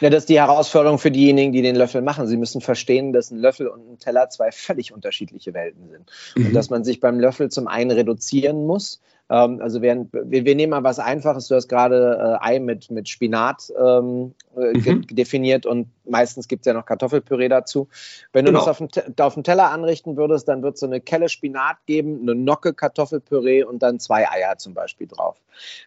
ja, 0.00 0.10
das 0.10 0.24
ist 0.24 0.28
die 0.28 0.38
Herausforderung 0.38 0.98
für 0.98 1.10
diejenigen, 1.10 1.52
die 1.52 1.62
den 1.62 1.76
Löffel 1.76 2.02
machen. 2.02 2.26
Sie 2.26 2.36
müssen 2.36 2.60
verstehen, 2.60 3.12
dass 3.12 3.30
ein 3.30 3.38
Löffel 3.38 3.68
und 3.68 3.92
ein 3.92 3.98
Teller 3.98 4.28
zwei 4.30 4.50
völlig 4.52 4.92
unterschiedliche 4.92 5.54
Welten 5.54 5.88
sind. 5.88 6.10
Mhm. 6.36 6.46
Und 6.46 6.52
dass 6.54 6.70
man 6.70 6.84
sich 6.84 7.00
beim 7.00 7.20
Löffel 7.20 7.50
zum 7.50 7.68
einen 7.68 7.90
reduzieren 7.90 8.66
muss, 8.66 9.00
Ähm, 9.34 9.60
also 9.60 9.82
wir, 9.82 10.06
wir, 10.12 10.44
wir, 10.44 10.54
nehmen 10.54 10.70
mal 10.70 10.84
was 10.84 11.00
Einfaches. 11.00 11.48
Du 11.48 11.56
hast 11.56 11.68
gerade 11.68 12.38
äh, 12.40 12.46
Ei 12.46 12.60
mit, 12.60 12.90
mit 12.90 13.08
Spinat 13.08 13.72
ähm, 13.76 14.34
äh, 14.56 14.78
mhm. 14.78 15.06
definiert 15.08 15.66
und 15.66 15.88
meistens 16.04 16.46
gibt 16.46 16.62
es 16.62 16.66
ja 16.66 16.72
noch 16.72 16.86
Kartoffelpüree 16.86 17.48
dazu. 17.48 17.88
Wenn 18.32 18.44
du 18.44 18.52
genau. 18.52 18.64
das 18.64 18.68
auf 18.68 18.78
dem, 18.78 18.88
auf 19.18 19.34
dem 19.34 19.42
Teller 19.42 19.70
anrichten 19.70 20.16
würdest, 20.16 20.46
dann 20.46 20.62
wird 20.62 20.74
es 20.74 20.80
so 20.80 20.86
eine 20.86 21.00
Kelle 21.00 21.28
Spinat 21.28 21.78
geben, 21.86 22.20
eine 22.22 22.36
Nocke 22.36 22.74
Kartoffelpüree 22.74 23.64
und 23.64 23.82
dann 23.82 23.98
zwei 23.98 24.28
Eier 24.30 24.56
zum 24.58 24.74
Beispiel 24.74 25.08
drauf. 25.08 25.36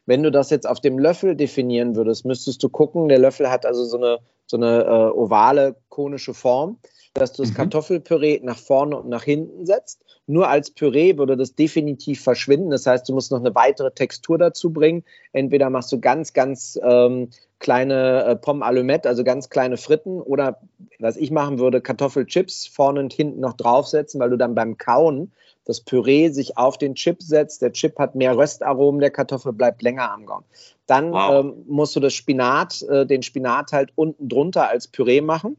Wenn 0.05 0.23
du 0.23 0.31
das 0.31 0.49
jetzt 0.49 0.67
auf 0.67 0.81
dem 0.81 0.99
Löffel 0.99 1.35
definieren 1.35 1.95
würdest, 1.95 2.25
müsstest 2.25 2.61
du 2.63 2.69
gucken, 2.69 3.07
der 3.07 3.19
Löffel 3.19 3.49
hat 3.49 3.65
also 3.65 3.85
so 3.85 3.97
eine, 3.97 4.19
so 4.45 4.57
eine 4.57 4.83
äh, 4.83 5.17
ovale, 5.17 5.75
konische 5.87 6.33
Form 6.33 6.79
dass 7.17 7.33
du 7.33 7.43
das 7.43 7.51
mhm. 7.51 7.55
Kartoffelpüree 7.55 8.39
nach 8.43 8.57
vorne 8.57 8.97
und 8.97 9.09
nach 9.09 9.23
hinten 9.23 9.65
setzt. 9.65 10.03
Nur 10.27 10.49
als 10.49 10.71
Püree 10.71 11.17
würde 11.17 11.37
das 11.37 11.55
definitiv 11.55 12.21
verschwinden. 12.21 12.69
Das 12.69 12.85
heißt, 12.85 13.07
du 13.07 13.13
musst 13.13 13.31
noch 13.31 13.39
eine 13.39 13.55
weitere 13.55 13.91
Textur 13.91 14.37
dazu 14.37 14.71
bringen. 14.71 15.03
Entweder 15.33 15.69
machst 15.69 15.91
du 15.91 15.99
ganz, 15.99 16.33
ganz 16.33 16.79
ähm, 16.83 17.29
kleine 17.59 18.23
äh, 18.25 18.35
Pommes 18.35 18.65
Allumette, 18.65 19.09
also 19.09 19.23
ganz 19.23 19.49
kleine 19.49 19.77
Fritten, 19.77 20.21
oder 20.21 20.59
was 20.99 21.17
ich 21.17 21.31
machen 21.31 21.59
würde, 21.59 21.81
Kartoffelchips 21.81 22.67
vorne 22.67 22.99
und 22.99 23.13
hinten 23.13 23.39
noch 23.39 23.53
draufsetzen, 23.53 24.19
weil 24.19 24.29
du 24.29 24.37
dann 24.37 24.55
beim 24.55 24.77
Kauen 24.77 25.31
das 25.65 25.81
Püree 25.81 26.29
sich 26.29 26.57
auf 26.57 26.77
den 26.77 26.95
Chip 26.95 27.21
setzt. 27.21 27.61
Der 27.61 27.73
Chip 27.73 27.99
hat 27.99 28.15
mehr 28.15 28.37
Röstaromen, 28.37 29.01
der 29.01 29.11
Kartoffel 29.11 29.53
bleibt 29.53 29.81
länger 29.81 30.11
am 30.11 30.25
Gaumen. 30.25 30.45
Dann 30.85 31.11
wow. 31.11 31.45
ähm, 31.45 31.65
musst 31.67 31.95
du 31.95 31.99
das 31.99 32.13
Spinat, 32.13 32.81
äh, 32.83 33.05
den 33.05 33.21
Spinat 33.21 33.73
halt 33.73 33.91
unten 33.95 34.29
drunter 34.29 34.69
als 34.69 34.87
Püree 34.87 35.21
machen 35.21 35.57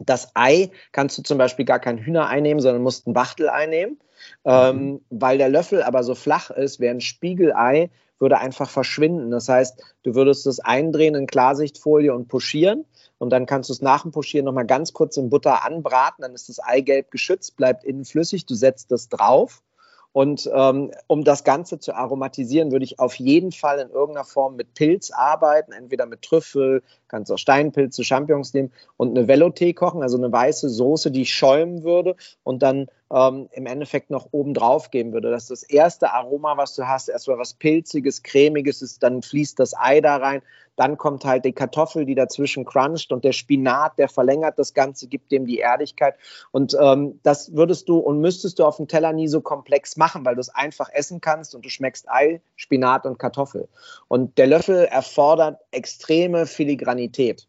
das 0.00 0.32
Ei 0.34 0.70
kannst 0.92 1.16
du 1.18 1.22
zum 1.22 1.38
Beispiel 1.38 1.64
gar 1.64 1.78
kein 1.78 1.98
Hühnerei 1.98 2.40
nehmen, 2.40 2.60
sondern 2.60 2.82
musst 2.82 3.06
ein 3.06 3.14
Wachtelei 3.14 3.66
nehmen. 3.66 3.98
Ähm, 4.44 4.76
mhm. 4.76 5.00
Weil 5.10 5.38
der 5.38 5.48
Löffel 5.48 5.82
aber 5.82 6.02
so 6.02 6.14
flach 6.14 6.50
ist, 6.50 6.80
wäre 6.80 6.94
ein 6.94 7.00
Spiegelei 7.00 7.90
würde 8.20 8.38
einfach 8.38 8.68
verschwinden. 8.68 9.30
Das 9.30 9.48
heißt, 9.48 9.82
du 10.02 10.14
würdest 10.14 10.46
es 10.46 10.60
eindrehen 10.60 11.14
in 11.14 11.26
Klarsichtfolie 11.26 12.14
und 12.14 12.28
pochieren 12.28 12.84
und 13.18 13.30
dann 13.30 13.46
kannst 13.46 13.70
du 13.70 13.72
es 13.72 13.82
nach 13.82 14.02
dem 14.02 14.12
Pochieren 14.12 14.44
nochmal 14.44 14.66
ganz 14.66 14.92
kurz 14.92 15.16
in 15.16 15.30
Butter 15.30 15.64
anbraten, 15.64 16.22
dann 16.22 16.34
ist 16.34 16.48
das 16.48 16.60
Eigelb 16.60 17.10
geschützt, 17.10 17.56
bleibt 17.56 17.82
innen 17.82 18.04
flüssig, 18.04 18.46
du 18.46 18.54
setzt 18.54 18.92
das 18.92 19.08
drauf 19.08 19.62
und 20.12 20.50
ähm, 20.52 20.90
um 21.06 21.22
das 21.22 21.44
Ganze 21.44 21.78
zu 21.78 21.94
aromatisieren, 21.94 22.72
würde 22.72 22.84
ich 22.84 22.98
auf 22.98 23.14
jeden 23.14 23.52
Fall 23.52 23.78
in 23.78 23.90
irgendeiner 23.90 24.24
Form 24.24 24.56
mit 24.56 24.74
Pilz 24.74 25.10
arbeiten, 25.12 25.72
entweder 25.72 26.06
mit 26.06 26.22
Trüffel, 26.22 26.82
kannst 27.06 27.30
auch 27.30 27.38
Steinpilze, 27.38 28.02
Champignons 28.02 28.52
nehmen 28.52 28.72
und 28.96 29.16
eine 29.16 29.28
Velouté 29.28 29.72
kochen, 29.72 30.02
also 30.02 30.16
eine 30.16 30.32
weiße 30.32 30.68
Soße, 30.68 31.10
die 31.10 31.26
schäumen 31.26 31.84
würde 31.84 32.16
und 32.42 32.62
dann 32.62 32.86
ähm, 33.12 33.48
im 33.52 33.66
Endeffekt 33.66 34.10
noch 34.10 34.28
oben 34.30 34.54
drauf 34.54 34.90
geben 34.90 35.12
würde. 35.12 35.30
Das 35.30 35.44
ist 35.44 35.50
das 35.50 35.62
erste 35.64 36.12
Aroma, 36.12 36.56
was 36.56 36.74
du 36.74 36.86
hast. 36.86 37.08
Erstmal 37.08 37.38
was 37.38 37.54
Pilziges, 37.54 38.22
Cremiges, 38.22 38.82
ist, 38.82 39.02
dann 39.02 39.22
fließt 39.22 39.58
das 39.58 39.74
Ei 39.76 40.00
da 40.00 40.16
rein. 40.16 40.42
Dann 40.76 40.96
kommt 40.96 41.24
halt 41.24 41.44
die 41.44 41.52
Kartoffel, 41.52 42.06
die 42.06 42.14
dazwischen 42.14 42.64
cruncht 42.64 43.12
und 43.12 43.24
der 43.24 43.32
Spinat, 43.32 43.98
der 43.98 44.08
verlängert 44.08 44.58
das 44.58 44.72
Ganze, 44.72 45.08
gibt 45.08 45.30
dem 45.30 45.44
die 45.44 45.58
Erdigkeit. 45.58 46.14
Und 46.52 46.76
ähm, 46.80 47.20
das 47.22 47.54
würdest 47.54 47.88
du 47.88 47.98
und 47.98 48.20
müsstest 48.20 48.58
du 48.58 48.64
auf 48.64 48.76
dem 48.76 48.88
Teller 48.88 49.12
nie 49.12 49.28
so 49.28 49.40
komplex 49.40 49.96
machen, 49.96 50.24
weil 50.24 50.36
du 50.36 50.40
es 50.40 50.48
einfach 50.48 50.88
essen 50.90 51.20
kannst 51.20 51.54
und 51.54 51.64
du 51.64 51.68
schmeckst 51.68 52.08
Ei, 52.08 52.40
Spinat 52.56 53.04
und 53.04 53.18
Kartoffel. 53.18 53.68
Und 54.08 54.38
der 54.38 54.46
Löffel 54.46 54.84
erfordert 54.84 55.60
extreme 55.70 56.46
Filigranität. 56.46 57.46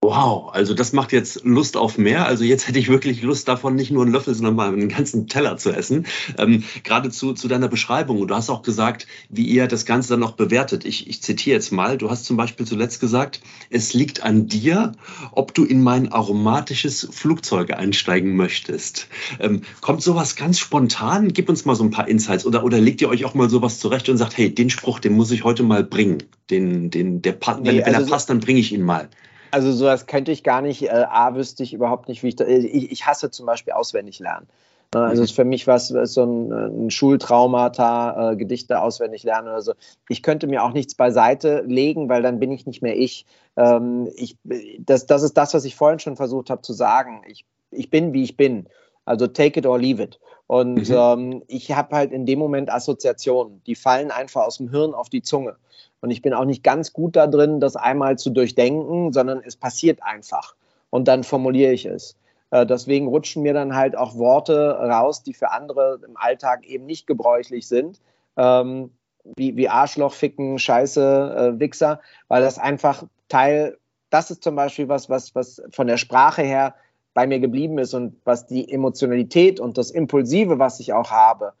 Wow, 0.00 0.50
also 0.52 0.74
das 0.74 0.92
macht 0.92 1.10
jetzt 1.10 1.44
Lust 1.44 1.76
auf 1.76 1.98
mehr. 1.98 2.26
Also 2.26 2.44
jetzt 2.44 2.68
hätte 2.68 2.78
ich 2.78 2.88
wirklich 2.88 3.20
Lust 3.22 3.48
davon, 3.48 3.74
nicht 3.74 3.90
nur 3.90 4.04
einen 4.04 4.12
Löffel, 4.12 4.32
sondern 4.32 4.54
mal 4.54 4.72
einen 4.72 4.88
ganzen 4.88 5.26
Teller 5.26 5.56
zu 5.56 5.72
essen. 5.72 6.06
Ähm, 6.38 6.62
gerade 6.84 7.10
zu, 7.10 7.32
zu 7.32 7.48
deiner 7.48 7.66
Beschreibung. 7.66 8.20
Und 8.20 8.28
du 8.28 8.34
hast 8.36 8.48
auch 8.48 8.62
gesagt, 8.62 9.08
wie 9.28 9.44
ihr 9.44 9.66
das 9.66 9.86
Ganze 9.86 10.10
dann 10.10 10.20
noch 10.20 10.32
bewertet. 10.32 10.84
Ich, 10.84 11.08
ich 11.08 11.20
zitiere 11.20 11.56
jetzt 11.56 11.72
mal. 11.72 11.98
Du 11.98 12.10
hast 12.10 12.26
zum 12.26 12.36
Beispiel 12.36 12.64
zuletzt 12.64 13.00
gesagt, 13.00 13.40
es 13.70 13.92
liegt 13.92 14.22
an 14.22 14.46
dir, 14.46 14.92
ob 15.32 15.52
du 15.52 15.64
in 15.64 15.82
mein 15.82 16.12
aromatisches 16.12 17.08
Flugzeug 17.10 17.72
einsteigen 17.72 18.36
möchtest. 18.36 19.08
Ähm, 19.40 19.62
kommt 19.80 20.02
sowas 20.02 20.36
ganz 20.36 20.60
spontan? 20.60 21.32
Gib 21.32 21.48
uns 21.48 21.64
mal 21.64 21.74
so 21.74 21.82
ein 21.82 21.90
paar 21.90 22.06
Insights. 22.06 22.46
Oder, 22.46 22.62
oder 22.62 22.80
legt 22.80 23.00
ihr 23.00 23.08
euch 23.08 23.24
auch 23.24 23.34
mal 23.34 23.50
sowas 23.50 23.80
zurecht 23.80 24.08
und 24.08 24.16
sagt, 24.16 24.38
hey, 24.38 24.54
den 24.54 24.70
Spruch, 24.70 25.00
den 25.00 25.14
muss 25.14 25.32
ich 25.32 25.42
heute 25.42 25.64
mal 25.64 25.82
bringen. 25.82 26.22
Den, 26.50 26.90
den, 26.90 27.20
der, 27.20 27.32
nee, 27.32 27.48
wenn, 27.56 27.64
wenn 27.64 27.78
er 27.80 27.96
also 27.96 28.10
passt, 28.10 28.30
dann 28.30 28.38
bringe 28.38 28.60
ich 28.60 28.72
ihn 28.72 28.84
mal. 28.84 29.08
Also 29.50 29.72
sowas 29.72 30.06
könnte 30.06 30.32
ich 30.32 30.42
gar 30.42 30.62
nicht. 30.62 30.82
Äh, 30.84 31.06
A, 31.08 31.34
wüsste 31.34 31.62
ich 31.62 31.72
überhaupt 31.72 32.08
nicht, 32.08 32.22
wie 32.22 32.28
ich 32.28 32.36
da. 32.36 32.46
Ich, 32.46 32.90
ich 32.90 33.06
hasse 33.06 33.30
zum 33.30 33.46
Beispiel 33.46 33.72
auswendig 33.72 34.18
lernen. 34.18 34.46
Ne, 34.94 35.02
also 35.02 35.22
mhm. 35.22 35.26
für 35.26 35.44
mich 35.44 35.66
war 35.66 35.76
es 35.76 35.88
so 35.88 36.24
ein, 36.24 36.52
ein 36.52 36.90
Schultraumata, 36.90 38.32
äh, 38.32 38.36
Gedichte 38.36 38.80
auswendig 38.80 39.22
lernen 39.22 39.48
oder 39.48 39.60
so. 39.60 39.74
Ich 40.08 40.22
könnte 40.22 40.46
mir 40.46 40.64
auch 40.64 40.72
nichts 40.72 40.94
beiseite 40.94 41.62
legen, 41.66 42.08
weil 42.08 42.22
dann 42.22 42.38
bin 42.38 42.50
ich 42.52 42.66
nicht 42.66 42.82
mehr 42.82 42.96
ich. 42.96 43.26
Ähm, 43.56 44.08
ich 44.16 44.38
das, 44.78 45.06
das 45.06 45.22
ist 45.22 45.36
das, 45.36 45.52
was 45.52 45.64
ich 45.64 45.76
vorhin 45.76 45.98
schon 45.98 46.16
versucht 46.16 46.48
habe 46.48 46.62
zu 46.62 46.72
sagen. 46.72 47.22
Ich, 47.26 47.44
ich 47.70 47.90
bin, 47.90 48.14
wie 48.14 48.22
ich 48.22 48.36
bin. 48.36 48.66
Also 49.04 49.26
take 49.26 49.58
it 49.58 49.66
or 49.66 49.78
leave 49.78 50.02
it. 50.02 50.18
Und 50.48 50.88
mhm. 50.88 50.96
ähm, 50.96 51.42
ich 51.46 51.72
habe 51.72 51.94
halt 51.94 52.10
in 52.10 52.26
dem 52.26 52.38
Moment 52.38 52.72
Assoziationen, 52.72 53.62
die 53.66 53.74
fallen 53.74 54.10
einfach 54.10 54.46
aus 54.46 54.56
dem 54.56 54.70
Hirn 54.70 54.94
auf 54.94 55.10
die 55.10 55.22
Zunge. 55.22 55.56
Und 56.00 56.10
ich 56.10 56.22
bin 56.22 56.32
auch 56.32 56.46
nicht 56.46 56.64
ganz 56.64 56.92
gut 56.92 57.16
da 57.16 57.26
drin, 57.26 57.60
das 57.60 57.76
einmal 57.76 58.18
zu 58.18 58.30
durchdenken, 58.30 59.12
sondern 59.12 59.42
es 59.44 59.56
passiert 59.56 60.02
einfach. 60.02 60.54
Und 60.90 61.06
dann 61.06 61.22
formuliere 61.22 61.72
ich 61.72 61.84
es. 61.84 62.16
Äh, 62.50 62.64
deswegen 62.64 63.08
rutschen 63.08 63.42
mir 63.42 63.52
dann 63.52 63.76
halt 63.76 63.94
auch 63.94 64.16
Worte 64.16 64.70
raus, 64.70 65.22
die 65.22 65.34
für 65.34 65.50
andere 65.50 66.00
im 66.06 66.16
Alltag 66.16 66.64
eben 66.66 66.86
nicht 66.86 67.06
gebräuchlich 67.06 67.68
sind. 67.68 68.00
Ähm, 68.38 68.90
wie, 69.36 69.54
wie 69.56 69.68
Arschloch, 69.68 70.14
Ficken, 70.14 70.58
Scheiße, 70.58 71.56
äh, 71.56 71.60
Wichser, 71.60 72.00
weil 72.28 72.40
das 72.40 72.58
einfach 72.58 73.02
Teil, 73.28 73.76
das 74.08 74.30
ist 74.30 74.42
zum 74.42 74.56
Beispiel 74.56 74.88
was, 74.88 75.10
was, 75.10 75.34
was 75.34 75.60
von 75.70 75.88
der 75.88 75.98
Sprache 75.98 76.40
her 76.40 76.74
bei 77.18 77.26
mir 77.26 77.40
geblieben 77.40 77.78
ist 77.78 77.94
und 77.94 78.14
was 78.22 78.46
die 78.46 78.70
Emotionalität 78.70 79.58
und 79.58 79.76
das 79.76 79.90
Impulsive, 79.90 80.60
was 80.60 80.78
ich 80.78 80.92
auch 80.92 81.10
habe, 81.10 81.52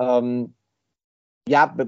ähm, 0.00 0.54
ja, 1.48 1.66
be, 1.66 1.86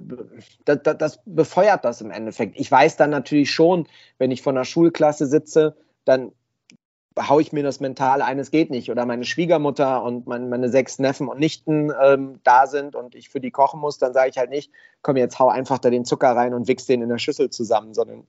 das, 0.65 0.79
das 0.97 1.21
befeuert 1.25 1.85
das 1.85 2.01
im 2.01 2.12
Endeffekt. 2.12 2.55
Ich 2.57 2.71
weiß 2.71 2.97
dann 2.97 3.11
natürlich 3.11 3.51
schon, 3.51 3.89
wenn 4.19 4.31
ich 4.31 4.43
von 4.43 4.57
einer 4.57 4.65
Schulklasse 4.65 5.27
sitze, 5.27 5.75
dann 6.05 6.31
haue 7.19 7.43
ich 7.43 7.53
mir 7.53 7.65
das 7.65 7.81
mental 7.81 8.23
eines 8.23 8.53
geht 8.53 8.71
nicht 8.71 8.93
oder 8.93 9.05
meine 9.07 9.25
Schwiegermutter 9.25 10.05
und 10.05 10.29
mein, 10.29 10.49
meine 10.49 10.69
sechs 10.69 11.01
Neffen 11.01 11.27
und 11.27 11.41
Nichten 11.41 11.91
ähm, 12.01 12.39
da 12.45 12.69
sind 12.69 12.95
und 12.95 13.17
ich 13.17 13.29
für 13.29 13.41
die 13.41 13.51
kochen 13.51 13.81
muss, 13.81 13.99
dann 13.99 14.12
sage 14.12 14.31
ich 14.31 14.39
halt 14.39 14.51
nicht, 14.51 14.71
komm 15.03 15.17
jetzt 15.17 15.41
hau 15.41 15.49
einfach 15.49 15.81
da 15.81 15.91
den 15.91 16.05
Zucker 16.05 16.37
rein 16.37 16.55
und 16.55 16.69
wichs 16.69 16.87
den 16.87 17.03
in 17.03 17.09
der 17.09 17.19
Schüssel 17.19 17.51
zusammen, 17.51 17.93
sondern 17.93 18.25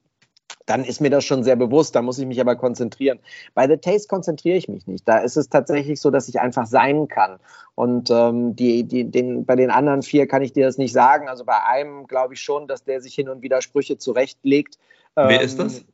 dann 0.68 0.84
ist 0.84 1.02
mir 1.02 1.10
das 1.10 1.24
schon 1.24 1.44
sehr 1.44 1.56
bewusst, 1.56 1.96
da 1.96 2.02
muss 2.02 2.20
ich 2.20 2.28
mich 2.28 2.40
aber 2.40 2.56
konzentrieren. 2.56 3.20
Bei 3.56 3.68
The 3.68 3.78
Taste 3.78 4.08
konzentriere 4.08 4.58
ich 4.58 4.68
mich 4.68 4.86
nicht. 4.86 5.08
Da 5.08 5.20
ist 5.20 5.38
es 5.38 5.50
tatsächlich 5.50 6.00
so, 6.00 6.12
dass 6.12 6.28
ich 6.28 6.40
einfach 6.40 6.68
sein 6.68 7.08
kann. 7.08 7.40
Und 7.74 8.12
ähm, 8.12 8.56
die, 8.56 8.84
die, 8.84 9.10
den, 9.10 9.46
bei 9.46 9.56
den 9.56 9.72
anderen 9.72 10.02
vier 10.02 10.28
kann 10.28 10.42
ich 10.42 10.52
dir 10.52 10.66
das 10.66 10.78
nicht 10.78 10.92
sagen. 10.92 11.30
Also 11.30 11.46
bei 11.46 11.64
einem 11.64 12.06
glaube 12.06 12.34
ich 12.34 12.42
schon, 12.42 12.68
dass 12.68 12.84
der 12.84 13.02
sich 13.02 13.16
hin 13.16 13.30
und 13.30 13.42
wieder 13.42 13.62
Sprüche 13.62 13.98
zurechtlegt. 13.98 14.78
Wer 15.16 15.40
ähm, 15.40 15.46
ist 15.46 15.58
das? 15.58 15.86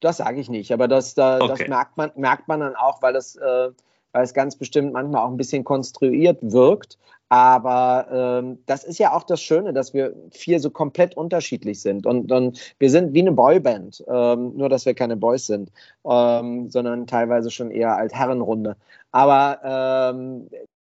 Das 0.00 0.18
sage 0.18 0.40
ich 0.40 0.50
nicht, 0.50 0.72
aber 0.72 0.88
das, 0.88 1.14
da, 1.14 1.38
okay. 1.40 1.46
das 1.48 1.68
merkt, 1.68 1.96
man, 1.96 2.10
merkt 2.16 2.48
man 2.48 2.60
dann 2.60 2.76
auch, 2.76 3.00
weil 3.00 3.14
das, 3.14 3.36
äh, 3.36 3.70
weil 4.12 4.24
es 4.24 4.34
ganz 4.34 4.56
bestimmt 4.56 4.92
manchmal 4.92 5.22
auch 5.22 5.30
ein 5.30 5.38
bisschen 5.38 5.64
konstruiert 5.64 6.38
wirkt. 6.42 6.98
Aber 7.28 8.06
ähm, 8.40 8.58
das 8.66 8.84
ist 8.84 8.98
ja 8.98 9.12
auch 9.12 9.24
das 9.24 9.42
Schöne, 9.42 9.72
dass 9.72 9.94
wir 9.94 10.14
vier 10.30 10.60
so 10.60 10.70
komplett 10.70 11.16
unterschiedlich 11.16 11.80
sind. 11.80 12.06
Und, 12.06 12.30
und 12.30 12.74
wir 12.78 12.90
sind 12.90 13.14
wie 13.14 13.20
eine 13.20 13.32
Boyband, 13.32 14.04
ähm, 14.08 14.52
nur 14.56 14.68
dass 14.68 14.86
wir 14.86 14.94
keine 14.94 15.16
Boys 15.16 15.46
sind, 15.46 15.72
ähm, 16.08 16.70
sondern 16.70 17.06
teilweise 17.08 17.50
schon 17.50 17.70
eher 17.72 17.96
als 17.96 18.14
Herrenrunde. 18.14 18.76
Aber 19.10 20.12
ähm, 20.14 20.48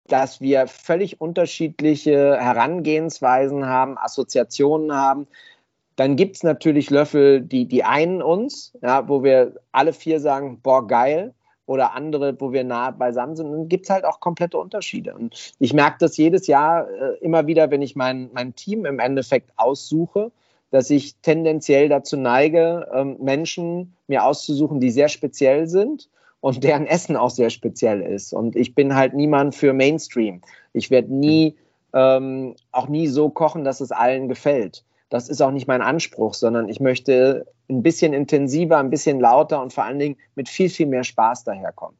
dass 0.08 0.40
wir 0.40 0.66
völlig 0.66 1.20
unterschiedliche 1.20 2.36
Herangehensweisen 2.38 3.66
haben, 3.66 3.96
Assoziationen 3.96 4.94
haben. 4.94 5.26
Dann 5.96 6.16
gibt 6.16 6.36
es 6.36 6.42
natürlich 6.42 6.90
Löffel, 6.90 7.40
die, 7.40 7.66
die 7.66 7.84
einen 7.84 8.22
uns, 8.22 8.72
ja, 8.82 9.08
wo 9.08 9.22
wir 9.22 9.54
alle 9.72 9.92
vier 9.92 10.20
sagen, 10.20 10.60
boah, 10.62 10.86
geil 10.86 11.32
oder 11.66 11.94
andere, 11.94 12.38
wo 12.40 12.52
wir 12.52 12.64
nah 12.64 12.90
beisammen 12.90 13.36
sind. 13.36 13.46
Und 13.46 13.52
dann 13.52 13.68
gibt 13.68 13.86
es 13.86 13.90
halt 13.90 14.04
auch 14.04 14.20
komplette 14.20 14.58
Unterschiede. 14.58 15.14
Und 15.14 15.52
ich 15.58 15.72
merke 15.72 15.96
das 16.00 16.16
jedes 16.16 16.46
Jahr 16.46 16.88
äh, 16.90 17.16
immer 17.20 17.46
wieder, 17.46 17.70
wenn 17.70 17.82
ich 17.82 17.96
mein, 17.96 18.30
mein 18.32 18.54
Team 18.54 18.84
im 18.84 18.98
Endeffekt 18.98 19.50
aussuche, 19.56 20.30
dass 20.70 20.90
ich 20.90 21.14
tendenziell 21.22 21.88
dazu 21.88 22.16
neige, 22.16 22.88
ähm, 22.92 23.16
Menschen 23.20 23.94
mir 24.08 24.24
auszusuchen, 24.24 24.80
die 24.80 24.90
sehr 24.90 25.08
speziell 25.08 25.68
sind 25.68 26.08
und 26.40 26.64
deren 26.64 26.86
Essen 26.86 27.16
auch 27.16 27.30
sehr 27.30 27.48
speziell 27.48 28.02
ist. 28.02 28.32
Und 28.34 28.56
ich 28.56 28.74
bin 28.74 28.94
halt 28.94 29.14
niemand 29.14 29.54
für 29.54 29.72
Mainstream. 29.72 30.42
Ich 30.72 30.90
werde 30.90 31.14
nie, 31.14 31.56
ähm, 31.94 32.56
auch 32.72 32.88
nie 32.88 33.06
so 33.06 33.30
kochen, 33.30 33.64
dass 33.64 33.80
es 33.80 33.92
allen 33.92 34.28
gefällt. 34.28 34.84
Das 35.14 35.28
ist 35.28 35.40
auch 35.40 35.52
nicht 35.52 35.68
mein 35.68 35.80
Anspruch, 35.80 36.34
sondern 36.34 36.68
ich 36.68 36.80
möchte 36.80 37.46
ein 37.70 37.84
bisschen 37.84 38.12
intensiver, 38.12 38.78
ein 38.78 38.90
bisschen 38.90 39.20
lauter 39.20 39.62
und 39.62 39.72
vor 39.72 39.84
allen 39.84 40.00
Dingen 40.00 40.16
mit 40.34 40.48
viel, 40.48 40.68
viel 40.68 40.86
mehr 40.86 41.04
Spaß 41.04 41.44
daherkommen. 41.44 41.96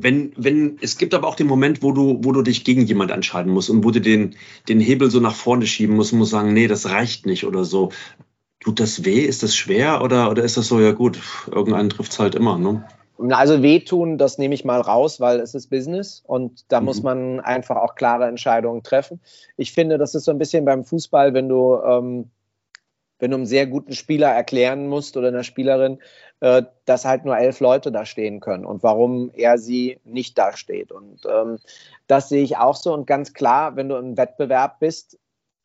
Wenn, 0.00 0.32
wenn, 0.38 0.78
es 0.80 0.96
gibt 0.96 1.12
aber 1.12 1.28
auch 1.28 1.34
den 1.34 1.46
Moment, 1.46 1.82
wo 1.82 1.92
du, 1.92 2.18
wo 2.22 2.32
du 2.32 2.40
dich 2.40 2.64
gegen 2.64 2.86
jemand 2.86 3.10
entscheiden 3.10 3.52
musst 3.52 3.68
und 3.68 3.84
wo 3.84 3.90
du 3.90 4.00
den, 4.00 4.36
den 4.70 4.80
Hebel 4.80 5.10
so 5.10 5.20
nach 5.20 5.34
vorne 5.34 5.66
schieben 5.66 5.96
musst 5.96 6.14
und 6.14 6.20
musst 6.20 6.30
sagen, 6.30 6.54
nee, 6.54 6.66
das 6.66 6.88
reicht 6.88 7.26
nicht 7.26 7.44
oder 7.44 7.66
so. 7.66 7.90
Tut 8.60 8.80
das 8.80 9.04
weh? 9.04 9.20
Ist 9.20 9.42
das 9.42 9.54
schwer 9.54 10.02
oder, 10.02 10.30
oder 10.30 10.44
ist 10.44 10.56
das 10.56 10.66
so, 10.66 10.80
ja 10.80 10.92
gut, 10.92 11.20
irgendeinen 11.50 11.90
trifft 11.90 12.12
es 12.12 12.18
halt 12.18 12.34
immer, 12.34 12.58
ne? 12.58 12.88
Also 13.18 13.62
wehtun, 13.62 14.16
das 14.16 14.38
nehme 14.38 14.54
ich 14.54 14.64
mal 14.64 14.80
raus, 14.80 15.20
weil 15.20 15.40
es 15.40 15.54
ist 15.54 15.70
Business 15.70 16.22
und 16.24 16.70
da 16.70 16.80
mhm. 16.80 16.86
muss 16.86 17.02
man 17.02 17.40
einfach 17.40 17.76
auch 17.76 17.96
klare 17.96 18.26
Entscheidungen 18.26 18.84
treffen. 18.84 19.20
Ich 19.56 19.72
finde, 19.72 19.98
das 19.98 20.14
ist 20.14 20.24
so 20.24 20.30
ein 20.30 20.38
bisschen 20.38 20.64
beim 20.64 20.84
Fußball, 20.84 21.34
wenn 21.34 21.48
du, 21.48 21.80
ähm, 21.82 22.30
wenn 23.18 23.32
du 23.32 23.36
einem 23.36 23.46
sehr 23.46 23.66
guten 23.66 23.92
Spieler 23.92 24.28
erklären 24.28 24.86
musst 24.86 25.16
oder 25.16 25.28
einer 25.28 25.42
Spielerin, 25.42 25.98
äh, 26.40 26.62
dass 26.84 27.04
halt 27.04 27.24
nur 27.24 27.36
elf 27.36 27.58
Leute 27.58 27.90
da 27.90 28.04
stehen 28.06 28.38
können 28.38 28.64
und 28.64 28.84
warum 28.84 29.32
er 29.34 29.58
sie 29.58 29.98
nicht 30.04 30.38
da 30.38 30.56
steht. 30.56 30.92
Und 30.92 31.26
ähm, 31.28 31.58
das 32.06 32.28
sehe 32.28 32.44
ich 32.44 32.56
auch 32.56 32.76
so 32.76 32.94
und 32.94 33.08
ganz 33.08 33.32
klar, 33.32 33.74
wenn 33.74 33.88
du 33.88 33.96
im 33.96 34.16
Wettbewerb 34.16 34.78
bist, 34.78 35.18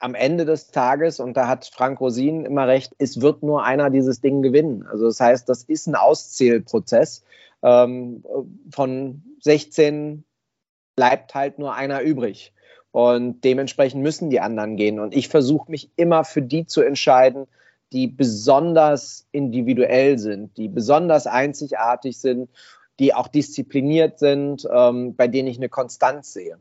am 0.03 0.15
Ende 0.15 0.43
des 0.43 0.67
Tages, 0.67 1.21
und 1.21 1.37
da 1.37 1.47
hat 1.47 1.65
Frank 1.65 2.01
Rosin 2.01 2.45
immer 2.45 2.67
recht, 2.67 2.93
es 2.97 3.21
wird 3.21 3.41
nur 3.41 3.63
einer 3.63 3.89
dieses 3.89 4.19
Ding 4.19 4.41
gewinnen. 4.41 4.85
Also 4.85 5.05
das 5.05 5.21
heißt, 5.21 5.47
das 5.47 5.63
ist 5.63 5.87
ein 5.87 5.95
Auszählprozess. 5.95 7.23
Ähm, 7.61 8.25
von 8.69 9.23
16 9.39 10.25
bleibt 10.97 11.33
halt 11.35 11.57
nur 11.57 11.73
einer 11.73 12.01
übrig. 12.01 12.51
Und 12.91 13.45
dementsprechend 13.45 14.03
müssen 14.03 14.29
die 14.29 14.41
anderen 14.41 14.75
gehen. 14.75 14.99
Und 14.99 15.15
ich 15.15 15.29
versuche 15.29 15.71
mich 15.71 15.89
immer 15.95 16.25
für 16.25 16.41
die 16.41 16.65
zu 16.65 16.81
entscheiden, 16.81 17.47
die 17.93 18.07
besonders 18.07 19.25
individuell 19.31 20.19
sind, 20.19 20.57
die 20.57 20.67
besonders 20.67 21.27
einzigartig 21.27 22.17
sind, 22.17 22.49
die 22.99 23.13
auch 23.13 23.29
diszipliniert 23.29 24.19
sind, 24.19 24.67
ähm, 24.69 25.15
bei 25.15 25.29
denen 25.29 25.47
ich 25.47 25.57
eine 25.57 25.69
Konstanz 25.69 26.33
sehe. 26.33 26.57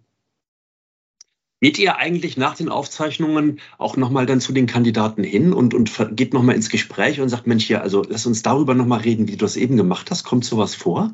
Geht 1.63 1.79
ihr 1.79 1.97
eigentlich 1.97 2.37
nach 2.37 2.57
den 2.57 2.69
Aufzeichnungen 2.69 3.61
auch 3.79 3.97
nochmal 3.97 4.27
dann 4.27 4.41
zu 4.41 4.53
den 4.53 4.67
Kandidaten 4.67 5.23
hin 5.23 5.53
und, 5.53 5.75
und 5.75 5.93
geht 6.11 6.35
nochmal 6.35 6.57
ins 6.57 6.71
Gespräch 6.71 7.21
und 7.21 7.29
sagt, 7.29 7.47
Mensch, 7.47 7.65
hier, 7.65 7.83
also 7.83 8.03
lass 8.03 8.27
uns 8.27 8.43
darüber 8.43 8.75
nochmal 8.75 8.99
reden, 8.99 9.29
wie 9.29 9.37
du 9.37 9.45
das 9.45 9.55
eben 9.55 9.77
gemacht 9.77 10.11
hast. 10.11 10.25
Kommt 10.25 10.45
sowas 10.45 10.75
vor? 10.75 11.13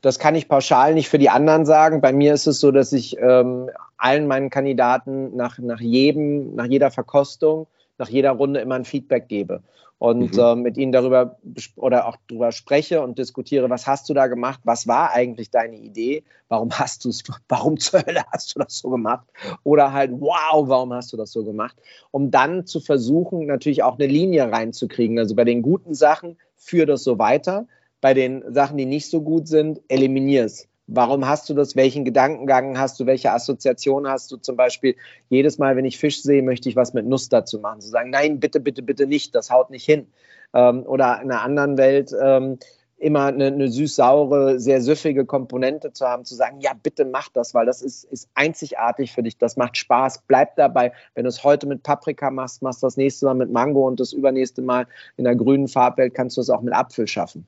Das 0.00 0.18
kann 0.18 0.34
ich 0.34 0.48
pauschal 0.48 0.94
nicht 0.94 1.08
für 1.08 1.18
die 1.18 1.30
anderen 1.30 1.64
sagen. 1.64 2.00
Bei 2.00 2.12
mir 2.12 2.34
ist 2.34 2.48
es 2.48 2.58
so, 2.58 2.72
dass 2.72 2.92
ich 2.92 3.18
ähm, 3.20 3.70
allen 3.96 4.26
meinen 4.26 4.50
Kandidaten 4.50 5.36
nach, 5.36 5.60
nach 5.60 5.80
jedem, 5.80 6.56
nach 6.56 6.66
jeder 6.66 6.90
Verkostung, 6.90 7.68
nach 7.98 8.08
jeder 8.08 8.32
Runde 8.32 8.60
immer 8.60 8.74
ein 8.74 8.84
Feedback 8.84 9.28
gebe 9.28 9.62
und 9.98 10.34
mhm. 10.34 10.38
äh, 10.38 10.54
mit 10.56 10.76
ihnen 10.76 10.92
darüber 10.92 11.38
oder 11.76 12.06
auch 12.06 12.16
darüber 12.28 12.52
spreche 12.52 13.00
und 13.00 13.18
diskutiere, 13.18 13.70
was 13.70 13.86
hast 13.86 14.08
du 14.08 14.14
da 14.14 14.26
gemacht, 14.26 14.60
was 14.64 14.86
war 14.86 15.12
eigentlich 15.12 15.50
deine 15.50 15.76
Idee, 15.76 16.24
warum 16.48 16.70
hast 16.72 17.04
du 17.04 17.08
es, 17.08 17.22
warum 17.48 17.78
zur 17.78 18.04
Hölle 18.06 18.22
hast 18.32 18.54
du 18.54 18.58
das 18.58 18.78
so 18.78 18.90
gemacht 18.90 19.26
oder 19.62 19.92
halt, 19.92 20.12
wow, 20.12 20.68
warum 20.68 20.92
hast 20.92 21.12
du 21.12 21.16
das 21.16 21.32
so 21.32 21.44
gemacht, 21.44 21.76
um 22.10 22.30
dann 22.30 22.66
zu 22.66 22.80
versuchen, 22.80 23.46
natürlich 23.46 23.82
auch 23.82 23.98
eine 23.98 24.06
Linie 24.06 24.50
reinzukriegen. 24.50 25.18
Also 25.18 25.34
bei 25.34 25.44
den 25.44 25.62
guten 25.62 25.94
Sachen 25.94 26.36
führ 26.56 26.86
das 26.86 27.04
so 27.04 27.18
weiter, 27.18 27.66
bei 28.00 28.12
den 28.12 28.44
Sachen, 28.52 28.76
die 28.76 28.86
nicht 28.86 29.08
so 29.08 29.22
gut 29.22 29.48
sind, 29.48 29.80
eliminier 29.88 30.44
es. 30.44 30.68
Warum 30.86 31.26
hast 31.26 31.48
du 31.48 31.54
das? 31.54 31.76
Welchen 31.76 32.04
Gedankengang 32.04 32.78
hast 32.78 33.00
du? 33.00 33.06
Welche 33.06 33.32
Assoziation 33.32 34.06
hast 34.06 34.30
du? 34.30 34.36
Zum 34.36 34.56
Beispiel, 34.56 34.96
jedes 35.30 35.56
Mal, 35.58 35.76
wenn 35.76 35.86
ich 35.86 35.98
Fisch 35.98 36.22
sehe, 36.22 36.42
möchte 36.42 36.68
ich 36.68 36.76
was 36.76 36.92
mit 36.92 37.06
Nuss 37.06 37.30
dazu 37.30 37.58
machen. 37.58 37.80
Zu 37.80 37.88
sagen, 37.88 38.10
nein, 38.10 38.38
bitte, 38.38 38.60
bitte, 38.60 38.82
bitte 38.82 39.06
nicht, 39.06 39.34
das 39.34 39.50
haut 39.50 39.70
nicht 39.70 39.84
hin. 39.84 40.08
Ähm, 40.52 40.84
oder 40.86 41.22
in 41.22 41.30
einer 41.30 41.40
anderen 41.40 41.78
Welt 41.78 42.14
ähm, 42.20 42.58
immer 42.98 43.26
eine, 43.26 43.46
eine 43.46 43.68
süß-saure, 43.68 44.60
sehr 44.60 44.80
süffige 44.80 45.24
Komponente 45.24 45.92
zu 45.92 46.06
haben, 46.06 46.24
zu 46.24 46.34
sagen, 46.34 46.60
ja, 46.60 46.72
bitte 46.80 47.04
mach 47.04 47.28
das, 47.28 47.54
weil 47.54 47.66
das 47.66 47.82
ist, 47.82 48.04
ist 48.04 48.28
einzigartig 48.34 49.12
für 49.12 49.22
dich, 49.22 49.36
das 49.36 49.56
macht 49.56 49.76
Spaß, 49.76 50.22
bleib 50.26 50.56
dabei. 50.56 50.92
Wenn 51.14 51.24
du 51.24 51.28
es 51.28 51.44
heute 51.44 51.66
mit 51.66 51.82
Paprika 51.82 52.30
machst, 52.30 52.62
machst 52.62 52.82
du 52.82 52.86
das 52.86 52.96
nächste 52.96 53.26
Mal 53.26 53.34
mit 53.34 53.50
Mango 53.50 53.86
und 53.86 54.00
das 54.00 54.12
übernächste 54.12 54.62
Mal 54.62 54.86
in 55.16 55.24
der 55.24 55.34
grünen 55.34 55.68
Farbwelt 55.68 56.14
kannst 56.14 56.36
du 56.36 56.40
es 56.40 56.50
auch 56.50 56.62
mit 56.62 56.74
Apfel 56.74 57.06
schaffen. 57.06 57.46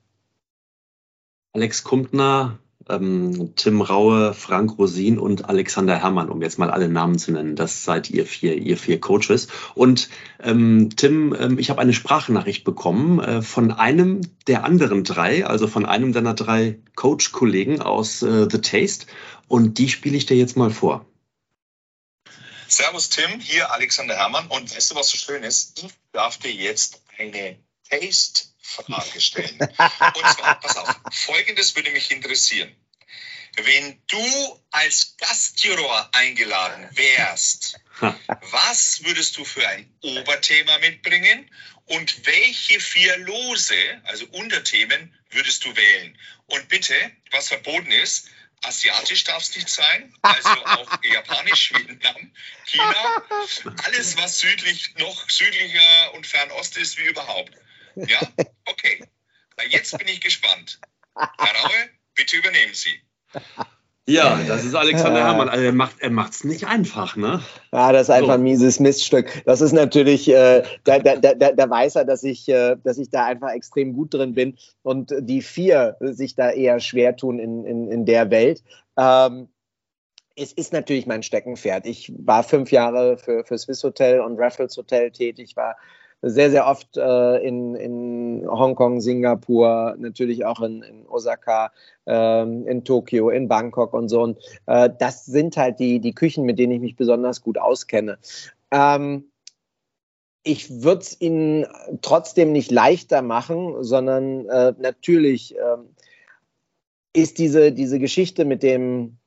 Alex 1.53 1.83
Kumpner, 1.83 2.59
ähm, 2.89 3.53
Tim 3.55 3.81
Raue, 3.81 4.33
Frank 4.33 4.77
Rosin 4.77 5.19
und 5.19 5.49
Alexander 5.49 6.01
Herrmann, 6.01 6.29
um 6.29 6.41
jetzt 6.41 6.59
mal 6.59 6.69
alle 6.69 6.89
Namen 6.89 7.17
zu 7.17 7.31
nennen. 7.31 7.55
Das 7.55 7.83
seid 7.83 8.09
ihr 8.09 8.25
vier, 8.25 8.55
ihr 8.55 8.77
vier 8.77 8.99
Coaches. 8.99 9.47
Und 9.75 10.09
ähm, 10.41 10.89
Tim, 10.95 11.35
ähm, 11.39 11.59
ich 11.59 11.69
habe 11.69 11.81
eine 11.81 11.93
Sprachnachricht 11.93 12.63
bekommen 12.63 13.19
äh, 13.19 13.41
von 13.41 13.71
einem 13.71 14.21
der 14.47 14.63
anderen 14.63 15.03
drei, 15.03 15.45
also 15.45 15.67
von 15.67 15.85
einem 15.85 16.13
deiner 16.13 16.33
drei 16.33 16.79
Coach-Kollegen 16.95 17.81
aus 17.81 18.21
äh, 18.21 18.47
The 18.49 18.61
Taste. 18.61 19.07
Und 19.47 19.77
die 19.77 19.89
spiele 19.89 20.17
ich 20.17 20.25
dir 20.25 20.37
jetzt 20.37 20.57
mal 20.57 20.71
vor. 20.71 21.05
Servus 22.67 23.09
Tim, 23.09 23.39
hier 23.39 23.71
Alexander 23.71 24.15
Herrmann. 24.15 24.47
Und 24.47 24.75
weißt 24.75 24.91
du, 24.91 24.95
was 24.95 25.09
so 25.09 25.17
schön 25.17 25.43
ist? 25.43 25.81
Ich 25.83 25.93
darf 26.11 26.37
dir 26.37 26.51
jetzt 26.51 27.01
eine 27.17 27.57
Taste 27.89 28.45
Frage 28.61 29.21
stellen. 29.21 29.59
Und 29.59 30.27
zwar, 30.35 30.59
pass 30.59 30.77
auf, 30.77 30.95
folgendes 31.11 31.75
würde 31.75 31.91
mich 31.91 32.11
interessieren. 32.11 32.75
Wenn 33.55 33.99
du 34.07 34.63
als 34.69 35.15
Gastjuror 35.17 36.09
eingeladen 36.13 36.87
wärst, 36.91 37.79
was 38.51 39.03
würdest 39.03 39.37
du 39.37 39.45
für 39.45 39.67
ein 39.67 39.91
Oberthema 40.01 40.77
mitbringen 40.79 41.49
und 41.85 42.25
welche 42.27 42.79
vier 42.79 43.17
Lose, 43.17 44.01
also 44.03 44.25
Unterthemen, 44.27 45.17
würdest 45.31 45.65
du 45.65 45.75
wählen? 45.75 46.17
Und 46.45 46.69
bitte, 46.69 46.93
was 47.31 47.47
verboten 47.47 47.91
ist, 47.91 48.29
asiatisch 48.61 49.23
darf 49.23 49.41
es 49.41 49.55
nicht 49.55 49.69
sein, 49.69 50.13
also 50.21 50.49
auch 50.49 51.03
japanisch, 51.03 51.73
Vietnam, 51.73 52.31
China, 52.65 53.23
alles 53.83 54.17
was 54.17 54.39
südlich, 54.39 54.95
noch 54.97 55.29
südlicher 55.29 56.13
und 56.13 56.27
Fernost 56.27 56.77
ist 56.77 56.97
wie 56.97 57.05
überhaupt. 57.05 57.53
Ja, 58.05 58.19
okay. 58.65 59.03
Na, 59.57 59.63
jetzt 59.69 59.97
bin 59.97 60.07
ich 60.07 60.21
gespannt. 60.21 60.79
Herr 61.15 61.27
Raue, 61.27 61.89
bitte 62.15 62.37
übernehmen 62.37 62.73
Sie. 62.73 63.01
Ja, 64.09 64.39
das 64.47 64.63
ist 64.63 64.73
Alexander 64.73 65.19
Herrmann. 65.19 65.49
Also 65.49 65.65
er 65.65 65.73
macht 65.73 65.97
er 65.99 66.11
macht's 66.11 66.45
nicht 66.45 66.65
einfach, 66.65 67.17
ne? 67.17 67.41
Ja, 67.73 67.91
das 67.91 68.03
ist 68.03 68.09
einfach 68.09 68.27
so. 68.27 68.33
ein 68.35 68.43
mieses 68.43 68.79
Miststück. 68.79 69.43
Das 69.45 69.59
ist 69.59 69.73
natürlich, 69.73 70.29
äh, 70.29 70.63
da, 70.85 70.99
da, 70.99 71.17
da, 71.17 71.51
da 71.51 71.69
weiß 71.69 71.95
er, 71.95 72.05
dass 72.05 72.23
ich, 72.23 72.47
äh, 72.47 72.77
dass 72.83 72.99
ich 72.99 73.09
da 73.09 73.25
einfach 73.25 73.49
extrem 73.51 73.91
gut 73.91 74.13
drin 74.13 74.33
bin 74.33 74.57
und 74.81 75.13
die 75.19 75.41
vier 75.41 75.97
sich 75.99 76.35
da 76.35 76.51
eher 76.51 76.79
schwer 76.79 77.17
tun 77.17 77.37
in, 77.37 77.65
in, 77.65 77.91
in 77.91 78.05
der 78.05 78.31
Welt. 78.31 78.63
Ähm, 78.95 79.49
es 80.37 80.53
ist 80.53 80.71
natürlich 80.71 81.05
mein 81.05 81.23
Steckenpferd. 81.23 81.85
Ich 81.85 82.13
war 82.17 82.43
fünf 82.43 82.71
Jahre 82.71 83.17
für, 83.17 83.43
für 83.43 83.57
Swiss 83.57 83.83
Hotel 83.83 84.21
und 84.21 84.39
Raffles 84.39 84.77
Hotel 84.77 85.11
tätig, 85.11 85.57
war 85.57 85.75
sehr, 86.21 86.49
sehr 86.51 86.67
oft 86.67 86.97
äh, 86.97 87.37
in, 87.37 87.75
in 87.75 88.47
Hongkong, 88.47 89.01
Singapur, 89.01 89.95
natürlich 89.99 90.45
auch 90.45 90.61
in, 90.61 90.81
in 90.81 91.07
Osaka, 91.07 91.71
ähm, 92.05 92.65
in 92.67 92.83
Tokio, 92.83 93.29
in 93.29 93.47
Bangkok 93.47 93.93
und 93.93 94.09
so. 94.09 94.21
Und 94.21 94.39
äh, 94.65 94.89
das 94.97 95.25
sind 95.25 95.57
halt 95.57 95.79
die, 95.79 95.99
die 95.99 96.13
Küchen, 96.13 96.45
mit 96.45 96.57
denen 96.59 96.73
ich 96.73 96.81
mich 96.81 96.95
besonders 96.95 97.41
gut 97.41 97.57
auskenne. 97.57 98.17
Ähm, 98.71 99.25
ich 100.43 100.81
würde 100.81 101.01
es 101.01 101.19
ihnen 101.19 101.67
trotzdem 102.01 102.51
nicht 102.51 102.71
leichter 102.71 103.21
machen, 103.21 103.83
sondern 103.83 104.47
äh, 104.47 104.73
natürlich 104.79 105.55
ähm, 105.55 105.89
ist 107.13 107.37
diese, 107.37 107.71
diese 107.71 107.99
Geschichte 107.99 108.45
mit 108.45 108.63
dem, 108.63 109.17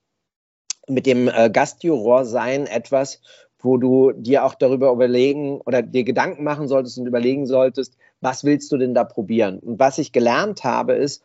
mit 0.88 1.07
dem 1.07 1.28
äh, 1.28 1.51
Gastjuror 1.51 2.24
sein 2.24 2.66
etwas, 2.66 3.20
wo 3.62 3.76
du 3.76 4.12
dir 4.12 4.44
auch 4.44 4.54
darüber 4.54 4.92
überlegen 4.92 5.61
oder 5.61 5.82
dir 5.82 6.04
Gedanken 6.04 6.44
machen 6.44 6.68
solltest 6.68 6.98
und 6.98 7.06
überlegen 7.06 7.46
solltest, 7.46 7.96
was 8.20 8.44
willst 8.44 8.70
du 8.72 8.76
denn 8.76 8.94
da 8.94 9.04
probieren? 9.04 9.58
Und 9.58 9.78
was 9.78 9.98
ich 9.98 10.12
gelernt 10.12 10.64
habe, 10.64 10.94
ist, 10.94 11.22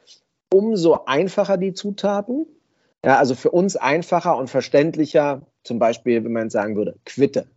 umso 0.54 1.06
einfacher 1.06 1.58
die 1.58 1.74
Zutaten, 1.74 2.46
ja, 3.04 3.18
also 3.18 3.36
für 3.36 3.52
uns 3.52 3.76
einfacher 3.76 4.38
und 4.38 4.50
verständlicher, 4.50 5.42
zum 5.64 5.80
Beispiel, 5.80 6.24
wenn 6.24 6.32
man 6.32 6.50
sagen 6.50 6.76
würde, 6.76 6.96
Quitte. 7.06 7.48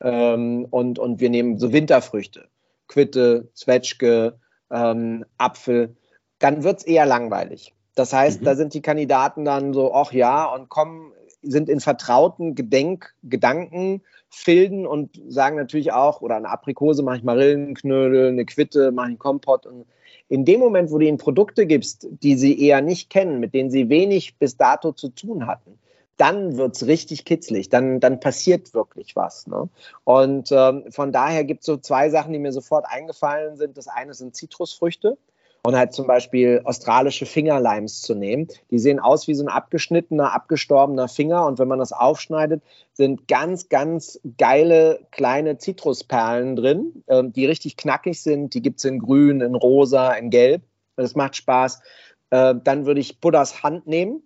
Ähm, 0.00 0.66
und, 0.70 0.98
und 0.98 1.20
wir 1.20 1.30
nehmen 1.30 1.58
so 1.58 1.72
Winterfrüchte, 1.72 2.48
Quitte, 2.88 3.48
Zwetschge, 3.54 4.38
ähm, 4.70 5.24
Apfel, 5.38 5.96
dann 6.38 6.64
wird 6.64 6.78
es 6.78 6.86
eher 6.86 7.06
langweilig. 7.06 7.72
Das 7.94 8.12
heißt, 8.12 8.42
mhm. 8.42 8.44
da 8.44 8.54
sind 8.54 8.74
die 8.74 8.82
Kandidaten 8.82 9.44
dann 9.44 9.72
so, 9.72 9.94
ach 9.94 10.12
ja, 10.12 10.44
und 10.44 10.68
kommen, 10.68 11.12
sind 11.42 11.68
in 11.68 11.80
vertrauten 11.80 12.54
Gedenk 12.54 13.14
Gedanken 13.22 14.02
filden 14.28 14.86
und 14.86 15.20
sagen 15.28 15.56
natürlich 15.56 15.92
auch, 15.92 16.20
oder 16.20 16.36
eine 16.36 16.50
Aprikose 16.50 17.02
mache 17.02 17.18
ich 17.18 17.22
Marillenknödel, 17.22 18.28
eine 18.28 18.44
Quitte 18.44 18.92
mache 18.92 19.12
ich 19.12 19.18
Kompott. 19.18 19.66
Und 19.66 19.86
in 20.28 20.44
dem 20.44 20.60
Moment, 20.60 20.90
wo 20.90 20.98
du 20.98 21.06
ihnen 21.06 21.18
Produkte 21.18 21.66
gibst, 21.66 22.08
die 22.10 22.36
sie 22.36 22.60
eher 22.60 22.80
nicht 22.80 23.10
kennen, 23.10 23.38
mit 23.40 23.54
denen 23.54 23.70
sie 23.70 23.88
wenig 23.88 24.38
bis 24.38 24.56
dato 24.56 24.92
zu 24.92 25.08
tun 25.08 25.46
hatten, 25.46 25.78
dann 26.16 26.56
wird 26.56 26.76
es 26.76 26.86
richtig 26.86 27.24
kitzlig, 27.24 27.68
dann, 27.68 28.00
dann 28.00 28.20
passiert 28.20 28.74
wirklich 28.74 29.16
was. 29.16 29.46
Ne? 29.46 29.68
Und 30.04 30.50
ähm, 30.50 30.84
von 30.90 31.12
daher 31.12 31.44
gibt 31.44 31.60
es 31.60 31.66
so 31.66 31.76
zwei 31.76 32.08
Sachen, 32.10 32.32
die 32.32 32.38
mir 32.38 32.52
sofort 32.52 32.86
eingefallen 32.88 33.56
sind. 33.56 33.76
Das 33.76 33.86
eine 33.86 34.14
sind 34.14 34.34
Zitrusfrüchte. 34.34 35.18
Und 35.66 35.76
halt 35.76 35.92
zum 35.92 36.06
Beispiel 36.06 36.60
australische 36.62 37.26
Fingerlimes 37.26 38.00
zu 38.00 38.14
nehmen. 38.14 38.46
Die 38.70 38.78
sehen 38.78 39.00
aus 39.00 39.26
wie 39.26 39.34
so 39.34 39.42
ein 39.42 39.48
abgeschnittener, 39.48 40.32
abgestorbener 40.32 41.08
Finger 41.08 41.44
und 41.44 41.58
wenn 41.58 41.66
man 41.66 41.80
das 41.80 41.92
aufschneidet, 41.92 42.62
sind 42.92 43.26
ganz, 43.26 43.68
ganz 43.68 44.20
geile 44.38 45.00
kleine 45.10 45.58
Zitrusperlen 45.58 46.54
drin, 46.54 47.02
ähm, 47.08 47.32
die 47.32 47.46
richtig 47.46 47.76
knackig 47.76 48.22
sind. 48.22 48.54
Die 48.54 48.62
gibt 48.62 48.78
es 48.78 48.84
in 48.84 49.00
grün, 49.00 49.40
in 49.40 49.56
rosa, 49.56 50.12
in 50.12 50.30
gelb. 50.30 50.62
Das 50.94 51.16
macht 51.16 51.34
Spaß. 51.34 51.80
Äh, 52.30 52.54
dann 52.62 52.86
würde 52.86 53.00
ich 53.00 53.18
Buddhas 53.18 53.64
Hand 53.64 53.88
nehmen. 53.88 54.22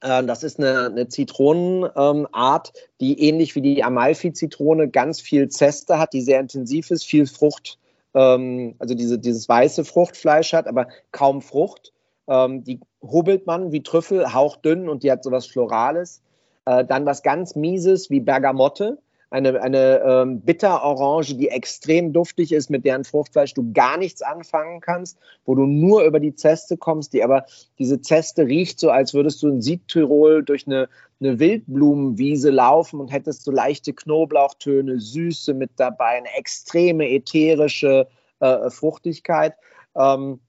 Äh, 0.00 0.24
das 0.24 0.42
ist 0.42 0.58
eine, 0.58 0.86
eine 0.86 1.06
Zitronenart, 1.06 2.72
ähm, 2.74 2.82
die 3.00 3.20
ähnlich 3.20 3.54
wie 3.54 3.62
die 3.62 3.84
Amalfi-Zitrone 3.84 4.88
ganz 4.88 5.20
viel 5.20 5.48
Zeste 5.48 6.00
hat, 6.00 6.12
die 6.12 6.22
sehr 6.22 6.40
intensiv 6.40 6.90
ist, 6.90 7.04
viel 7.04 7.26
Frucht 7.26 7.78
ähm, 8.14 8.74
also 8.78 8.94
diese, 8.94 9.18
dieses 9.18 9.48
weiße 9.48 9.84
Fruchtfleisch 9.84 10.52
hat, 10.52 10.66
aber 10.66 10.88
kaum 11.10 11.42
Frucht. 11.42 11.92
Ähm, 12.28 12.64
die 12.64 12.80
hubbelt 13.02 13.46
man 13.46 13.72
wie 13.72 13.82
Trüffel, 13.82 14.32
hauchdünn 14.32 14.88
und 14.88 15.02
die 15.02 15.10
hat 15.10 15.24
sowas 15.24 15.46
Florales. 15.46 16.22
Äh, 16.64 16.84
dann 16.84 17.06
was 17.06 17.22
ganz 17.22 17.56
Mieses 17.56 18.10
wie 18.10 18.20
Bergamotte, 18.20 18.98
eine, 19.32 19.62
eine 19.62 20.02
ähm, 20.04 20.40
Bitterorange, 20.42 21.34
die 21.34 21.48
extrem 21.48 22.12
duftig 22.12 22.52
ist, 22.52 22.68
mit 22.68 22.84
deren 22.84 23.04
Fruchtfleisch 23.04 23.54
du 23.54 23.72
gar 23.72 23.96
nichts 23.96 24.20
anfangen 24.20 24.80
kannst, 24.80 25.18
wo 25.46 25.54
du 25.54 25.64
nur 25.64 26.04
über 26.04 26.20
die 26.20 26.34
Zeste 26.34 26.76
kommst, 26.76 27.14
die 27.14 27.24
aber 27.24 27.46
diese 27.78 28.02
Zeste 28.02 28.46
riecht 28.46 28.78
so, 28.78 28.90
als 28.90 29.14
würdest 29.14 29.42
du 29.42 29.48
in 29.48 29.62
Südtirol 29.62 30.44
durch 30.44 30.66
eine, 30.66 30.90
eine 31.22 31.38
Wildblumenwiese 31.38 32.50
laufen 32.50 33.00
und 33.00 33.08
hättest 33.08 33.44
so 33.44 33.50
leichte 33.50 33.92
Knoblauchtöne, 33.92 35.00
Süße 35.00 35.54
mit 35.54 35.70
dabei, 35.76 36.18
eine 36.18 36.34
extreme 36.36 37.08
ätherische 37.08 38.08
äh, 38.40 38.70
Fruchtigkeit. 38.70 39.54
Ähm, 39.96 40.40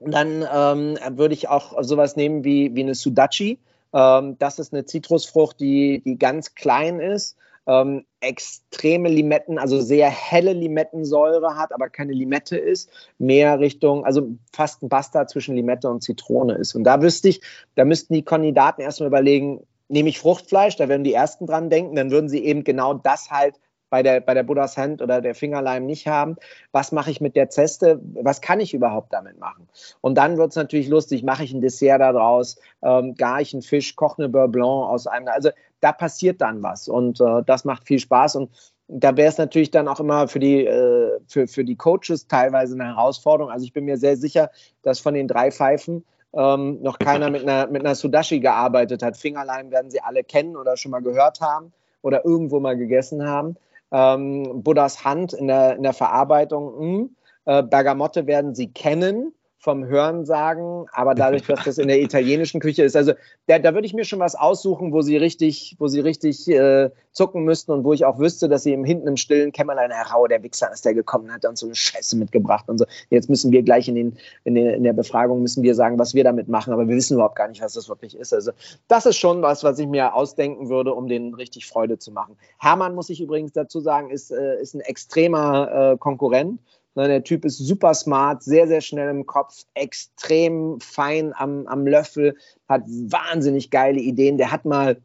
dann 0.00 0.46
ähm, 0.52 0.98
würde 1.18 1.34
ich 1.34 1.48
auch 1.48 1.82
sowas 1.82 2.16
nehmen 2.16 2.44
wie, 2.44 2.74
wie 2.74 2.82
eine 2.82 2.94
Sudachi. 2.94 3.58
Ähm, 3.92 4.38
das 4.38 4.58
ist 4.58 4.72
eine 4.72 4.84
Zitrusfrucht, 4.84 5.60
die, 5.60 6.02
die 6.04 6.18
ganz 6.18 6.54
klein 6.54 7.00
ist 7.00 7.36
ähm, 7.70 8.04
extreme 8.20 9.08
Limetten, 9.08 9.58
also 9.58 9.80
sehr 9.80 10.08
helle 10.10 10.52
Limettensäure 10.52 11.56
hat, 11.56 11.72
aber 11.72 11.88
keine 11.88 12.12
Limette 12.12 12.56
ist, 12.56 12.90
mehr 13.18 13.60
Richtung, 13.60 14.04
also 14.04 14.28
fast 14.52 14.82
ein 14.82 14.88
Bastard 14.88 15.30
zwischen 15.30 15.54
Limette 15.54 15.88
und 15.88 16.02
Zitrone 16.02 16.54
ist. 16.54 16.74
Und 16.74 16.84
da 16.84 17.00
wüsste 17.00 17.28
ich, 17.28 17.40
da 17.76 17.84
müssten 17.84 18.14
die 18.14 18.24
Kandidaten 18.24 18.80
erstmal 18.80 19.08
überlegen, 19.08 19.60
nehme 19.90 20.08
ich 20.08 20.18
Fruchtfleisch, 20.18 20.76
da 20.76 20.88
werden 20.88 21.04
die 21.04 21.12
ersten 21.12 21.46
dran 21.46 21.68
denken, 21.68 21.96
dann 21.96 22.10
würden 22.10 22.28
sie 22.28 22.44
eben 22.44 22.64
genau 22.64 22.94
das 22.94 23.30
halt 23.30 23.60
bei 23.90 24.04
der, 24.04 24.20
bei 24.20 24.34
der 24.34 24.44
Buddha's 24.44 24.76
Hand 24.76 25.02
oder 25.02 25.20
der 25.20 25.34
Fingerleim 25.34 25.84
nicht 25.84 26.06
haben. 26.06 26.36
Was 26.70 26.92
mache 26.92 27.10
ich 27.10 27.20
mit 27.20 27.34
der 27.34 27.50
Zeste? 27.50 28.00
Was 28.14 28.40
kann 28.40 28.60
ich 28.60 28.72
überhaupt 28.72 29.12
damit 29.12 29.38
machen? 29.38 29.68
Und 30.00 30.14
dann 30.14 30.38
wird 30.38 30.50
es 30.50 30.56
natürlich 30.56 30.88
lustig, 30.88 31.24
mache 31.24 31.42
ich 31.42 31.52
ein 31.52 31.60
Dessert 31.60 32.00
daraus, 32.00 32.56
ähm, 32.82 33.16
gar 33.16 33.40
ich 33.40 33.52
einen 33.52 33.62
Fisch, 33.62 33.96
koche 33.96 34.22
eine 34.22 34.28
Beurre 34.28 34.48
Blanc 34.48 34.88
aus 34.88 35.08
einem. 35.08 35.26
Also 35.26 35.50
da 35.80 35.90
passiert 35.92 36.40
dann 36.40 36.62
was 36.62 36.88
und 36.88 37.20
äh, 37.20 37.42
das 37.44 37.64
macht 37.64 37.86
viel 37.86 37.98
Spaß 37.98 38.36
und 38.36 38.50
da 38.86 39.16
wäre 39.16 39.28
es 39.28 39.38
natürlich 39.38 39.70
dann 39.70 39.88
auch 39.88 40.00
immer 40.00 40.28
für 40.28 40.40
die, 40.40 40.66
äh, 40.66 41.18
für, 41.26 41.46
für 41.46 41.64
die 41.64 41.76
Coaches 41.76 42.26
teilweise 42.26 42.74
eine 42.74 42.86
Herausforderung. 42.86 43.52
Also 43.52 43.64
ich 43.64 43.72
bin 43.72 43.84
mir 43.84 43.96
sehr 43.96 44.16
sicher, 44.16 44.50
dass 44.82 44.98
von 45.00 45.14
den 45.14 45.28
drei 45.28 45.50
Pfeifen 45.50 46.04
ähm, 46.32 46.80
noch 46.82 46.98
keiner 46.98 47.30
mit 47.30 47.42
einer, 47.42 47.66
mit 47.66 47.84
einer 47.84 47.94
Sudashi 47.94 48.40
gearbeitet 48.40 49.02
hat. 49.02 49.16
Fingerleim 49.16 49.70
werden 49.70 49.90
sie 49.90 50.00
alle 50.00 50.24
kennen 50.24 50.56
oder 50.56 50.76
schon 50.76 50.90
mal 50.90 51.02
gehört 51.02 51.40
haben 51.40 51.72
oder 52.02 52.24
irgendwo 52.24 52.60
mal 52.60 52.76
gegessen 52.76 53.26
haben 53.26 53.56
ähm, 53.92 54.62
Buddhas 54.62 55.04
Hand 55.04 55.32
in 55.32 55.48
der, 55.48 55.76
in 55.76 55.82
der 55.82 55.92
Verarbeitung. 55.92 56.74
Mh, 56.74 56.80
hm, 56.80 57.16
äh, 57.46 57.62
Bergamotte 57.62 58.26
werden 58.26 58.54
Sie 58.54 58.68
kennen 58.72 59.32
vom 59.60 59.84
Hörensagen, 59.84 60.86
aber 60.90 61.14
dadurch, 61.14 61.46
dass 61.46 61.64
das 61.64 61.76
in 61.76 61.88
der 61.88 62.00
italienischen 62.02 62.60
Küche 62.60 62.82
ist, 62.82 62.96
also 62.96 63.12
da, 63.46 63.58
da 63.58 63.74
würde 63.74 63.86
ich 63.86 63.92
mir 63.92 64.04
schon 64.04 64.18
was 64.18 64.34
aussuchen, 64.34 64.90
wo 64.90 65.02
sie 65.02 65.18
richtig, 65.18 65.76
wo 65.78 65.86
sie 65.86 66.00
richtig 66.00 66.48
äh, 66.48 66.88
zucken 67.12 67.44
müssten 67.44 67.70
und 67.72 67.84
wo 67.84 67.92
ich 67.92 68.06
auch 68.06 68.18
wüsste, 68.18 68.48
dass 68.48 68.62
sie 68.62 68.72
im 68.72 68.84
hinten 68.84 69.06
im 69.06 69.18
stillen 69.18 69.52
Kämmerlein, 69.52 69.90
Herr 69.90 70.12
Rau, 70.12 70.26
der 70.26 70.42
Wichser 70.42 70.72
ist 70.72 70.86
der 70.86 70.94
gekommen, 70.94 71.30
hat 71.30 71.44
uns 71.44 71.60
so 71.60 71.66
eine 71.66 71.74
Scheiße 71.74 72.16
mitgebracht 72.16 72.70
und 72.70 72.78
so. 72.78 72.86
Jetzt 73.10 73.28
müssen 73.28 73.52
wir 73.52 73.62
gleich 73.62 73.86
in, 73.86 73.96
den, 73.96 74.16
in, 74.44 74.54
den, 74.54 74.66
in 74.66 74.82
der 74.82 74.94
Befragung 74.94 75.42
müssen 75.42 75.62
wir 75.62 75.74
sagen, 75.74 75.98
was 75.98 76.14
wir 76.14 76.24
damit 76.24 76.48
machen, 76.48 76.72
aber 76.72 76.88
wir 76.88 76.96
wissen 76.96 77.14
überhaupt 77.14 77.36
gar 77.36 77.48
nicht, 77.48 77.60
was 77.60 77.74
das 77.74 77.90
wirklich 77.90 78.16
ist. 78.16 78.32
Also 78.32 78.52
das 78.88 79.04
ist 79.04 79.18
schon 79.18 79.42
was, 79.42 79.62
was 79.62 79.78
ich 79.78 79.86
mir 79.86 80.14
ausdenken 80.14 80.70
würde, 80.70 80.94
um 80.94 81.06
denen 81.06 81.34
richtig 81.34 81.66
Freude 81.66 81.98
zu 81.98 82.12
machen. 82.12 82.34
Hermann, 82.58 82.94
muss 82.94 83.10
ich 83.10 83.20
übrigens 83.20 83.52
dazu 83.52 83.80
sagen, 83.80 84.08
ist, 84.08 84.30
äh, 84.30 84.58
ist 84.58 84.74
ein 84.74 84.80
extremer 84.80 85.92
äh, 85.92 85.98
Konkurrent 85.98 86.60
Ne, 86.94 87.06
der 87.06 87.22
Typ 87.22 87.44
ist 87.44 87.58
super 87.58 87.94
smart, 87.94 88.42
sehr, 88.42 88.66
sehr 88.66 88.80
schnell 88.80 89.10
im 89.10 89.26
Kopf, 89.26 89.64
extrem 89.74 90.80
fein 90.80 91.32
am, 91.36 91.66
am 91.68 91.86
Löffel, 91.86 92.36
hat 92.68 92.82
wahnsinnig 92.86 93.70
geile 93.70 94.00
Ideen. 94.00 94.38
Der 94.38 94.50
hat 94.50 94.64
mal 94.64 95.00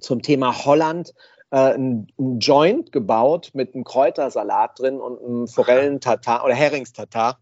zum 0.00 0.22
Thema 0.22 0.64
Holland 0.64 1.14
äh, 1.50 1.74
ein, 1.74 2.08
ein 2.18 2.40
Joint 2.40 2.90
gebaut 2.90 3.50
mit 3.54 3.74
einem 3.74 3.84
Kräutersalat 3.84 4.80
drin 4.80 5.00
und 5.00 5.22
einem 5.22 5.46
Forellentatar 5.46 6.44
oder 6.44 6.54
Heringstatar. 6.54 7.38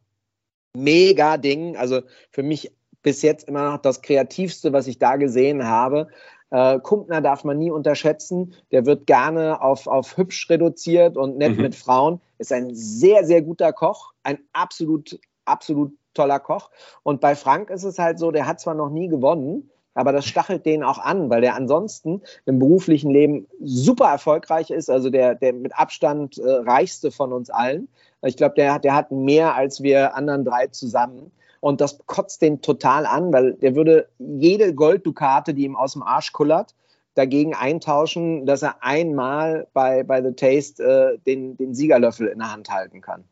Mega 0.76 1.38
Ding. 1.38 1.76
Also 1.76 2.02
für 2.30 2.42
mich 2.42 2.72
bis 3.02 3.22
jetzt 3.22 3.48
immer 3.48 3.70
noch 3.70 3.78
das 3.78 4.02
Kreativste, 4.02 4.72
was 4.72 4.86
ich 4.88 4.98
da 4.98 5.16
gesehen 5.16 5.66
habe. 5.66 6.08
Äh, 6.50 6.80
Kumpner 6.80 7.20
darf 7.20 7.44
man 7.44 7.58
nie 7.58 7.70
unterschätzen. 7.70 8.54
Der 8.72 8.86
wird 8.86 9.06
gerne 9.06 9.62
auf, 9.62 9.86
auf 9.86 10.16
hübsch 10.16 10.48
reduziert 10.50 11.16
und 11.16 11.38
nett 11.38 11.56
mhm. 11.56 11.62
mit 11.62 11.74
Frauen. 11.74 12.20
Ist 12.38 12.52
ein 12.52 12.74
sehr, 12.74 13.24
sehr 13.24 13.42
guter 13.42 13.72
Koch. 13.72 14.12
Ein 14.22 14.38
absolut, 14.52 15.18
absolut 15.44 15.92
toller 16.14 16.40
Koch. 16.40 16.70
Und 17.02 17.20
bei 17.20 17.34
Frank 17.34 17.70
ist 17.70 17.84
es 17.84 17.98
halt 17.98 18.18
so, 18.18 18.30
der 18.30 18.46
hat 18.46 18.60
zwar 18.60 18.74
noch 18.74 18.90
nie 18.90 19.08
gewonnen, 19.08 19.70
aber 19.94 20.12
das 20.12 20.26
stachelt 20.26 20.66
den 20.66 20.82
auch 20.82 20.98
an, 20.98 21.30
weil 21.30 21.40
der 21.40 21.54
ansonsten 21.54 22.22
im 22.46 22.58
beruflichen 22.58 23.10
Leben 23.10 23.46
super 23.60 24.06
erfolgreich 24.06 24.70
ist, 24.70 24.88
also 24.88 25.10
der, 25.10 25.34
der 25.34 25.52
mit 25.52 25.76
Abstand 25.78 26.38
äh, 26.38 26.48
reichste 26.48 27.10
von 27.10 27.32
uns 27.32 27.50
allen. 27.50 27.88
Ich 28.22 28.36
glaube, 28.36 28.54
der, 28.54 28.78
der 28.78 28.94
hat 28.94 29.10
mehr 29.10 29.54
als 29.54 29.82
wir 29.82 30.14
anderen 30.14 30.44
drei 30.44 30.66
zusammen. 30.68 31.32
Und 31.60 31.80
das 31.80 31.98
kotzt 32.06 32.42
den 32.42 32.62
total 32.62 33.06
an, 33.06 33.32
weil 33.32 33.54
der 33.54 33.74
würde 33.74 34.08
jede 34.18 34.74
Golddukate, 34.74 35.54
die 35.54 35.64
ihm 35.64 35.76
aus 35.76 35.92
dem 35.92 36.02
Arsch 36.02 36.32
kullert, 36.32 36.74
dagegen 37.14 37.54
eintauschen, 37.54 38.46
dass 38.46 38.62
er 38.62 38.82
einmal 38.82 39.66
bei, 39.72 40.02
bei 40.02 40.22
The 40.22 40.32
Taste 40.32 40.82
äh, 40.82 41.18
den, 41.18 41.56
den 41.56 41.74
Siegerlöffel 41.74 42.28
in 42.28 42.38
der 42.38 42.52
Hand 42.52 42.70
halten 42.70 43.00
kann. 43.00 43.24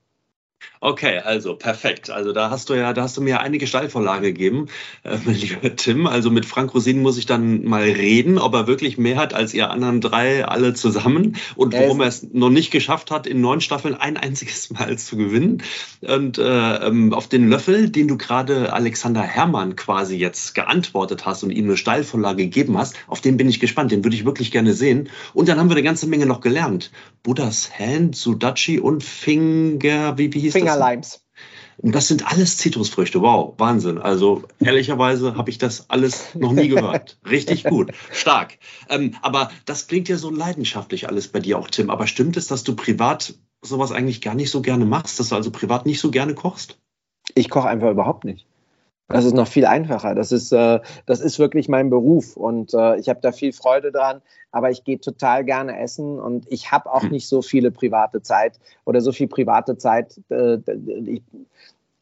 Okay, 0.81 1.19
also 1.19 1.57
perfekt. 1.57 2.09
Also 2.11 2.33
da 2.33 2.51
hast 2.51 2.71
du 2.71 2.75
ja, 2.75 2.93
da 2.93 3.03
hast 3.03 3.17
du 3.17 3.21
mir 3.21 3.41
einige 3.41 3.67
Steilvorlage 3.67 4.33
gegeben, 4.33 4.67
äh, 5.03 5.17
lieber 5.27 5.75
Tim. 5.75 6.07
Also 6.07 6.31
mit 6.31 6.47
Frank 6.47 6.75
Rosin 6.75 7.03
muss 7.03 7.19
ich 7.19 7.27
dann 7.27 7.65
mal 7.65 7.83
reden, 7.83 8.39
ob 8.39 8.55
er 8.55 8.67
wirklich 8.67 8.97
mehr 8.97 9.17
hat 9.17 9.35
als 9.35 9.55
ihr 9.55 9.71
anderen 9.71 10.01
drei 10.01 10.45
alle 10.45 10.75
zusammen 10.75 11.37
und 11.57 11.75
warum 11.75 12.01
er 12.01 12.07
es 12.07 12.29
noch 12.33 12.51
nicht 12.51 12.71
geschafft 12.71 13.11
hat, 13.11 13.27
in 13.27 13.41
neun 13.41 13.61
Staffeln 13.61 13.95
ein 13.95 14.17
einziges 14.17 14.71
Mal 14.79 14.99
zu 14.99 15.17
gewinnen. 15.17 15.63
Und 16.01 16.39
äh, 16.39 16.87
ähm, 16.87 17.13
auf 17.13 17.29
den 17.29 17.49
Löffel, 17.49 17.91
den 17.91 18.07
du 18.07 18.17
gerade 18.17 18.73
Alexander 18.73 19.23
Herrmann 19.23 19.77
quasi 19.77 20.17
jetzt 20.17 20.55
geantwortet 20.55 21.27
hast 21.27 21.43
und 21.43 21.51
ihm 21.51 21.65
eine 21.65 21.77
Steilvorlage 21.77 22.45
gegeben 22.45 22.79
hast, 22.79 22.95
auf 23.09 23.21
den 23.21 23.37
bin 23.37 23.49
ich 23.49 23.59
gespannt. 23.59 23.91
Den 23.91 24.05
würde 24.05 24.17
ich 24.17 24.25
wirklich 24.25 24.53
gerne 24.53 24.75
sehen. 24.75 25.09
Und 25.35 25.49
dann 25.49 25.59
haben 25.59 25.69
wir 25.69 25.77
eine 25.77 25.85
ganze 25.85 26.07
Menge 26.07 26.27
noch 26.27 26.41
gelernt. 26.41 26.93
Buddhas 27.23 27.71
Hand, 27.79 28.15
Sudachi 28.17 28.79
und 28.79 29.03
Finger, 29.03 30.17
wie, 30.19 30.33
wie 30.33 30.47
hieß 30.49 30.61
Fingerlimes. 30.61 31.24
Und 31.80 31.94
das 31.94 32.09
sind 32.09 32.26
alles 32.30 32.57
Zitrusfrüchte. 32.57 33.22
Wow, 33.22 33.55
Wahnsinn. 33.59 33.99
Also 33.99 34.42
ehrlicherweise 34.59 35.36
habe 35.36 35.51
ich 35.51 35.59
das 35.59 35.88
alles 35.90 36.34
noch 36.34 36.53
nie 36.53 36.68
gehört. 36.68 37.18
Richtig 37.30 37.62
gut, 37.64 37.92
stark. 38.11 38.59
Ähm, 38.88 39.14
aber 39.22 39.53
das 39.64 39.86
klingt 39.86 40.09
ja 40.09 40.16
so 40.16 40.30
leidenschaftlich 40.30 41.09
alles 41.09 41.28
bei 41.28 41.38
dir 41.38 41.57
auch, 41.59 41.68
Tim. 41.68 41.90
Aber 41.90 42.09
stimmt 42.09 42.36
es, 42.36 42.49
dass 42.49 42.64
du 42.64 42.74
privat 42.74 43.34
sowas 43.62 43.92
eigentlich 43.92 44.20
gar 44.20 44.34
nicht 44.34 44.51
so 44.51 44.61
gerne 44.61 44.86
machst, 44.86 45.20
dass 45.20 45.28
du 45.28 45.36
also 45.36 45.53
privat 45.53 45.86
nicht 45.86 46.01
so 46.01 46.11
gerne 46.11 46.34
kochst? 46.34 46.78
Ich 47.34 47.49
koche 47.49 47.68
einfach 47.68 47.90
überhaupt 47.90 48.24
nicht. 48.24 48.47
Das 49.09 49.25
ist 49.25 49.35
noch 49.35 49.49
viel 49.49 49.65
einfacher. 49.65 50.15
Das 50.15 50.33
ist, 50.33 50.53
äh, 50.53 50.81
das 51.07 51.21
ist 51.21 51.39
wirklich 51.39 51.69
mein 51.69 51.89
Beruf 51.89 52.37
und 52.37 52.75
äh, 52.75 52.99
ich 52.99 53.09
habe 53.09 53.21
da 53.23 53.33
viel 53.33 53.53
Freude 53.53 53.91
dran. 53.91 54.21
Aber 54.51 54.71
ich 54.71 54.85
gehe 54.85 54.99
total 54.99 55.45
gerne 55.45 55.79
essen 55.79 56.19
und 56.19 56.47
ich 56.51 56.73
habe 56.73 56.91
auch 56.91 57.03
hm. 57.03 57.11
nicht 57.11 57.29
so 57.29 57.43
viele 57.43 57.71
private 57.71 58.23
Zeit 58.23 58.59
oder 58.85 59.01
so 59.01 59.13
viel 59.13 59.29
private 59.29 59.77
Zeit. 59.79 60.21
Äh, 60.31 60.59
ich, 61.07 61.23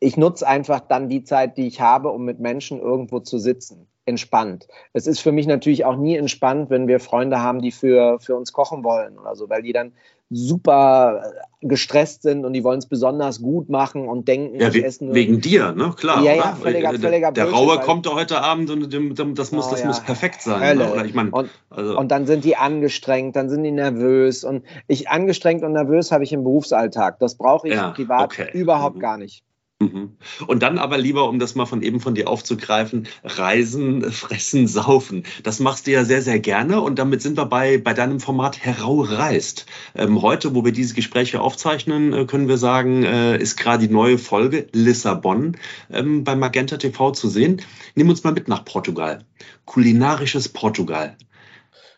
ich 0.01 0.16
nutze 0.16 0.47
einfach 0.47 0.80
dann 0.80 1.09
die 1.09 1.24
Zeit, 1.24 1.57
die 1.57 1.66
ich 1.66 1.80
habe, 1.80 2.11
um 2.11 2.24
mit 2.24 2.38
Menschen 2.38 2.80
irgendwo 2.80 3.20
zu 3.20 3.38
sitzen. 3.38 3.86
Entspannt. 4.05 4.68
Es 4.92 5.09
ist 5.09 5.18
für 5.18 5.32
mich 5.32 5.49
natürlich 5.49 5.84
auch 5.84 5.97
nie 5.97 6.16
entspannt, 6.16 6.70
wenn 6.70 6.86
wir 6.86 7.01
Freunde 7.01 7.40
haben, 7.40 7.61
die 7.61 7.72
für, 7.72 8.20
für 8.20 8.36
uns 8.36 8.53
kochen 8.53 8.84
wollen 8.84 9.18
oder 9.18 9.34
so, 9.34 9.49
weil 9.49 9.62
die 9.62 9.72
dann 9.72 9.92
super 10.30 11.32
gestresst 11.61 12.22
sind 12.22 12.44
und 12.44 12.53
die 12.53 12.64
wollen 12.64 12.78
es 12.78 12.86
besonders 12.86 13.40
gut 13.40 13.68
machen 13.68 14.09
und 14.09 14.26
denken, 14.26 14.61
ja, 14.61 14.72
we 14.74 14.84
essen 14.84 15.14
wegen 15.14 15.40
dir, 15.40 15.72
ne? 15.72 15.92
Klar. 15.97 16.22
Ja, 16.22 16.34
ja, 16.34 16.59
völliger, 16.61 16.94
völliger 16.94 17.32
Der, 17.32 17.47
der 17.47 17.53
Raue 17.53 17.78
kommt 17.80 18.09
heute 18.09 18.40
Abend 18.40 18.70
und 18.70 19.38
das 19.38 19.53
muss, 19.53 19.68
oh, 19.68 19.70
das 19.70 19.80
ja. 19.80 19.86
muss 19.86 20.01
perfekt 20.01 20.42
sein. 20.42 20.78
Ne? 20.78 20.92
Oder 20.92 21.05
ich 21.05 21.14
mein, 21.14 21.30
und, 21.30 21.49
also. 21.70 21.99
und 21.99 22.11
dann 22.11 22.26
sind 22.26 22.44
die 22.44 22.57
angestrengt, 22.57 23.36
dann 23.36 23.49
sind 23.49 23.62
die 23.62 23.70
nervös 23.70 24.42
und 24.42 24.64
ich 24.88 25.09
angestrengt 25.09 25.62
und 25.62 25.72
nervös 25.72 26.11
habe 26.11 26.24
ich 26.24 26.32
im 26.32 26.42
Berufsalltag. 26.42 27.18
Das 27.20 27.36
brauche 27.36 27.68
ich 27.68 27.74
ja, 27.74 27.90
privat 27.90 28.24
okay. 28.24 28.49
überhaupt 28.53 28.97
mhm. 28.97 29.01
gar 29.01 29.18
nicht. 29.18 29.45
Mhm. 29.79 30.16
Und 30.47 30.62
dann 30.62 30.79
aber 30.79 30.97
lieber, 30.97 31.29
um 31.29 31.39
das 31.39 31.55
mal 31.55 31.66
von 31.66 31.83
eben 31.83 32.01
von 32.01 32.14
dir 32.14 32.29
aufzugreifen, 32.29 33.09
reisen, 33.22 34.11
fressen, 34.11 34.66
saufen. 34.66 35.24
Das 35.43 35.61
machst 35.61 35.87
du 35.87 35.91
ja 35.91 36.05
sehr, 36.05 36.22
sehr 36.22 36.41
gerne 36.41 36.81
und 36.81 36.99
damit 36.99 37.20
sind 37.20 37.37
wir 37.37 37.45
bei, 37.45 37.77
bei 37.77 37.93
deinem 37.93 38.18
Format 38.18 38.64
Herau 38.64 39.03
reist. 39.03 39.66
Ähm, 39.95 40.22
heute, 40.22 40.55
wo 40.55 40.64
wir 40.64 40.72
diese 40.72 40.95
Gespräche 40.95 41.43
aufzeichnen, 41.43 42.14
äh, 42.14 42.24
können 42.24 42.49
wir 42.49 42.57
sagen, 42.57 43.03
äh, 43.03 43.37
ist 43.37 43.59
gerade 43.59 43.87
die 43.87 43.93
neue 43.93 44.16
Folge 44.16 44.66
Lissabon 44.72 45.59
ähm, 45.91 46.24
bei 46.24 46.37
Magenta 46.37 46.79
TV 46.79 47.11
zu 47.11 47.29
sehen. 47.29 47.61
Nimm 47.95 48.09
uns 48.09 48.24
mal 48.24 48.33
mit 48.33 48.49
nach 48.49 48.64
Portugal. 48.64 49.24
Kulinarisches 49.66 50.49
Portugal. 50.49 51.18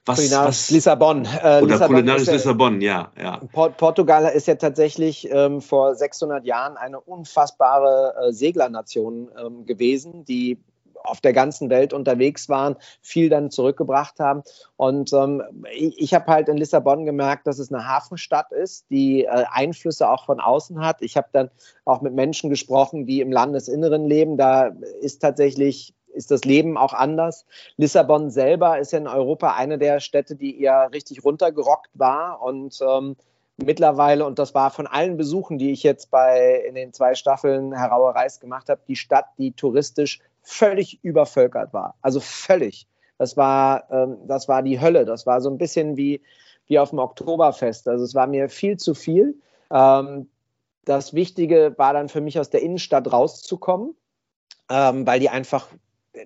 Was, 0.09 0.31
was, 0.33 0.71
Lissabon. 0.71 1.25
Äh, 1.25 1.61
oder 1.63 1.67
Lissabon 1.67 1.97
kulinarisch 1.97 2.27
ja, 2.27 2.33
Lissabon, 2.33 2.81
ja. 2.81 3.13
ja. 3.21 3.41
Port 3.53 3.77
Portugal 3.77 4.25
ist 4.35 4.47
ja 4.47 4.55
tatsächlich 4.55 5.29
ähm, 5.31 5.61
vor 5.61 5.95
600 5.95 6.45
Jahren 6.45 6.77
eine 6.77 7.01
unfassbare 7.01 8.15
äh, 8.29 8.33
Seglernation 8.33 9.31
ähm, 9.39 9.67
gewesen, 9.67 10.25
die 10.25 10.59
auf 11.05 11.21
der 11.21 11.33
ganzen 11.33 11.71
Welt 11.71 11.93
unterwegs 11.93 12.49
waren, 12.49 12.77
viel 13.01 13.29
dann 13.29 13.51
zurückgebracht 13.51 14.21
haben. 14.21 14.43
Und 14.77 15.13
ähm, 15.13 15.43
ich, 15.73 15.99
ich 15.99 16.15
habe 16.15 16.27
halt 16.27 16.49
in 16.49 16.57
Lissabon 16.57 17.05
gemerkt, 17.05 17.47
dass 17.47 17.59
es 17.59 17.73
eine 17.73 17.87
Hafenstadt 17.87 18.53
ist, 18.53 18.87
die 18.91 19.25
äh, 19.25 19.45
Einflüsse 19.51 20.09
auch 20.09 20.27
von 20.27 20.41
außen 20.41 20.81
hat. 20.81 21.03
Ich 21.03 21.17
habe 21.17 21.29
dann 21.33 21.51
auch 21.85 22.03
mit 22.03 22.15
Menschen 22.15 22.51
gesprochen, 22.51 23.07
die 23.07 23.21
im 23.21 23.33
Landesinneren 23.33 24.07
leben. 24.07 24.37
Da 24.37 24.73
ist 25.01 25.21
tatsächlich 25.21 25.95
ist 26.19 26.31
das 26.31 26.45
Leben 26.45 26.77
auch 26.77 26.93
anders. 26.93 27.47
Lissabon 27.77 28.31
selber 28.31 28.79
ist 28.79 28.93
in 28.93 29.07
Europa 29.07 29.55
eine 29.55 29.79
der 29.79 30.01
Städte, 30.01 30.37
die 30.37 30.61
eher 30.61 30.91
richtig 30.93 31.25
runtergerockt 31.25 31.91
war 31.95 32.43
und 32.43 32.79
ähm, 32.83 33.17
mittlerweile, 33.57 34.25
und 34.27 34.39
das 34.39 34.55
war 34.55 34.71
von 34.71 34.87
allen 34.87 35.17
Besuchen, 35.17 35.59
die 35.59 35.73
ich 35.73 35.83
jetzt 35.83 36.11
bei 36.11 36.63
in 36.67 36.75
den 36.75 36.93
zwei 36.93 37.15
Staffeln 37.15 37.73
Herauer 37.73 38.15
Reis 38.15 38.41
gemacht 38.41 38.69
habe, 38.69 38.81
die 38.87 38.97
Stadt, 38.97 39.27
die 39.39 39.53
touristisch 39.53 40.21
völlig 40.43 41.03
übervölkert 41.03 41.73
war. 41.73 41.95
Also 42.01 42.21
völlig. 42.21 42.87
Das 43.19 43.37
war, 43.37 43.91
ähm, 43.91 44.17
das 44.27 44.49
war 44.49 44.63
die 44.63 44.81
Hölle. 44.81 45.05
Das 45.05 45.27
war 45.27 45.41
so 45.41 45.51
ein 45.51 45.59
bisschen 45.59 45.97
wie, 45.97 46.23
wie 46.67 46.79
auf 46.79 46.91
dem 46.91 47.01
Oktoberfest. 47.01 47.89
Also 47.89 48.05
es 48.05 48.15
war 48.15 48.27
mir 48.27 48.49
viel 48.49 48.77
zu 48.77 48.95
viel. 48.95 49.37
Ähm, 49.71 50.29
das 50.85 51.13
Wichtige 51.13 51.75
war 51.77 51.93
dann 51.93 52.09
für 52.09 52.21
mich 52.21 52.39
aus 52.39 52.49
der 52.49 52.63
Innenstadt 52.63 53.13
rauszukommen, 53.13 53.95
ähm, 54.71 55.07
weil 55.07 55.21
die 55.21 55.29
einfach 55.29 55.69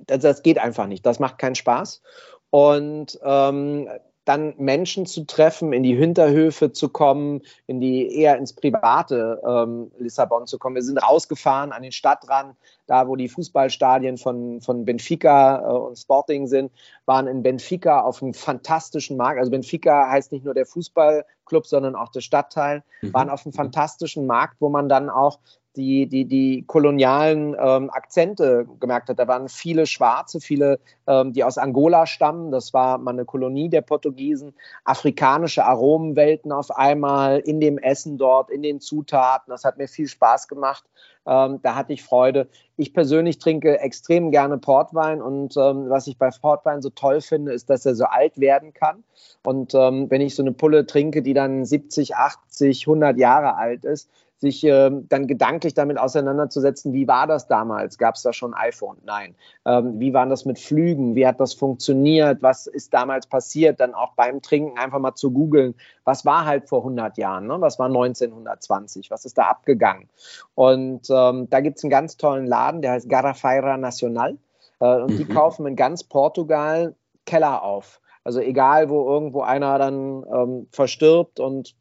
das, 0.06 0.20
das 0.20 0.42
geht 0.42 0.58
einfach 0.58 0.86
nicht. 0.86 1.04
Das 1.06 1.18
macht 1.18 1.38
keinen 1.38 1.54
Spaß. 1.54 2.02
Und 2.50 3.18
ähm, 3.24 3.88
dann 4.24 4.54
Menschen 4.56 5.04
zu 5.06 5.24
treffen, 5.24 5.72
in 5.72 5.82
die 5.82 5.96
Hinterhöfe 5.96 6.72
zu 6.72 6.88
kommen, 6.88 7.42
in 7.66 7.80
die 7.80 8.14
eher 8.14 8.36
ins 8.36 8.52
private 8.52 9.40
ähm, 9.44 9.90
Lissabon 9.98 10.46
zu 10.46 10.58
kommen. 10.58 10.76
Wir 10.76 10.82
sind 10.82 10.98
rausgefahren 10.98 11.72
an 11.72 11.82
den 11.82 11.90
Stadtrand, 11.90 12.56
da 12.86 13.08
wo 13.08 13.16
die 13.16 13.28
Fußballstadien 13.28 14.18
von, 14.18 14.60
von 14.60 14.84
Benfica 14.84 15.60
äh, 15.60 15.72
und 15.72 15.96
Sporting 15.96 16.46
sind, 16.46 16.70
waren 17.04 17.26
in 17.26 17.42
Benfica 17.42 18.00
auf 18.00 18.22
einem 18.22 18.34
fantastischen 18.34 19.16
Markt. 19.16 19.40
Also 19.40 19.50
Benfica 19.50 20.08
heißt 20.08 20.30
nicht 20.30 20.44
nur 20.44 20.54
der 20.54 20.66
Fußballclub, 20.66 21.66
sondern 21.66 21.96
auch 21.96 22.10
der 22.10 22.20
Stadtteil, 22.20 22.84
mhm. 23.00 23.14
waren 23.14 23.30
auf 23.30 23.44
einem 23.44 23.52
fantastischen 23.52 24.26
Markt, 24.26 24.56
wo 24.60 24.68
man 24.68 24.88
dann 24.88 25.10
auch 25.10 25.40
die, 25.76 26.06
die, 26.06 26.24
die 26.26 26.64
kolonialen 26.66 27.56
ähm, 27.58 27.90
Akzente 27.90 28.66
gemerkt 28.80 29.08
hat. 29.08 29.18
Da 29.18 29.26
waren 29.26 29.48
viele 29.48 29.86
Schwarze, 29.86 30.40
viele, 30.40 30.80
ähm, 31.06 31.32
die 31.32 31.44
aus 31.44 31.58
Angola 31.58 32.06
stammen. 32.06 32.50
Das 32.50 32.74
war 32.74 32.98
mal 32.98 33.12
eine 33.12 33.24
Kolonie 33.24 33.68
der 33.68 33.80
Portugiesen. 33.80 34.54
Afrikanische 34.84 35.64
Aromenwelten 35.64 36.52
auf 36.52 36.70
einmal 36.70 37.38
in 37.38 37.60
dem 37.60 37.78
Essen 37.78 38.18
dort, 38.18 38.50
in 38.50 38.62
den 38.62 38.80
Zutaten. 38.80 39.50
Das 39.50 39.64
hat 39.64 39.78
mir 39.78 39.88
viel 39.88 40.08
Spaß 40.08 40.48
gemacht. 40.48 40.84
Ähm, 41.24 41.60
da 41.62 41.74
hatte 41.74 41.92
ich 41.92 42.02
Freude. 42.02 42.48
Ich 42.76 42.92
persönlich 42.92 43.38
trinke 43.38 43.78
extrem 43.78 44.30
gerne 44.30 44.58
Portwein 44.58 45.22
und 45.22 45.56
ähm, 45.56 45.88
was 45.88 46.08
ich 46.08 46.18
bei 46.18 46.30
Portwein 46.30 46.82
so 46.82 46.90
toll 46.90 47.20
finde, 47.20 47.52
ist, 47.52 47.70
dass 47.70 47.86
er 47.86 47.94
so 47.94 48.04
alt 48.06 48.40
werden 48.40 48.72
kann. 48.72 49.04
Und 49.44 49.74
ähm, 49.74 50.10
wenn 50.10 50.20
ich 50.20 50.34
so 50.34 50.42
eine 50.42 50.52
Pulle 50.52 50.84
trinke, 50.84 51.22
die 51.22 51.34
dann 51.34 51.64
70, 51.64 52.16
80, 52.16 52.86
100 52.88 53.18
Jahre 53.18 53.56
alt 53.56 53.84
ist, 53.84 54.10
sich 54.42 54.64
ähm, 54.64 55.06
dann 55.08 55.28
gedanklich 55.28 55.72
damit 55.72 55.98
auseinanderzusetzen, 55.98 56.92
wie 56.92 57.06
war 57.06 57.28
das 57.28 57.46
damals? 57.46 57.96
Gab 57.96 58.16
es 58.16 58.22
da 58.22 58.32
schon 58.32 58.54
iPhone? 58.54 58.96
Nein. 59.04 59.36
Ähm, 59.64 60.00
wie 60.00 60.12
waren 60.12 60.30
das 60.30 60.44
mit 60.44 60.58
Flügen? 60.58 61.14
Wie 61.14 61.24
hat 61.28 61.38
das 61.38 61.54
funktioniert? 61.54 62.42
Was 62.42 62.66
ist 62.66 62.92
damals 62.92 63.28
passiert? 63.28 63.78
Dann 63.78 63.94
auch 63.94 64.14
beim 64.14 64.42
Trinken 64.42 64.76
einfach 64.76 64.98
mal 64.98 65.14
zu 65.14 65.30
googeln, 65.30 65.76
was 66.02 66.26
war 66.26 66.44
halt 66.44 66.68
vor 66.68 66.80
100 66.80 67.18
Jahren? 67.18 67.46
Ne? 67.46 67.60
Was 67.60 67.78
war 67.78 67.86
1920? 67.86 69.12
Was 69.12 69.24
ist 69.24 69.38
da 69.38 69.44
abgegangen? 69.44 70.08
Und 70.56 71.08
ähm, 71.08 71.48
da 71.48 71.60
gibt 71.60 71.78
es 71.78 71.84
einen 71.84 71.92
ganz 71.92 72.16
tollen 72.16 72.46
Laden, 72.46 72.82
der 72.82 72.92
heißt 72.92 73.08
Garrafeira 73.08 73.76
Nacional. 73.76 74.38
Äh, 74.80 74.96
und 74.96 75.12
mhm. 75.12 75.18
die 75.18 75.24
kaufen 75.24 75.66
in 75.66 75.76
ganz 75.76 76.02
Portugal 76.02 76.96
Keller 77.26 77.62
auf. 77.62 78.00
Also 78.24 78.40
egal, 78.40 78.88
wo 78.88 79.08
irgendwo 79.08 79.42
einer 79.42 79.78
dann 79.78 80.24
ähm, 80.32 80.68
verstirbt 80.70 81.40
und 81.40 81.74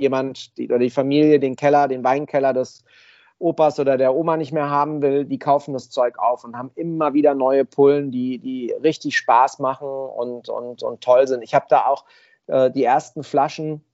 jemand 0.00 0.56
die, 0.56 0.66
oder 0.68 0.78
die 0.78 0.90
Familie 0.90 1.38
den 1.38 1.56
Keller, 1.56 1.88
den 1.88 2.02
Weinkeller 2.02 2.52
des 2.52 2.84
Opas 3.38 3.78
oder 3.80 3.98
der 3.98 4.14
Oma 4.14 4.36
nicht 4.36 4.52
mehr 4.52 4.70
haben 4.70 5.02
will, 5.02 5.24
die 5.24 5.38
kaufen 5.38 5.74
das 5.74 5.90
Zeug 5.90 6.18
auf 6.18 6.44
und 6.44 6.56
haben 6.56 6.70
immer 6.76 7.12
wieder 7.12 7.34
neue 7.34 7.64
Pullen, 7.64 8.10
die, 8.10 8.38
die 8.38 8.72
richtig 8.82 9.16
Spaß 9.16 9.58
machen 9.58 9.88
und, 9.88 10.48
und, 10.48 10.82
und 10.82 11.00
toll 11.02 11.26
sind. 11.26 11.42
Ich 11.42 11.54
habe 11.54 11.66
da 11.68 11.86
auch 11.86 12.04
äh, 12.46 12.70
die 12.70 12.84
ersten 12.84 13.24
Flaschen 13.24 13.84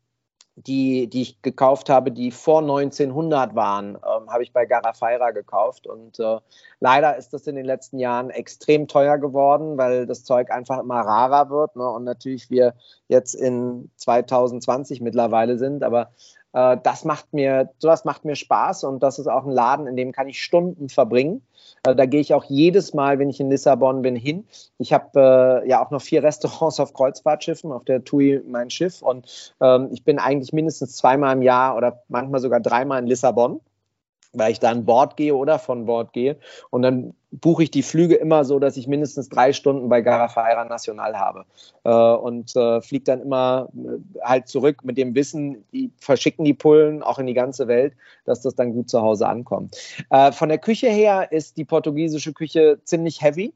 die, 0.67 1.07
die 1.09 1.23
ich 1.23 1.43
gekauft 1.43 1.89
habe, 1.89 2.11
die 2.11 2.31
vor 2.31 2.61
1900 2.61 3.55
waren, 3.55 3.97
ähm, 3.97 4.31
habe 4.31 4.43
ich 4.43 4.53
bei 4.53 4.67
Garafeira 4.67 5.31
gekauft. 5.31 5.87
Und 5.87 6.19
äh, 6.19 6.39
leider 6.81 7.17
ist 7.17 7.33
das 7.33 7.47
in 7.47 7.57
den 7.57 7.65
letzten 7.65 7.99
Jahren 7.99 8.31
extrem 8.31 8.89
teuer 8.89 9.19
geworden, 9.19 9.79
weil 9.79 10.07
das 10.07 10.25
Zeug 10.25 10.51
einfach 10.51 10.79
immer 10.81 11.01
rarer 11.01 11.51
wird. 11.51 11.77
Ne? 11.77 11.89
Und 11.89 12.05
natürlich 12.05 12.51
wir 12.51 12.75
jetzt 13.09 13.35
in 13.35 13.91
2020 13.97 15.01
mittlerweile 15.01 15.59
sind. 15.59 15.83
Aber 15.83 16.11
äh, 16.53 16.77
das 16.83 17.05
macht 17.05 17.33
mir, 17.33 17.71
sowas 17.79 18.05
macht 18.05 18.25
mir 18.25 18.37
Spaß 18.37 18.85
und 18.85 19.03
das 19.03 19.19
ist 19.19 19.27
auch 19.27 19.45
ein 19.45 19.53
Laden, 19.53 19.87
in 19.87 19.97
dem 19.97 20.13
kann 20.13 20.29
ich 20.29 20.43
Stunden 20.43 20.89
verbringen. 20.89 21.43
Äh, 21.85 21.95
da 21.95 22.07
gehe 22.07 22.21
ich 22.21 22.35
auch 22.35 22.45
jedes 22.45 22.95
Mal, 22.95 23.19
wenn 23.19 23.31
ich 23.31 23.41
in 23.41 23.51
Lissabon 23.51 24.03
bin, 24.03 24.17
hin. 24.17 24.47
Ich 24.79 24.93
habe 24.93 25.63
äh, 25.65 25.69
ja 25.69 25.85
auch 25.85 25.91
noch 25.91 26.03
vier 26.03 26.23
Restaurants 26.25 26.81
auf 26.81 26.93
Kreuzfahrtschiffen, 26.93 27.73
auf 27.73 27.85
der 27.85 28.05
TUI 28.05 28.43
mein 28.47 28.71
Schiff 28.71 29.03
und 29.03 29.55
ähm, 29.61 29.89
ich 29.93 30.05
bin 30.05 30.19
eigentlich 30.19 30.53
mindestens 30.53 30.97
zweimal 30.97 31.35
im 31.35 31.43
Jahr 31.43 31.77
oder 31.77 32.03
manchmal 32.09 32.41
sogar 32.41 32.61
dreimal 32.61 33.01
in 33.01 33.07
Lissabon 33.07 33.61
weil 34.33 34.53
ich 34.53 34.61
da 34.61 34.71
an 34.71 34.85
Bord 34.85 35.17
gehe 35.17 35.35
oder 35.35 35.59
von 35.59 35.87
Bord 35.87 36.13
gehe. 36.13 36.37
Und 36.71 36.83
dann 36.83 37.15
buche 37.31 37.65
ich 37.65 37.71
die 37.71 37.83
Flüge 37.83 38.15
immer 38.15 38.45
so, 38.45 38.59
dass 38.59 38.77
ich 38.77 38.87
mindestens 38.87 39.29
drei 39.29 39.53
Stunden 39.53 39.89
bei 39.89 40.01
Garafeira 40.01 40.65
National 40.65 41.19
habe. 41.19 41.45
Äh, 41.85 41.91
und 41.91 42.57
äh, 42.57 42.81
fliege 42.81 43.05
dann 43.05 43.21
immer 43.21 43.69
äh, 43.75 44.21
halt 44.23 44.49
zurück 44.49 44.85
mit 44.85 44.97
dem 44.97 45.15
Wissen, 45.15 45.65
die 45.73 45.91
verschicken 45.99 46.45
die 46.45 46.55
Pullen 46.55 47.03
auch 47.03 47.19
in 47.19 47.27
die 47.27 47.35
ganze 47.35 47.69
Welt, 47.69 47.95
dass 48.25 48.41
das 48.41 48.55
dann 48.55 48.73
gut 48.73 48.89
zu 48.89 49.03
Hause 49.03 49.29
ankommt. 49.29 49.77
Äh, 50.11 50.33
von 50.33 50.49
der 50.49 50.59
Küche 50.59 50.89
her 50.89 51.31
ist 51.31 51.57
die 51.57 51.65
portugiesische 51.65 52.33
Küche 52.33 52.81
ziemlich 52.85 53.21
heavy. 53.21 53.53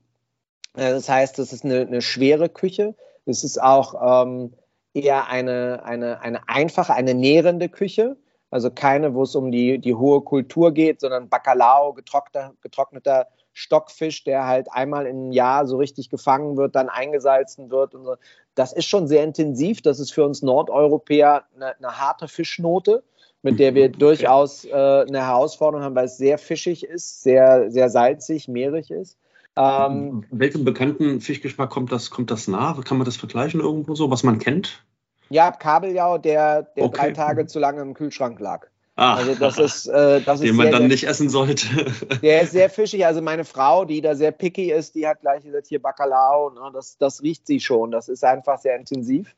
Äh, 0.75 0.91
das 0.91 1.09
heißt, 1.09 1.39
es 1.39 1.53
ist 1.53 1.65
eine, 1.65 1.81
eine, 1.81 2.03
schwere 2.03 2.49
Küche. 2.49 2.95
Es 3.25 3.45
ist 3.45 3.61
auch 3.61 4.25
ähm, 4.27 4.53
eher 4.93 5.29
eine, 5.29 5.83
eine, 5.85 6.21
eine 6.21 6.49
einfache, 6.49 6.93
eine 6.95 7.15
nährende 7.15 7.69
Küche. 7.69 8.17
Also 8.51 8.71
keine, 8.71 9.15
wo 9.15 9.23
es 9.23 9.35
um 9.35 9.51
die, 9.51 9.79
die 9.79 9.95
hohe 9.95 10.21
Kultur 10.21 10.73
geht, 10.73 11.01
sondern 11.01 11.31
Bacalao, 11.31 11.95
getrockneter, 11.95 12.53
getrockneter 12.61 13.29
Stockfisch, 13.53 14.25
der 14.25 14.47
halt 14.47 14.69
einmal 14.73 15.07
im 15.07 15.33
Jahr 15.33 15.67
so 15.67 15.77
richtig 15.77 16.11
gefangen 16.11 16.57
wird, 16.57 16.75
dann 16.75 16.89
eingesalzen 16.89 17.71
wird. 17.71 17.95
Und 17.95 18.05
so. 18.05 18.17
Das 18.55 18.73
ist 18.73 18.87
schon 18.87 19.07
sehr 19.07 19.25
intensiv. 19.25 19.83
Das 19.83 20.01
ist 20.01 20.13
für 20.13 20.25
uns 20.25 20.43
Nordeuropäer 20.43 21.45
eine, 21.55 21.77
eine 21.77 22.01
harte 22.01 22.29
Fischnote, 22.29 23.03
mit 23.43 23.59
der 23.59 23.75
wir 23.75 23.89
durchaus 23.89 24.65
äh, 24.65 24.71
eine 24.73 25.27
Herausforderung 25.27 25.85
haben, 25.85 25.95
weil 25.95 26.07
es 26.07 26.17
sehr 26.17 26.39
fischig 26.39 26.85
ist, 26.85 27.23
sehr, 27.23 27.71
sehr 27.71 27.91
salzig, 27.91 28.49
mehrig 28.49 28.91
ist. 28.91 29.19
Ähm, 29.57 30.25
Welchem 30.31 30.65
bekannten 30.65 31.21
Fischgeschmack 31.21 31.69
kommt 31.69 31.93
das, 31.93 32.11
kommt 32.11 32.31
das 32.31 32.49
nah? 32.49 32.75
Kann 32.85 32.97
man 32.97 33.05
das 33.05 33.17
vergleichen 33.17 33.61
irgendwo 33.61 33.95
so, 33.95 34.11
was 34.11 34.23
man 34.23 34.39
kennt? 34.39 34.85
Ja, 35.29 35.51
Kabeljau, 35.51 36.19
der, 36.19 36.63
der 36.63 36.85
okay. 36.85 36.97
drei 36.97 37.11
Tage 37.13 37.47
zu 37.47 37.59
lange 37.59 37.83
im 37.83 37.95
Kühlschrank 37.95 38.39
lag. 38.41 38.69
Ah, 38.95 39.15
also 39.15 39.35
das 39.35 39.59
ist, 39.59 39.87
äh, 39.87 40.21
das 40.21 40.41
den 40.41 40.51
ist 40.51 40.57
man 40.57 40.67
sehr, 40.67 40.73
dann 40.73 40.87
nicht 40.87 41.05
essen 41.05 41.31
sollte. 41.31 41.67
Der 42.23 42.43
ist 42.43 42.53
sehr 42.53 42.69
fischig. 42.69 43.07
Also 43.07 43.23
meine 43.23 43.45
Frau, 43.45 43.87
die 43.87 44.03
da 44.03 44.15
sehr 44.15 44.33
picky 44.33 44.71
ist, 44.71 44.95
die 44.95 45.07
hat 45.07 45.23
gleich 45.23 45.43
gesagt, 45.43 45.67
hier 45.67 45.81
Bacalao, 45.81 46.51
ne, 46.51 46.71
das, 46.75 46.99
das 46.99 47.23
riecht 47.23 47.47
sie 47.47 47.61
schon. 47.61 47.91
Das 47.91 48.09
ist 48.09 48.23
einfach 48.23 48.59
sehr 48.59 48.77
intensiv. 48.77 49.35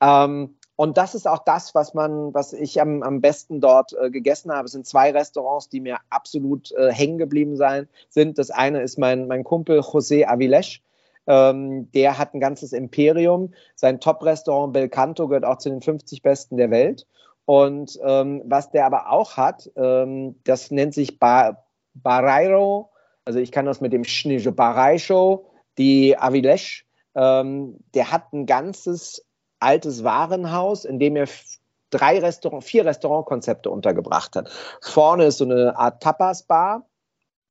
Ähm, 0.00 0.54
und 0.76 0.98
das 0.98 1.14
ist 1.16 1.26
auch 1.26 1.40
das, 1.44 1.74
was 1.74 1.94
man, 1.94 2.32
was 2.32 2.52
ich 2.52 2.80
am, 2.80 3.02
am 3.02 3.20
besten 3.20 3.60
dort 3.60 3.92
äh, 4.00 4.10
gegessen 4.10 4.52
habe. 4.52 4.66
Es 4.66 4.72
sind 4.72 4.86
zwei 4.86 5.10
Restaurants, 5.10 5.68
die 5.68 5.80
mir 5.80 5.98
absolut 6.10 6.70
äh, 6.72 6.92
hängen 6.92 7.18
geblieben 7.18 7.56
sein, 7.56 7.88
sind. 8.08 8.38
Das 8.38 8.50
eine 8.50 8.82
ist 8.82 8.98
mein, 8.98 9.26
mein 9.26 9.42
Kumpel 9.42 9.80
José 9.80 10.26
Avilesch. 10.26 10.80
Ähm, 11.26 11.90
der 11.92 12.18
hat 12.18 12.34
ein 12.34 12.40
ganzes 12.40 12.72
Imperium. 12.72 13.52
Sein 13.74 14.00
Top-Restaurant 14.00 14.72
Belcanto 14.72 15.28
gehört 15.28 15.44
auch 15.44 15.58
zu 15.58 15.70
den 15.70 15.82
50 15.82 16.22
besten 16.22 16.56
der 16.56 16.70
Welt. 16.70 17.06
Und 17.52 18.00
ähm, 18.02 18.40
was 18.46 18.70
der 18.70 18.86
aber 18.86 19.10
auch 19.10 19.36
hat, 19.36 19.70
ähm, 19.76 20.36
das 20.44 20.70
nennt 20.70 20.94
sich 20.94 21.18
ba 21.18 21.62
Barreiro, 21.92 22.92
also 23.26 23.40
ich 23.40 23.52
kann 23.52 23.66
das 23.66 23.82
mit 23.82 23.92
dem 23.92 24.04
Schnige 24.04 24.52
Barreiro, 24.52 25.50
die 25.76 26.16
Avilesh, 26.16 26.86
ähm, 27.14 27.76
der 27.92 28.10
hat 28.10 28.32
ein 28.32 28.46
ganzes 28.46 29.26
altes 29.60 30.02
Warenhaus, 30.02 30.86
in 30.86 30.98
dem 30.98 31.14
er 31.14 31.28
drei 31.90 32.20
Restaurant, 32.20 32.64
vier 32.64 32.86
Restaurantkonzepte 32.86 33.68
untergebracht 33.68 34.34
hat. 34.34 34.48
Vorne 34.80 35.26
ist 35.26 35.36
so 35.36 35.44
eine 35.44 35.76
Art 35.76 36.02
Tapas-Bar. 36.02 36.86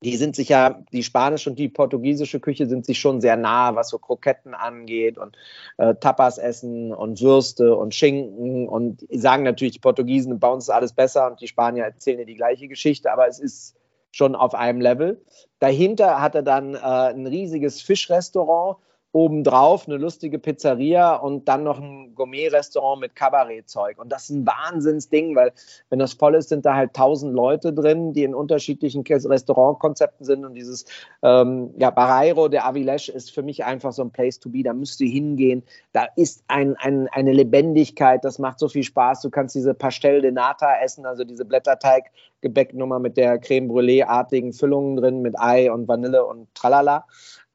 Die 0.04 0.18
sind 0.18 0.36
sich 0.36 0.50
ja, 0.50 0.82
die 0.92 1.04
spanische 1.04 1.50
und 1.50 1.60
die 1.60 1.70
portugiesische 1.70 2.40
Küche 2.40 2.66
sind 2.66 2.86
sich 2.86 3.00
schon 3.00 3.22
sehr 3.22 3.38
nah, 3.38 3.76
was 3.76 3.90
so 3.90 4.00
Kroketten 4.00 4.56
angeht 4.56 5.20
und 5.20 5.38
äh, 5.78 5.94
Tapas 5.96 6.40
essen 6.40 6.92
und 6.92 7.22
Würste 7.22 7.76
und 7.76 7.94
Schinken 7.94 8.68
und 8.68 9.06
sagen 9.12 9.44
natürlich, 9.44 9.74
die 9.74 9.80
Portugiesen 9.80 10.40
bauen 10.40 10.58
es 10.58 10.70
alles 10.70 10.94
besser 10.94 11.28
und 11.28 11.40
die 11.40 11.48
Spanier 11.48 11.84
erzählen 11.84 12.20
ja 12.20 12.26
die 12.26 12.36
gleiche 12.36 12.68
Geschichte, 12.68 13.12
aber 13.12 13.28
es 13.28 13.40
ist 13.40 13.76
schon 14.12 14.36
auf 14.36 14.56
einem 14.56 14.82
Level. 14.82 15.24
Dahinter 15.60 16.20
hat 16.20 16.34
er 16.34 16.44
dann 16.44 16.74
äh, 16.74 16.80
ein 16.80 17.28
riesiges 17.28 17.82
Fischrestaurant 17.82 18.78
obendrauf 19.14 19.88
eine 19.88 19.98
lustige 19.98 20.40
Pizzeria 20.40 21.16
und 21.16 21.48
dann 21.48 21.64
noch 21.64 21.80
ein 21.80 22.16
Gourmet-Restaurant 22.16 23.02
mit 23.02 23.16
Kabarettzeug. 23.16 24.00
Und 24.00 24.12
das 24.12 24.30
ist 24.30 24.30
ein 24.32 24.48
Wahnsinnsding, 24.48 25.36
weil 25.36 25.52
wenn 25.90 26.00
das 26.00 26.14
voll 26.14 26.36
ist, 26.36 26.50
sind 26.50 26.66
da 26.66 26.76
halt 26.76 26.94
tausend 26.94 27.34
Leute 27.34 27.74
drin, 27.74 28.14
die 28.14 28.24
in 28.24 28.34
unterschiedlichen 28.34 29.04
Restaurantkonzepten 29.06 30.26
sind. 30.26 30.46
Und 30.46 30.54
dieses 30.54 30.86
ähm, 31.24 31.74
ja, 31.78 31.90
Barreiro 31.90 32.48
der 32.48 32.66
Avilesh 32.66 33.10
ist 33.10 33.32
für 33.32 33.44
mich 33.44 33.66
einfach 33.66 33.92
so 33.92 34.02
ein 34.02 34.12
Place 34.12 34.40
to 34.40 34.50
be. 34.50 34.64
Da 34.64 34.74
müsst 34.74 35.02
ihr 35.02 35.10
hingehen. 35.10 35.64
Da 35.92 36.08
ist 36.16 36.44
ein, 36.48 36.78
ein, 36.78 37.10
eine 37.10 37.34
Lebendigkeit, 37.34 38.24
das 38.24 38.40
macht 38.40 38.60
so 38.60 38.70
viel 38.70 38.84
Spaß. 38.84 39.22
Du 39.22 39.30
kannst 39.30 39.56
diese 39.56 39.74
Pastel 39.74 40.22
de 40.22 40.32
Nata 40.32 40.82
essen, 40.82 41.06
also 41.06 41.26
diese 41.26 41.44
Blätterteig-Gebäcknummer 41.44 43.00
mit 43.00 43.18
der 43.18 43.40
Creme 43.40 43.68
Brûlée-artigen 43.68 44.54
Füllungen 44.54 44.96
drin, 44.96 45.22
mit 45.22 45.38
Ei 45.38 45.70
und 45.70 45.90
Vanille 45.90 46.26
und 46.26 46.48
Tralala. 46.56 47.06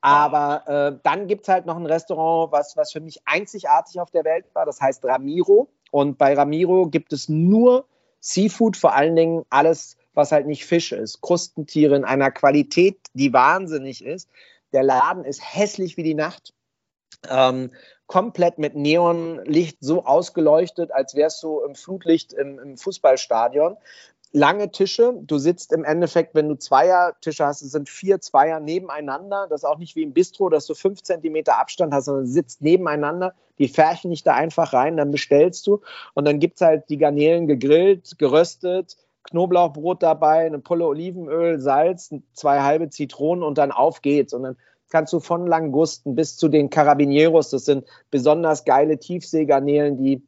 Aber 0.06 0.68
äh, 0.68 1.00
dann 1.02 1.26
gibt 1.26 1.42
es 1.42 1.48
halt 1.48 1.66
noch 1.66 1.76
ein 1.76 1.84
Restaurant, 1.84 2.52
was, 2.52 2.76
was 2.76 2.92
für 2.92 3.00
mich 3.00 3.18
einzigartig 3.24 3.98
auf 3.98 4.12
der 4.12 4.24
Welt 4.24 4.44
war. 4.52 4.64
Das 4.64 4.80
heißt 4.80 5.04
Ramiro. 5.04 5.68
Und 5.90 6.16
bei 6.16 6.32
Ramiro 6.34 6.86
gibt 6.86 7.12
es 7.12 7.28
nur 7.28 7.88
Seafood, 8.20 8.76
vor 8.76 8.94
allen 8.94 9.16
Dingen 9.16 9.44
alles, 9.50 9.96
was 10.14 10.30
halt 10.30 10.46
nicht 10.46 10.64
Fisch 10.64 10.92
ist. 10.92 11.22
Krustentiere 11.22 11.96
in 11.96 12.04
einer 12.04 12.30
Qualität, 12.30 12.98
die 13.14 13.32
wahnsinnig 13.32 14.04
ist. 14.04 14.28
Der 14.72 14.84
Laden 14.84 15.24
ist 15.24 15.42
hässlich 15.42 15.96
wie 15.96 16.04
die 16.04 16.14
Nacht. 16.14 16.54
Ähm, 17.28 17.72
komplett 18.06 18.58
mit 18.58 18.76
Neonlicht 18.76 19.78
so 19.80 20.04
ausgeleuchtet, 20.04 20.92
als 20.92 21.16
wärst 21.16 21.42
du 21.42 21.62
im 21.62 21.74
Flutlicht 21.74 22.32
im, 22.32 22.60
im 22.60 22.76
Fußballstadion 22.76 23.76
lange 24.36 24.70
Tische. 24.70 25.14
Du 25.22 25.38
sitzt 25.38 25.72
im 25.72 25.82
Endeffekt, 25.82 26.34
wenn 26.34 26.48
du 26.48 26.56
Zweier-Tische 26.56 27.46
hast, 27.46 27.62
es 27.62 27.72
sind 27.72 27.88
vier 27.88 28.20
Zweier 28.20 28.60
nebeneinander. 28.60 29.46
Das 29.48 29.62
ist 29.62 29.64
auch 29.64 29.78
nicht 29.78 29.96
wie 29.96 30.02
im 30.02 30.12
Bistro, 30.12 30.50
dass 30.50 30.66
du 30.66 30.74
fünf 30.74 31.02
Zentimeter 31.02 31.58
Abstand 31.58 31.94
hast, 31.94 32.04
sondern 32.04 32.26
sitzt 32.26 32.60
nebeneinander. 32.60 33.34
Die 33.58 33.68
färchen 33.68 34.10
nicht 34.10 34.26
da 34.26 34.34
einfach 34.34 34.74
rein, 34.74 34.98
dann 34.98 35.10
bestellst 35.10 35.66
du. 35.66 35.80
Und 36.12 36.26
dann 36.26 36.38
gibt 36.38 36.56
es 36.56 36.60
halt 36.60 36.90
die 36.90 36.98
Garnelen 36.98 37.46
gegrillt, 37.46 38.18
geröstet, 38.18 38.98
Knoblauchbrot 39.22 40.02
dabei, 40.02 40.44
eine 40.44 40.58
Pulle 40.58 40.86
Olivenöl, 40.86 41.58
Salz, 41.58 42.14
zwei 42.34 42.60
halbe 42.60 42.90
Zitronen 42.90 43.42
und 43.42 43.56
dann 43.56 43.72
auf 43.72 44.02
geht's. 44.02 44.34
Und 44.34 44.42
dann 44.42 44.56
kannst 44.90 45.14
du 45.14 45.20
von 45.20 45.46
Langusten 45.46 46.14
bis 46.14 46.36
zu 46.36 46.48
den 46.48 46.68
Carabineros, 46.68 47.48
das 47.50 47.64
sind 47.64 47.86
besonders 48.10 48.66
geile 48.66 48.98
Tiefseegarnelen, 48.98 49.96
die 49.96 50.22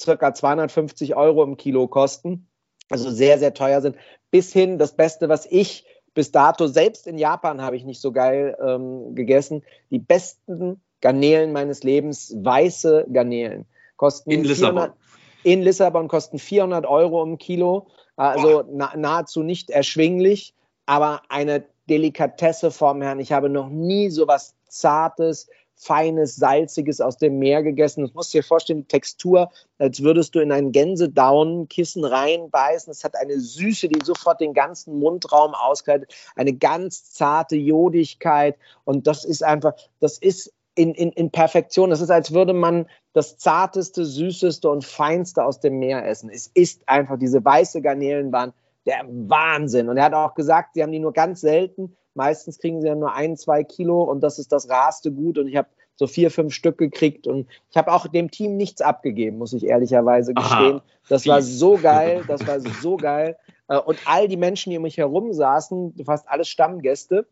circa 0.00 0.32
250 0.32 1.14
Euro 1.14 1.44
im 1.44 1.58
Kilo 1.58 1.86
kosten 1.86 2.46
also 2.90 3.10
sehr, 3.10 3.38
sehr 3.38 3.54
teuer 3.54 3.80
sind, 3.80 3.96
bis 4.30 4.52
hin 4.52 4.78
das 4.78 4.94
Beste, 4.94 5.28
was 5.28 5.46
ich 5.46 5.84
bis 6.12 6.32
dato, 6.32 6.66
selbst 6.66 7.06
in 7.06 7.18
Japan 7.18 7.62
habe 7.62 7.76
ich 7.76 7.84
nicht 7.84 8.00
so 8.00 8.12
geil 8.12 8.56
ähm, 8.60 9.14
gegessen, 9.14 9.62
die 9.90 10.00
besten 10.00 10.80
Garnelen 11.00 11.52
meines 11.52 11.82
Lebens, 11.82 12.34
weiße 12.36 13.06
Garnelen, 13.12 13.66
kosten 13.96 14.30
in 14.30 14.44
Lissabon. 14.44 14.74
400, 14.74 14.96
in 15.44 15.62
Lissabon 15.62 16.08
kosten 16.08 16.38
400 16.38 16.84
Euro 16.84 17.22
im 17.22 17.38
Kilo, 17.38 17.86
also 18.16 18.64
na, 18.70 18.92
nahezu 18.96 19.42
nicht 19.42 19.70
erschwinglich, 19.70 20.54
aber 20.84 21.22
eine 21.28 21.64
Delikatesse 21.88 22.70
vom 22.70 23.00
Herrn. 23.02 23.20
Ich 23.20 23.32
habe 23.32 23.48
noch 23.48 23.68
nie 23.68 24.10
so 24.10 24.28
was 24.28 24.54
Zartes, 24.68 25.48
feines, 25.80 26.36
salziges 26.36 27.00
aus 27.00 27.16
dem 27.16 27.38
Meer 27.38 27.62
gegessen. 27.62 28.06
Du 28.06 28.12
musst 28.12 28.34
dir 28.34 28.42
vorstellen, 28.42 28.80
die 28.80 28.88
Textur, 28.88 29.50
als 29.78 30.02
würdest 30.02 30.34
du 30.34 30.40
in 30.40 30.52
ein 30.52 30.72
Gänsedaunenkissen 30.72 32.04
reinbeißen. 32.04 32.90
Es 32.90 33.02
hat 33.02 33.16
eine 33.16 33.40
Süße, 33.40 33.88
die 33.88 34.04
sofort 34.04 34.40
den 34.40 34.52
ganzen 34.52 34.98
Mundraum 34.98 35.54
auskleidet, 35.54 36.14
eine 36.36 36.52
ganz 36.52 37.10
zarte 37.12 37.56
Jodigkeit. 37.56 38.58
Und 38.84 39.06
das 39.06 39.24
ist 39.24 39.42
einfach, 39.42 39.72
das 40.00 40.18
ist 40.18 40.52
in, 40.74 40.92
in, 40.94 41.12
in 41.12 41.30
Perfektion. 41.30 41.88
Das 41.88 42.02
ist, 42.02 42.10
als 42.10 42.32
würde 42.32 42.52
man 42.52 42.86
das 43.14 43.38
zarteste, 43.38 44.04
süßeste 44.04 44.68
und 44.68 44.84
feinste 44.84 45.44
aus 45.44 45.60
dem 45.60 45.78
Meer 45.78 46.06
essen. 46.06 46.28
Es 46.28 46.50
ist 46.52 46.86
einfach, 46.86 47.18
diese 47.18 47.42
weiße 47.42 47.80
Garnelenbahn, 47.80 48.52
der 48.84 49.06
Wahnsinn. 49.08 49.88
Und 49.88 49.96
er 49.96 50.04
hat 50.04 50.14
auch 50.14 50.34
gesagt, 50.34 50.74
sie 50.74 50.82
haben 50.82 50.92
die 50.92 50.98
nur 50.98 51.14
ganz 51.14 51.40
selten 51.40 51.96
Meistens 52.14 52.58
kriegen 52.58 52.80
sie 52.80 52.88
ja 52.88 52.94
nur 52.94 53.14
ein, 53.14 53.36
zwei 53.36 53.64
Kilo 53.64 54.02
und 54.02 54.20
das 54.20 54.38
ist 54.38 54.52
das 54.52 54.68
raste 54.68 55.12
Gut. 55.12 55.38
Und 55.38 55.48
ich 55.48 55.56
habe 55.56 55.68
so 56.00 56.06
vier, 56.06 56.30
fünf 56.30 56.54
Stück 56.54 56.78
gekriegt 56.78 57.26
und 57.26 57.46
ich 57.70 57.76
habe 57.76 57.92
auch 57.92 58.08
dem 58.08 58.30
Team 58.30 58.56
nichts 58.56 58.80
abgegeben, 58.80 59.36
muss 59.36 59.52
ich 59.52 59.66
ehrlicherweise 59.66 60.32
gestehen. 60.32 60.76
Aha, 60.76 60.82
das 61.10 61.26
war 61.26 61.42
so 61.42 61.76
geil, 61.82 62.24
das 62.26 62.46
war 62.46 62.58
so 62.60 62.96
geil. 62.96 63.36
Äh, 63.68 63.78
und 63.78 63.98
all 64.06 64.26
die 64.26 64.38
Menschen, 64.38 64.70
die 64.70 64.78
um 64.78 64.84
mich 64.84 64.96
herum 64.96 65.34
saßen, 65.34 65.94
fast 66.06 66.26
alle 66.26 66.46
Stammgäste, 66.46 67.26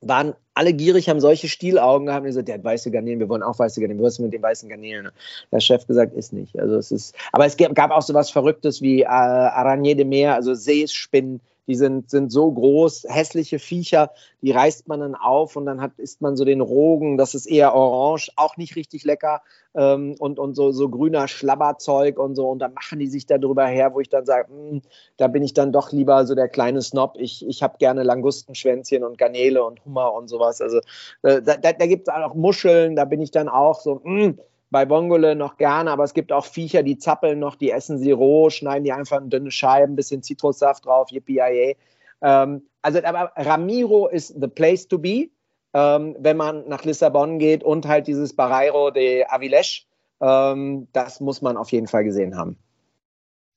waren 0.00 0.34
alle 0.54 0.72
gierig, 0.72 1.08
haben 1.08 1.20
solche 1.20 1.48
Stielaugen 1.48 2.06
gehabt 2.06 2.22
und 2.22 2.28
gesagt, 2.28 2.48
der 2.48 2.54
hat 2.54 2.64
weiße 2.64 2.90
Garnelen, 2.90 3.20
wir 3.20 3.28
wollen 3.28 3.42
auch 3.42 3.58
weiße 3.58 3.80
Garnelen, 3.80 4.02
was 4.02 4.14
ist 4.14 4.20
mit 4.20 4.32
den 4.32 4.42
weißen 4.42 4.68
Garnelen? 4.68 5.10
Der 5.52 5.60
Chef 5.60 5.86
gesagt, 5.86 6.14
ist 6.14 6.32
nicht. 6.32 6.58
Also 6.58 6.76
es 6.76 6.90
ist, 6.90 7.14
aber 7.32 7.46
es 7.46 7.56
gab 7.56 7.90
auch 7.90 8.02
so 8.02 8.14
was 8.14 8.30
Verrücktes 8.30 8.80
wie 8.80 9.02
äh, 9.02 9.06
Araignée 9.06 9.94
de 9.96 10.04
Meer, 10.04 10.34
also 10.34 10.54
Seespinnen, 10.54 11.40
die 11.68 11.76
sind, 11.76 12.10
sind 12.10 12.32
so 12.32 12.50
groß, 12.50 13.06
hässliche 13.08 13.58
Viecher, 13.58 14.10
die 14.40 14.50
reißt 14.50 14.88
man 14.88 15.00
dann 15.00 15.14
auf 15.14 15.54
und 15.54 15.66
dann 15.66 15.80
hat, 15.80 15.92
isst 15.98 16.22
man 16.22 16.36
so 16.36 16.44
den 16.44 16.62
Rogen, 16.62 17.18
das 17.18 17.34
ist 17.34 17.46
eher 17.46 17.74
orange, 17.74 18.32
auch 18.36 18.56
nicht 18.56 18.74
richtig 18.74 19.04
lecker. 19.04 19.42
Ähm, 19.74 20.16
und, 20.18 20.38
und 20.38 20.54
so, 20.54 20.72
so 20.72 20.88
grüner 20.88 21.28
Schlabberzeug 21.28 22.18
und 22.18 22.34
so. 22.34 22.48
Und 22.48 22.58
dann 22.60 22.72
machen 22.72 22.98
die 22.98 23.06
sich 23.06 23.26
da 23.26 23.36
drüber 23.36 23.66
her, 23.66 23.94
wo 23.94 24.00
ich 24.00 24.08
dann 24.08 24.24
sage, 24.24 24.48
hm, 24.48 24.80
da 25.18 25.28
bin 25.28 25.42
ich 25.42 25.52
dann 25.52 25.72
doch 25.72 25.92
lieber 25.92 26.26
so 26.26 26.34
der 26.34 26.48
kleine 26.48 26.80
Snob, 26.80 27.16
ich, 27.18 27.46
ich 27.46 27.62
habe 27.62 27.76
gerne 27.78 28.02
Langustenschwänzchen 28.02 29.04
und 29.04 29.18
Garnele 29.18 29.62
und 29.62 29.84
Hummer 29.84 30.14
und 30.14 30.28
sowas, 30.28 30.62
also 30.62 30.78
äh, 31.22 31.42
da, 31.42 31.56
da, 31.56 31.72
da 31.72 31.86
gibt 31.86 32.08
es 32.08 32.14
auch 32.14 32.34
Muscheln, 32.34 32.96
da 32.96 33.04
bin 33.04 33.20
ich 33.20 33.30
dann 33.30 33.48
auch 33.48 33.80
so, 33.80 34.00
mh, 34.02 34.24
hm, 34.24 34.38
bei 34.70 34.84
Bongole 34.84 35.34
noch 35.34 35.56
gerne, 35.56 35.90
aber 35.90 36.04
es 36.04 36.14
gibt 36.14 36.32
auch 36.32 36.44
Viecher, 36.44 36.82
die 36.82 36.98
zappeln 36.98 37.38
noch, 37.38 37.56
die 37.56 37.70
essen 37.70 37.98
sie 37.98 38.12
roh, 38.12 38.50
schneiden 38.50 38.84
die 38.84 38.92
einfach 38.92 39.20
in 39.20 39.30
dünne 39.30 39.50
Scheiben, 39.50 39.96
bisschen 39.96 40.22
Zitrussaft 40.22 40.84
drauf, 40.84 41.10
yippie 41.10 41.74
ähm, 42.20 42.62
Also, 42.82 43.02
aber 43.02 43.32
Ramiro 43.36 44.08
ist 44.08 44.34
the 44.40 44.48
place 44.48 44.88
to 44.88 44.98
be, 44.98 45.30
ähm, 45.74 46.16
wenn 46.18 46.36
man 46.36 46.68
nach 46.68 46.84
Lissabon 46.84 47.38
geht 47.38 47.64
und 47.64 47.86
halt 47.86 48.06
dieses 48.06 48.34
Barreiro 48.34 48.90
de 48.90 49.24
Avilés, 49.26 49.84
ähm, 50.20 50.88
das 50.92 51.20
muss 51.20 51.42
man 51.42 51.56
auf 51.56 51.72
jeden 51.72 51.86
Fall 51.86 52.04
gesehen 52.04 52.36
haben. 52.36 52.58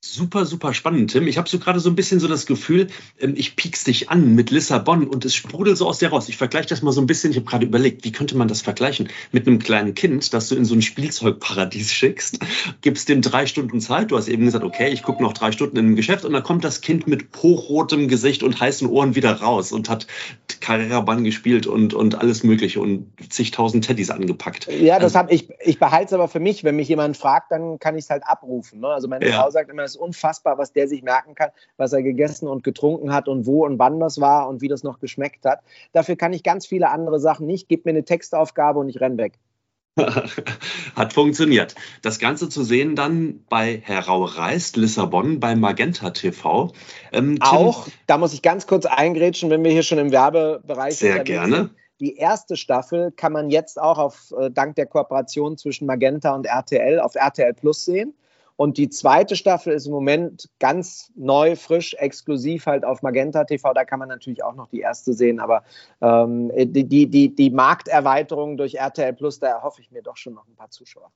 Super, 0.04 0.46
super 0.46 0.74
spannend, 0.74 1.12
Tim. 1.12 1.28
Ich 1.28 1.38
habe 1.38 1.48
so 1.48 1.60
gerade 1.60 1.78
so 1.78 1.88
ein 1.88 1.94
bisschen 1.94 2.18
so 2.18 2.26
das 2.26 2.46
Gefühl, 2.46 2.88
ähm, 3.20 3.34
ich 3.36 3.54
piek's 3.54 3.84
dich 3.84 4.10
an 4.10 4.34
mit 4.34 4.50
Lissabon 4.50 5.06
und 5.06 5.24
es 5.24 5.32
sprudelt 5.32 5.76
so 5.76 5.86
aus 5.86 6.00
dir 6.00 6.08
raus. 6.08 6.28
Ich 6.28 6.36
vergleiche 6.36 6.66
das 6.66 6.82
mal 6.82 6.90
so 6.90 7.00
ein 7.00 7.06
bisschen. 7.06 7.30
Ich 7.30 7.36
habe 7.36 7.46
gerade 7.46 7.64
überlegt, 7.64 8.04
wie 8.04 8.10
könnte 8.10 8.36
man 8.36 8.48
das 8.48 8.62
vergleichen 8.62 9.10
mit 9.30 9.46
einem 9.46 9.60
kleinen 9.60 9.94
Kind, 9.94 10.34
das 10.34 10.48
du 10.48 10.56
in 10.56 10.64
so 10.64 10.74
ein 10.74 10.82
Spielzeugparadies 10.82 11.92
schickst, 11.92 12.40
gibst 12.80 13.08
dem 13.08 13.22
drei 13.22 13.46
Stunden 13.46 13.80
Zeit. 13.80 14.10
Du 14.10 14.16
hast 14.16 14.26
eben 14.26 14.44
gesagt, 14.44 14.64
okay, 14.64 14.90
ich 14.90 15.04
gucke 15.04 15.22
noch 15.22 15.34
drei 15.34 15.52
Stunden 15.52 15.76
in 15.76 15.86
dem 15.86 15.96
Geschäft 15.96 16.24
und 16.24 16.32
dann 16.32 16.42
kommt 16.42 16.64
das 16.64 16.80
Kind 16.80 17.06
mit 17.06 17.26
hochrotem 17.40 18.08
Gesicht 18.08 18.42
und 18.42 18.58
heißen 18.58 18.88
Ohren 18.88 19.14
wieder 19.14 19.32
raus 19.34 19.70
und 19.70 19.88
hat 19.88 20.08
Carrera-Bahn 20.60 21.22
gespielt 21.22 21.68
und, 21.68 21.94
und 21.94 22.20
alles 22.20 22.42
Mögliche 22.42 22.80
und 22.80 23.06
zigtausend 23.28 23.84
Teddys 23.84 24.10
angepackt. 24.10 24.66
Ja, 24.66 24.96
das 24.96 25.14
also, 25.14 25.18
habe 25.20 25.32
ich. 25.32 25.48
Ich 25.60 25.78
behalte 25.78 26.06
es 26.06 26.12
aber 26.12 26.26
für 26.26 26.40
mich. 26.40 26.64
Wenn 26.64 26.74
mich 26.74 26.88
jemand 26.88 27.16
fragt, 27.16 27.52
dann 27.52 27.78
kann 27.78 27.96
ich 27.96 28.04
es 28.04 28.10
halt 28.10 28.24
abrufen. 28.26 28.80
Ne? 28.80 28.88
Also 28.88 29.06
meine 29.06 29.28
ja. 29.28 29.40
Frau 29.40 29.50
sagt 29.50 29.70
immer, 29.70 29.91
ist 29.94 30.00
unfassbar, 30.00 30.58
was 30.58 30.72
der 30.72 30.88
sich 30.88 31.02
merken 31.02 31.34
kann, 31.34 31.50
was 31.76 31.92
er 31.92 32.02
gegessen 32.02 32.48
und 32.48 32.64
getrunken 32.64 33.12
hat 33.12 33.28
und 33.28 33.46
wo 33.46 33.64
und 33.64 33.78
wann 33.78 34.00
das 34.00 34.20
war 34.20 34.48
und 34.48 34.60
wie 34.60 34.68
das 34.68 34.82
noch 34.82 35.00
geschmeckt 35.00 35.44
hat. 35.44 35.60
Dafür 35.92 36.16
kann 36.16 36.32
ich 36.32 36.42
ganz 36.42 36.66
viele 36.66 36.90
andere 36.90 37.20
Sachen 37.20 37.46
nicht. 37.46 37.68
Gib 37.68 37.84
mir 37.84 37.90
eine 37.90 38.04
Textaufgabe 38.04 38.78
und 38.78 38.88
ich 38.88 39.00
renn 39.00 39.18
weg. 39.18 39.38
Hat 40.96 41.12
funktioniert. 41.12 41.74
Das 42.00 42.18
Ganze 42.18 42.48
zu 42.48 42.64
sehen 42.64 42.96
dann 42.96 43.44
bei 43.50 43.82
Herr 43.84 44.06
Rau 44.06 44.24
Reist, 44.24 44.76
Lissabon, 44.76 45.38
bei 45.38 45.54
Magenta 45.54 46.10
TV. 46.10 46.72
Ähm, 47.12 47.38
Auch, 47.40 47.88
da 48.06 48.16
muss 48.16 48.32
ich 48.32 48.40
ganz 48.40 48.66
kurz 48.66 48.86
eingrätschen, 48.86 49.50
wenn 49.50 49.62
wir 49.62 49.70
hier 49.70 49.82
schon 49.82 49.98
im 49.98 50.10
Werbebereich 50.10 50.96
sind. 50.96 51.12
Sehr 51.12 51.24
gerne. 51.24 51.56
Sind. 51.56 51.70
Die 52.00 52.16
erste 52.16 52.56
Staffel 52.56 53.12
kann 53.12 53.32
man 53.32 53.50
jetzt 53.50 53.80
auch 53.80 53.98
auf, 53.98 54.32
äh, 54.36 54.50
dank 54.50 54.76
der 54.76 54.86
Kooperation 54.86 55.56
zwischen 55.56 55.86
Magenta 55.86 56.34
und 56.34 56.46
RTL 56.46 56.98
auf 56.98 57.14
RTL 57.14 57.54
Plus 57.54 57.84
sehen. 57.84 58.14
Und 58.62 58.78
die 58.78 58.88
zweite 58.88 59.34
Staffel 59.34 59.72
ist 59.72 59.86
im 59.86 59.92
Moment 59.92 60.48
ganz 60.60 61.10
neu, 61.16 61.56
frisch, 61.56 61.94
exklusiv 61.94 62.66
halt 62.66 62.84
auf 62.84 63.02
Magenta 63.02 63.42
TV. 63.42 63.74
Da 63.74 63.84
kann 63.84 63.98
man 63.98 64.08
natürlich 64.08 64.44
auch 64.44 64.54
noch 64.54 64.68
die 64.68 64.78
erste 64.78 65.14
sehen, 65.14 65.40
aber 65.40 65.64
ähm, 66.00 66.48
die, 66.54 66.84
die, 66.84 67.08
die, 67.08 67.34
die 67.34 67.50
Markterweiterung 67.50 68.56
durch 68.56 68.76
RTL 68.76 69.14
Plus, 69.14 69.40
da 69.40 69.48
erhoffe 69.48 69.80
ich 69.80 69.90
mir 69.90 70.00
doch 70.00 70.16
schon 70.16 70.34
noch 70.34 70.46
ein 70.46 70.54
paar 70.54 70.70
Zuschauer 70.70 71.10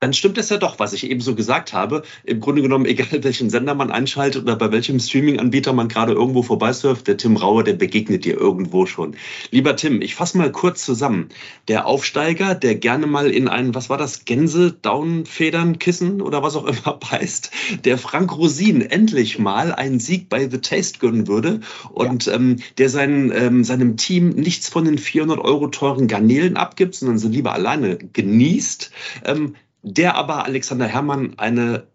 dann 0.00 0.12
stimmt 0.12 0.36
es 0.36 0.50
ja 0.50 0.58
doch, 0.58 0.78
was 0.78 0.92
ich 0.92 1.10
eben 1.10 1.20
so 1.20 1.34
gesagt 1.34 1.72
habe. 1.72 2.02
Im 2.24 2.40
Grunde 2.40 2.62
genommen, 2.62 2.84
egal 2.86 3.24
welchen 3.24 3.50
Sender 3.50 3.74
man 3.74 3.90
einschaltet 3.90 4.42
oder 4.42 4.56
bei 4.56 4.70
welchem 4.70 5.00
Streaming-Anbieter 5.00 5.72
man 5.72 5.88
gerade 5.88 6.12
irgendwo 6.12 6.42
vorbeisurft, 6.42 7.06
der 7.08 7.16
Tim 7.16 7.36
Rauer, 7.36 7.64
der 7.64 7.74
begegnet 7.74 8.24
dir 8.24 8.36
irgendwo 8.36 8.86
schon. 8.86 9.16
Lieber 9.50 9.74
Tim, 9.76 10.02
ich 10.02 10.14
fasse 10.14 10.36
mal 10.38 10.52
kurz 10.52 10.84
zusammen. 10.84 11.30
Der 11.68 11.86
Aufsteiger, 11.86 12.54
der 12.54 12.74
gerne 12.74 13.06
mal 13.06 13.30
in 13.30 13.48
ein, 13.48 13.74
was 13.74 13.88
war 13.88 13.96
das, 13.96 14.24
Gänse, 14.24 14.72
Daunenfedern, 14.82 15.78
Kissen 15.78 16.20
oder 16.20 16.42
was 16.42 16.56
auch 16.56 16.66
immer 16.66 16.98
beißt, 16.98 17.50
der 17.84 17.96
Frank 17.96 18.36
Rosin 18.36 18.82
endlich 18.82 19.38
mal 19.38 19.72
einen 19.72 19.98
Sieg 19.98 20.28
bei 20.28 20.48
The 20.48 20.58
Taste 20.58 20.98
gönnen 20.98 21.26
würde 21.26 21.60
und 21.90 22.26
ja. 22.26 22.34
ähm, 22.34 22.56
der 22.78 22.90
sein, 22.90 23.32
ähm, 23.34 23.64
seinem 23.64 23.96
Team 23.96 24.30
nichts 24.30 24.68
von 24.68 24.84
den 24.84 24.98
400 24.98 25.38
Euro 25.38 25.68
teuren 25.68 26.06
Garnelen 26.06 26.56
abgibt, 26.56 26.94
sondern 26.94 27.18
sie 27.18 27.28
lieber 27.28 27.52
alleine 27.52 27.96
genießt. 27.96 28.90
Ähm, 29.24 29.54
der 29.86 30.16
aber 30.16 30.44
Alexander 30.44 30.88
Herrmann 30.88 31.38
eine, 31.38 31.86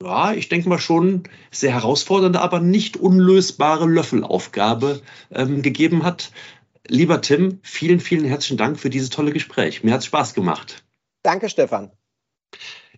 ja, 0.00 0.32
ich 0.34 0.48
denke 0.48 0.68
mal 0.68 0.78
schon 0.78 1.24
sehr 1.50 1.72
herausfordernde, 1.72 2.40
aber 2.40 2.60
nicht 2.60 2.96
unlösbare 2.96 3.86
Löffelaufgabe 3.86 5.02
ähm, 5.32 5.60
gegeben 5.60 6.04
hat. 6.04 6.30
Lieber 6.86 7.20
Tim, 7.20 7.58
vielen, 7.64 7.98
vielen 7.98 8.24
herzlichen 8.24 8.56
Dank 8.56 8.78
für 8.78 8.88
dieses 8.88 9.10
tolle 9.10 9.32
Gespräch. 9.32 9.82
Mir 9.82 9.94
hat 9.94 10.00
es 10.00 10.06
Spaß 10.06 10.34
gemacht. 10.34 10.84
Danke, 11.24 11.48
Stefan. 11.48 11.90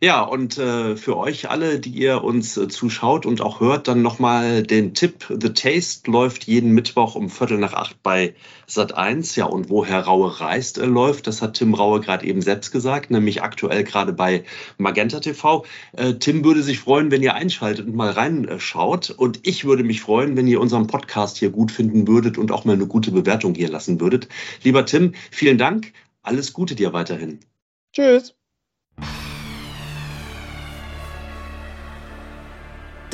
Ja, 0.03 0.21
und 0.21 0.59
äh, 0.59 0.95
für 0.95 1.17
euch 1.17 1.49
alle, 1.49 1.81
die 1.81 1.91
ihr 1.91 2.23
uns 2.23 2.59
äh, 2.59 2.69
zuschaut 2.69 3.25
und 3.25 3.41
auch 3.41 3.61
hört, 3.61 3.89
dann 3.89 4.03
nochmal 4.03 4.63
den 4.63 4.93
Tipp. 4.93 5.27
The 5.29 5.55
Taste 5.55 6.11
läuft 6.11 6.45
jeden 6.45 6.73
Mittwoch 6.73 7.15
um 7.15 7.31
Viertel 7.31 7.57
nach 7.57 7.73
acht 7.73 8.03
bei 8.03 8.35
Sat 8.67 8.95
1. 8.95 9.37
Ja, 9.37 9.47
und 9.47 9.71
woher 9.71 10.01
Raue 10.01 10.39
reist 10.39 10.77
äh, 10.77 10.85
läuft, 10.85 11.27
das 11.27 11.41
hat 11.41 11.55
Tim 11.55 11.73
Raue 11.73 12.01
gerade 12.01 12.27
eben 12.27 12.43
selbst 12.43 12.73
gesagt, 12.73 13.11
nämlich 13.11 13.43
aktuell 13.43 13.85
gerade 13.85 14.13
bei 14.13 14.45
Magenta 14.77 15.21
TV. 15.21 15.65
Äh, 15.93 16.15
Tim 16.15 16.45
würde 16.45 16.63
sich 16.63 16.79
freuen, 16.79 17.11
wenn 17.11 17.23
ihr 17.23 17.33
einschaltet 17.33 17.87
und 17.87 17.97
mal 17.97 18.11
reinschaut. 18.11 19.09
Und 19.09 19.41
ich 19.45 19.65
würde 19.65 19.83
mich 19.83 20.03
freuen, 20.03 20.37
wenn 20.37 20.47
ihr 20.47 20.61
unseren 20.61 20.89
Podcast 20.89 21.39
hier 21.39 21.49
gut 21.49 21.73
finden 21.73 22.07
würdet 22.07 22.37
und 22.37 22.53
auch 22.53 22.67
mal 22.67 22.75
eine 22.75 22.87
gute 22.87 23.13
Bewertung 23.13 23.55
hier 23.55 23.71
lassen 23.71 23.99
würdet. 23.99 24.29
Lieber 24.63 24.85
Tim, 24.85 25.15
vielen 25.31 25.57
Dank. 25.57 25.95
Alles 26.23 26.53
Gute 26.53 26.75
dir 26.75 26.93
weiterhin. 26.93 27.41
Tschüss. 27.95 28.35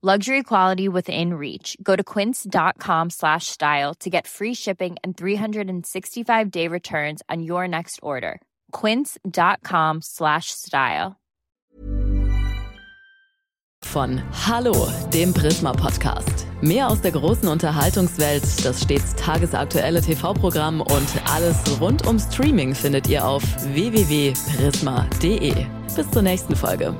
Luxury 0.00 0.44
quality 0.44 0.88
within 0.88 1.34
reach. 1.34 1.76
Go 1.82 1.96
to 1.96 2.04
quince.com 2.04 3.10
slash 3.10 3.48
style 3.48 3.94
to 3.94 4.08
get 4.08 4.28
free 4.28 4.54
shipping 4.54 4.96
and 5.02 5.16
365 5.16 6.50
day 6.52 6.68
returns 6.68 7.20
on 7.28 7.42
your 7.42 7.66
next 7.66 7.98
order. 8.00 8.40
Quince.com 8.70 10.00
slash 10.00 10.52
style. 10.52 11.16
Von 13.82 14.22
Hallo, 14.46 14.88
dem 15.12 15.34
Prisma 15.34 15.72
Podcast. 15.72 16.46
Mehr 16.60 16.86
aus 16.88 17.00
der 17.00 17.12
großen 17.12 17.48
Unterhaltungswelt, 17.48 18.44
das 18.64 18.82
stets 18.82 19.16
tagesaktuelle 19.16 20.00
TV-Programm 20.00 20.80
und 20.80 21.08
alles 21.32 21.56
rund 21.80 22.06
um 22.06 22.20
Streaming 22.20 22.72
findet 22.72 23.08
ihr 23.08 23.26
auf 23.26 23.42
www.prisma.de. 23.74 25.54
Bis 25.96 26.10
zur 26.10 26.22
nächsten 26.22 26.54
Folge. 26.54 26.94